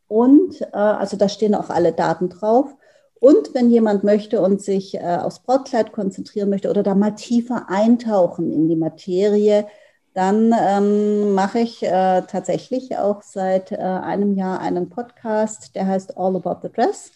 und 0.08 0.60
äh, 0.60 0.76
also 0.76 1.16
da 1.16 1.28
stehen 1.28 1.54
auch 1.54 1.70
alle 1.70 1.92
Daten 1.92 2.30
drauf. 2.30 2.74
Und 3.18 3.54
wenn 3.54 3.70
jemand 3.70 4.04
möchte 4.04 4.40
und 4.40 4.60
sich 4.60 4.94
äh, 4.94 5.18
aufs 5.20 5.40
Brautkleid 5.40 5.92
konzentrieren 5.92 6.50
möchte 6.50 6.68
oder 6.68 6.82
da 6.82 6.94
mal 6.94 7.12
tiefer 7.12 7.66
eintauchen 7.68 8.52
in 8.52 8.68
die 8.68 8.76
Materie, 8.76 9.66
dann 10.12 10.54
ähm, 10.58 11.34
mache 11.34 11.58
ich 11.58 11.82
äh, 11.82 12.22
tatsächlich 12.22 12.96
auch 12.96 13.22
seit 13.22 13.72
äh, 13.72 13.76
einem 13.76 14.34
Jahr 14.34 14.60
einen 14.60 14.88
Podcast, 14.88 15.74
der 15.74 15.86
heißt 15.86 16.16
All 16.16 16.36
About 16.36 16.60
the 16.62 16.72
Dress 16.72 17.12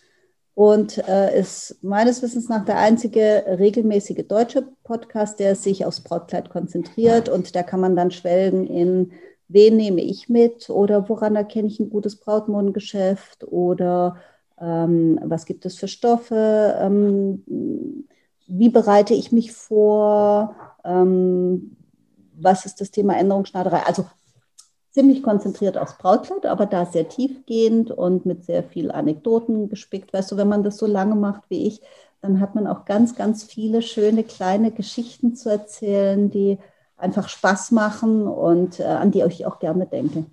und 0.54 0.98
äh, 1.08 1.38
ist 1.38 1.82
meines 1.82 2.22
Wissens 2.22 2.50
nach 2.50 2.64
der 2.64 2.78
einzige 2.78 3.44
regelmäßige 3.58 4.26
deutsche 4.28 4.68
Podcast, 4.84 5.40
der 5.40 5.54
sich 5.54 5.86
aufs 5.86 6.02
Brautkleid 6.02 6.50
konzentriert 6.50 7.30
und 7.30 7.54
da 7.56 7.62
kann 7.62 7.80
man 7.80 7.96
dann 7.96 8.10
schwelgen 8.10 8.66
in 8.66 9.12
wen 9.48 9.76
nehme 9.76 10.02
ich 10.02 10.28
mit 10.28 10.68
oder 10.68 11.08
woran 11.08 11.36
erkenne 11.36 11.68
ich 11.68 11.80
ein 11.80 11.88
gutes 11.88 12.16
Brautmodengeschäft 12.16 13.44
oder 13.44 14.16
was 14.60 15.46
gibt 15.46 15.64
es 15.64 15.78
für 15.78 15.88
Stoffe, 15.88 16.76
ähm, 16.78 17.44
wie 18.46 18.68
bereite 18.68 19.14
ich 19.14 19.32
mich 19.32 19.52
vor, 19.52 20.54
ähm, 20.84 21.76
was 22.34 22.66
ist 22.66 22.80
das 22.80 22.90
Thema 22.90 23.16
Änderungsschneiderei. 23.16 23.82
Also 23.86 24.06
ziemlich 24.90 25.22
konzentriert 25.22 25.78
aufs 25.78 25.96
Brautkleid, 25.98 26.46
aber 26.46 26.66
da 26.66 26.84
sehr 26.84 27.08
tiefgehend 27.08 27.90
und 27.90 28.26
mit 28.26 28.44
sehr 28.44 28.64
viel 28.64 28.90
Anekdoten 28.90 29.68
gespickt. 29.68 30.12
Weißt 30.12 30.32
du, 30.32 30.36
wenn 30.36 30.48
man 30.48 30.64
das 30.64 30.78
so 30.78 30.86
lange 30.86 31.14
macht 31.14 31.48
wie 31.48 31.66
ich, 31.66 31.80
dann 32.20 32.40
hat 32.40 32.54
man 32.54 32.66
auch 32.66 32.84
ganz, 32.84 33.14
ganz 33.14 33.44
viele 33.44 33.82
schöne 33.82 34.24
kleine 34.24 34.72
Geschichten 34.72 35.36
zu 35.36 35.48
erzählen, 35.48 36.30
die 36.30 36.58
einfach 36.96 37.28
Spaß 37.28 37.70
machen 37.70 38.26
und 38.26 38.80
äh, 38.80 38.84
an 38.84 39.10
die 39.10 39.22
ich 39.22 39.46
auch 39.46 39.58
gerne 39.58 39.86
denke. 39.86 40.26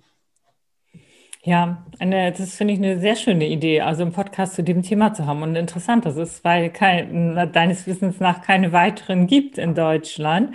Ja, 1.48 1.78
eine, 1.98 2.30
das 2.30 2.56
finde 2.56 2.74
ich 2.74 2.78
eine 2.78 3.00
sehr 3.00 3.16
schöne 3.16 3.48
Idee, 3.48 3.80
also 3.80 4.02
einen 4.02 4.12
Podcast 4.12 4.52
zu 4.52 4.62
dem 4.62 4.82
Thema 4.82 5.14
zu 5.14 5.24
haben. 5.24 5.42
Und 5.42 5.56
interessant, 5.56 6.04
dass 6.04 6.16
es, 6.16 6.44
weil 6.44 6.68
kein, 6.68 7.34
deines 7.54 7.86
Wissens 7.86 8.20
nach 8.20 8.42
keine 8.42 8.74
weiteren 8.74 9.26
gibt 9.26 9.56
in 9.56 9.74
Deutschland. 9.74 10.54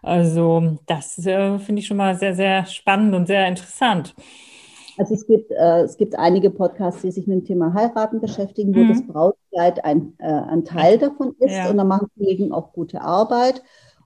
Also 0.00 0.78
das 0.86 1.18
äh, 1.26 1.58
finde 1.58 1.80
ich 1.80 1.86
schon 1.86 1.98
mal 1.98 2.14
sehr, 2.14 2.34
sehr 2.34 2.64
spannend 2.64 3.14
und 3.14 3.26
sehr 3.26 3.46
interessant. 3.48 4.14
Also 4.96 5.12
es 5.12 5.26
gibt, 5.26 5.50
äh, 5.50 5.82
es 5.82 5.98
gibt 5.98 6.18
einige 6.18 6.48
Podcasts, 6.48 7.02
die 7.02 7.10
sich 7.10 7.26
mit 7.26 7.40
dem 7.40 7.44
Thema 7.44 7.74
Heiraten 7.74 8.22
beschäftigen, 8.22 8.74
wo 8.74 8.78
mhm. 8.78 8.88
das 8.88 9.06
Brautkleid 9.06 9.84
ein, 9.84 10.14
äh, 10.20 10.24
ein 10.24 10.64
Teil 10.64 10.96
davon 10.96 11.34
ist. 11.38 11.54
Ja. 11.54 11.68
Und 11.68 11.76
da 11.76 11.84
machen 11.84 12.08
Kollegen 12.16 12.50
auch 12.50 12.72
gute 12.72 13.02
Arbeit. 13.02 13.62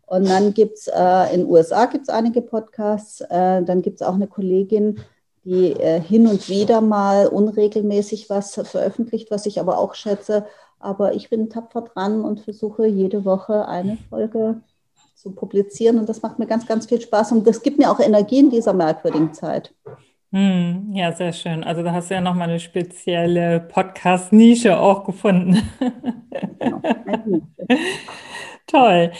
Und 0.06 0.28
dann 0.28 0.52
gibt 0.52 0.78
es 0.78 0.88
äh, 0.88 1.32
in 1.32 1.42
den 1.42 1.48
USA 1.48 1.86
gibt's 1.86 2.08
einige 2.08 2.42
Podcasts. 2.42 3.20
Äh, 3.20 3.62
dann 3.62 3.82
gibt 3.82 4.00
es 4.00 4.02
auch 4.06 4.14
eine 4.14 4.26
Kollegin, 4.26 4.98
die 5.44 5.72
äh, 5.72 6.00
hin 6.00 6.26
und 6.26 6.48
wieder 6.48 6.80
mal 6.80 7.26
unregelmäßig 7.26 8.30
was 8.30 8.54
veröffentlicht, 8.54 9.30
was 9.30 9.46
ich 9.46 9.60
aber 9.60 9.78
auch 9.78 9.94
schätze. 9.94 10.46
Aber 10.78 11.14
ich 11.14 11.30
bin 11.30 11.50
tapfer 11.50 11.82
dran 11.82 12.22
und 12.22 12.40
versuche 12.40 12.86
jede 12.86 13.24
Woche 13.24 13.66
eine 13.68 13.98
Folge 14.10 14.60
zu 15.14 15.32
publizieren. 15.32 15.98
Und 15.98 16.08
das 16.08 16.22
macht 16.22 16.38
mir 16.38 16.46
ganz, 16.46 16.66
ganz 16.66 16.86
viel 16.86 17.00
Spaß. 17.00 17.32
Und 17.32 17.46
das 17.46 17.62
gibt 17.62 17.78
mir 17.78 17.90
auch 17.90 18.00
Energie 18.00 18.40
in 18.40 18.50
dieser 18.50 18.74
merkwürdigen 18.74 19.32
Zeit. 19.32 19.72
Hm, 20.32 20.90
ja, 20.92 21.12
sehr 21.12 21.32
schön. 21.32 21.62
Also 21.62 21.82
da 21.82 21.92
hast 21.92 22.10
du 22.10 22.14
ja 22.14 22.20
nochmal 22.20 22.50
eine 22.50 22.60
spezielle 22.60 23.60
Podcast-Nische 23.60 24.78
auch 24.78 25.04
gefunden. 25.04 25.62
Genau. 26.58 26.80
Toll. 28.66 29.12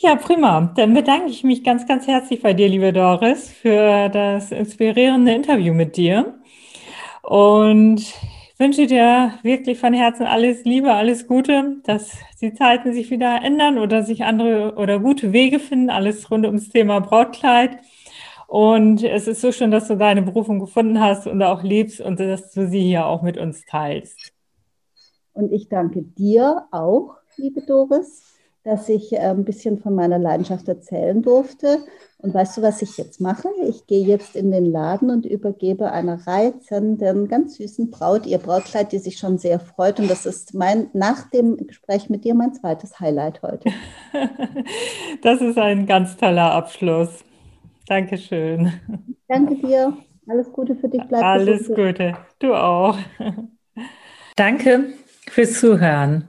Ja, 0.00 0.14
prima. 0.14 0.72
Dann 0.76 0.94
bedanke 0.94 1.28
ich 1.28 1.42
mich 1.42 1.64
ganz, 1.64 1.84
ganz 1.84 2.06
herzlich 2.06 2.40
bei 2.40 2.54
dir, 2.54 2.68
liebe 2.68 2.92
Doris, 2.92 3.50
für 3.50 4.08
das 4.08 4.52
inspirierende 4.52 5.32
Interview 5.32 5.74
mit 5.74 5.96
dir. 5.96 6.38
Und 7.22 8.14
wünsche 8.58 8.86
dir 8.86 9.34
wirklich 9.42 9.80
von 9.80 9.92
Herzen 9.92 10.24
alles 10.24 10.62
Liebe, 10.62 10.92
alles 10.92 11.26
Gute, 11.26 11.78
dass 11.82 12.12
die 12.40 12.54
Zeiten 12.54 12.92
sich 12.92 13.10
wieder 13.10 13.42
ändern 13.42 13.76
oder 13.76 14.04
sich 14.04 14.22
andere 14.22 14.76
oder 14.76 15.00
gute 15.00 15.32
Wege 15.32 15.58
finden, 15.58 15.90
alles 15.90 16.30
rund 16.30 16.46
ums 16.46 16.68
Thema 16.68 17.00
Brautkleid. 17.00 17.78
Und 18.46 19.02
es 19.02 19.26
ist 19.26 19.40
so 19.40 19.50
schön, 19.50 19.72
dass 19.72 19.88
du 19.88 19.96
deine 19.96 20.22
Berufung 20.22 20.60
gefunden 20.60 21.00
hast 21.00 21.26
und 21.26 21.42
auch 21.42 21.64
lebst 21.64 22.00
und 22.00 22.20
dass 22.20 22.52
du 22.52 22.68
sie 22.68 22.82
hier 22.82 23.06
auch 23.06 23.22
mit 23.22 23.36
uns 23.36 23.64
teilst. 23.64 24.32
Und 25.32 25.50
ich 25.50 25.68
danke 25.68 26.02
dir 26.02 26.68
auch, 26.70 27.16
liebe 27.36 27.62
Doris, 27.62 28.37
dass 28.68 28.88
ich 28.88 29.12
äh, 29.14 29.18
ein 29.18 29.44
bisschen 29.44 29.78
von 29.78 29.94
meiner 29.94 30.18
Leidenschaft 30.18 30.68
erzählen 30.68 31.22
durfte. 31.22 31.78
Und 32.18 32.34
weißt 32.34 32.58
du, 32.58 32.62
was 32.62 32.82
ich 32.82 32.98
jetzt 32.98 33.20
mache? 33.20 33.48
Ich 33.66 33.86
gehe 33.86 34.04
jetzt 34.04 34.36
in 34.36 34.50
den 34.50 34.66
Laden 34.66 35.10
und 35.10 35.24
übergebe 35.24 35.90
einer 35.90 36.26
reizenden, 36.26 37.28
ganz 37.28 37.56
süßen 37.56 37.90
Braut 37.90 38.26
ihr 38.26 38.38
Brautkleid, 38.38 38.92
die 38.92 38.98
sich 38.98 39.18
schon 39.18 39.38
sehr 39.38 39.58
freut. 39.60 40.00
Und 40.00 40.10
das 40.10 40.26
ist 40.26 40.52
mein, 40.52 40.88
nach 40.92 41.30
dem 41.30 41.56
Gespräch 41.56 42.10
mit 42.10 42.24
dir 42.24 42.34
mein 42.34 42.52
zweites 42.54 43.00
Highlight 43.00 43.40
heute. 43.42 43.70
das 45.22 45.40
ist 45.40 45.58
ein 45.58 45.86
ganz 45.86 46.16
toller 46.16 46.52
Abschluss. 46.52 47.24
Dankeschön. 47.86 48.72
Danke 49.28 49.54
dir. 49.54 49.96
Alles 50.28 50.52
Gute 50.52 50.74
für 50.74 50.88
dich. 50.88 51.02
Bleib 51.08 51.22
Alles. 51.22 51.68
Gute. 51.68 52.16
Du 52.38 52.52
auch. 52.54 52.98
Danke 54.36 54.92
fürs 55.30 55.58
Zuhören. 55.58 56.28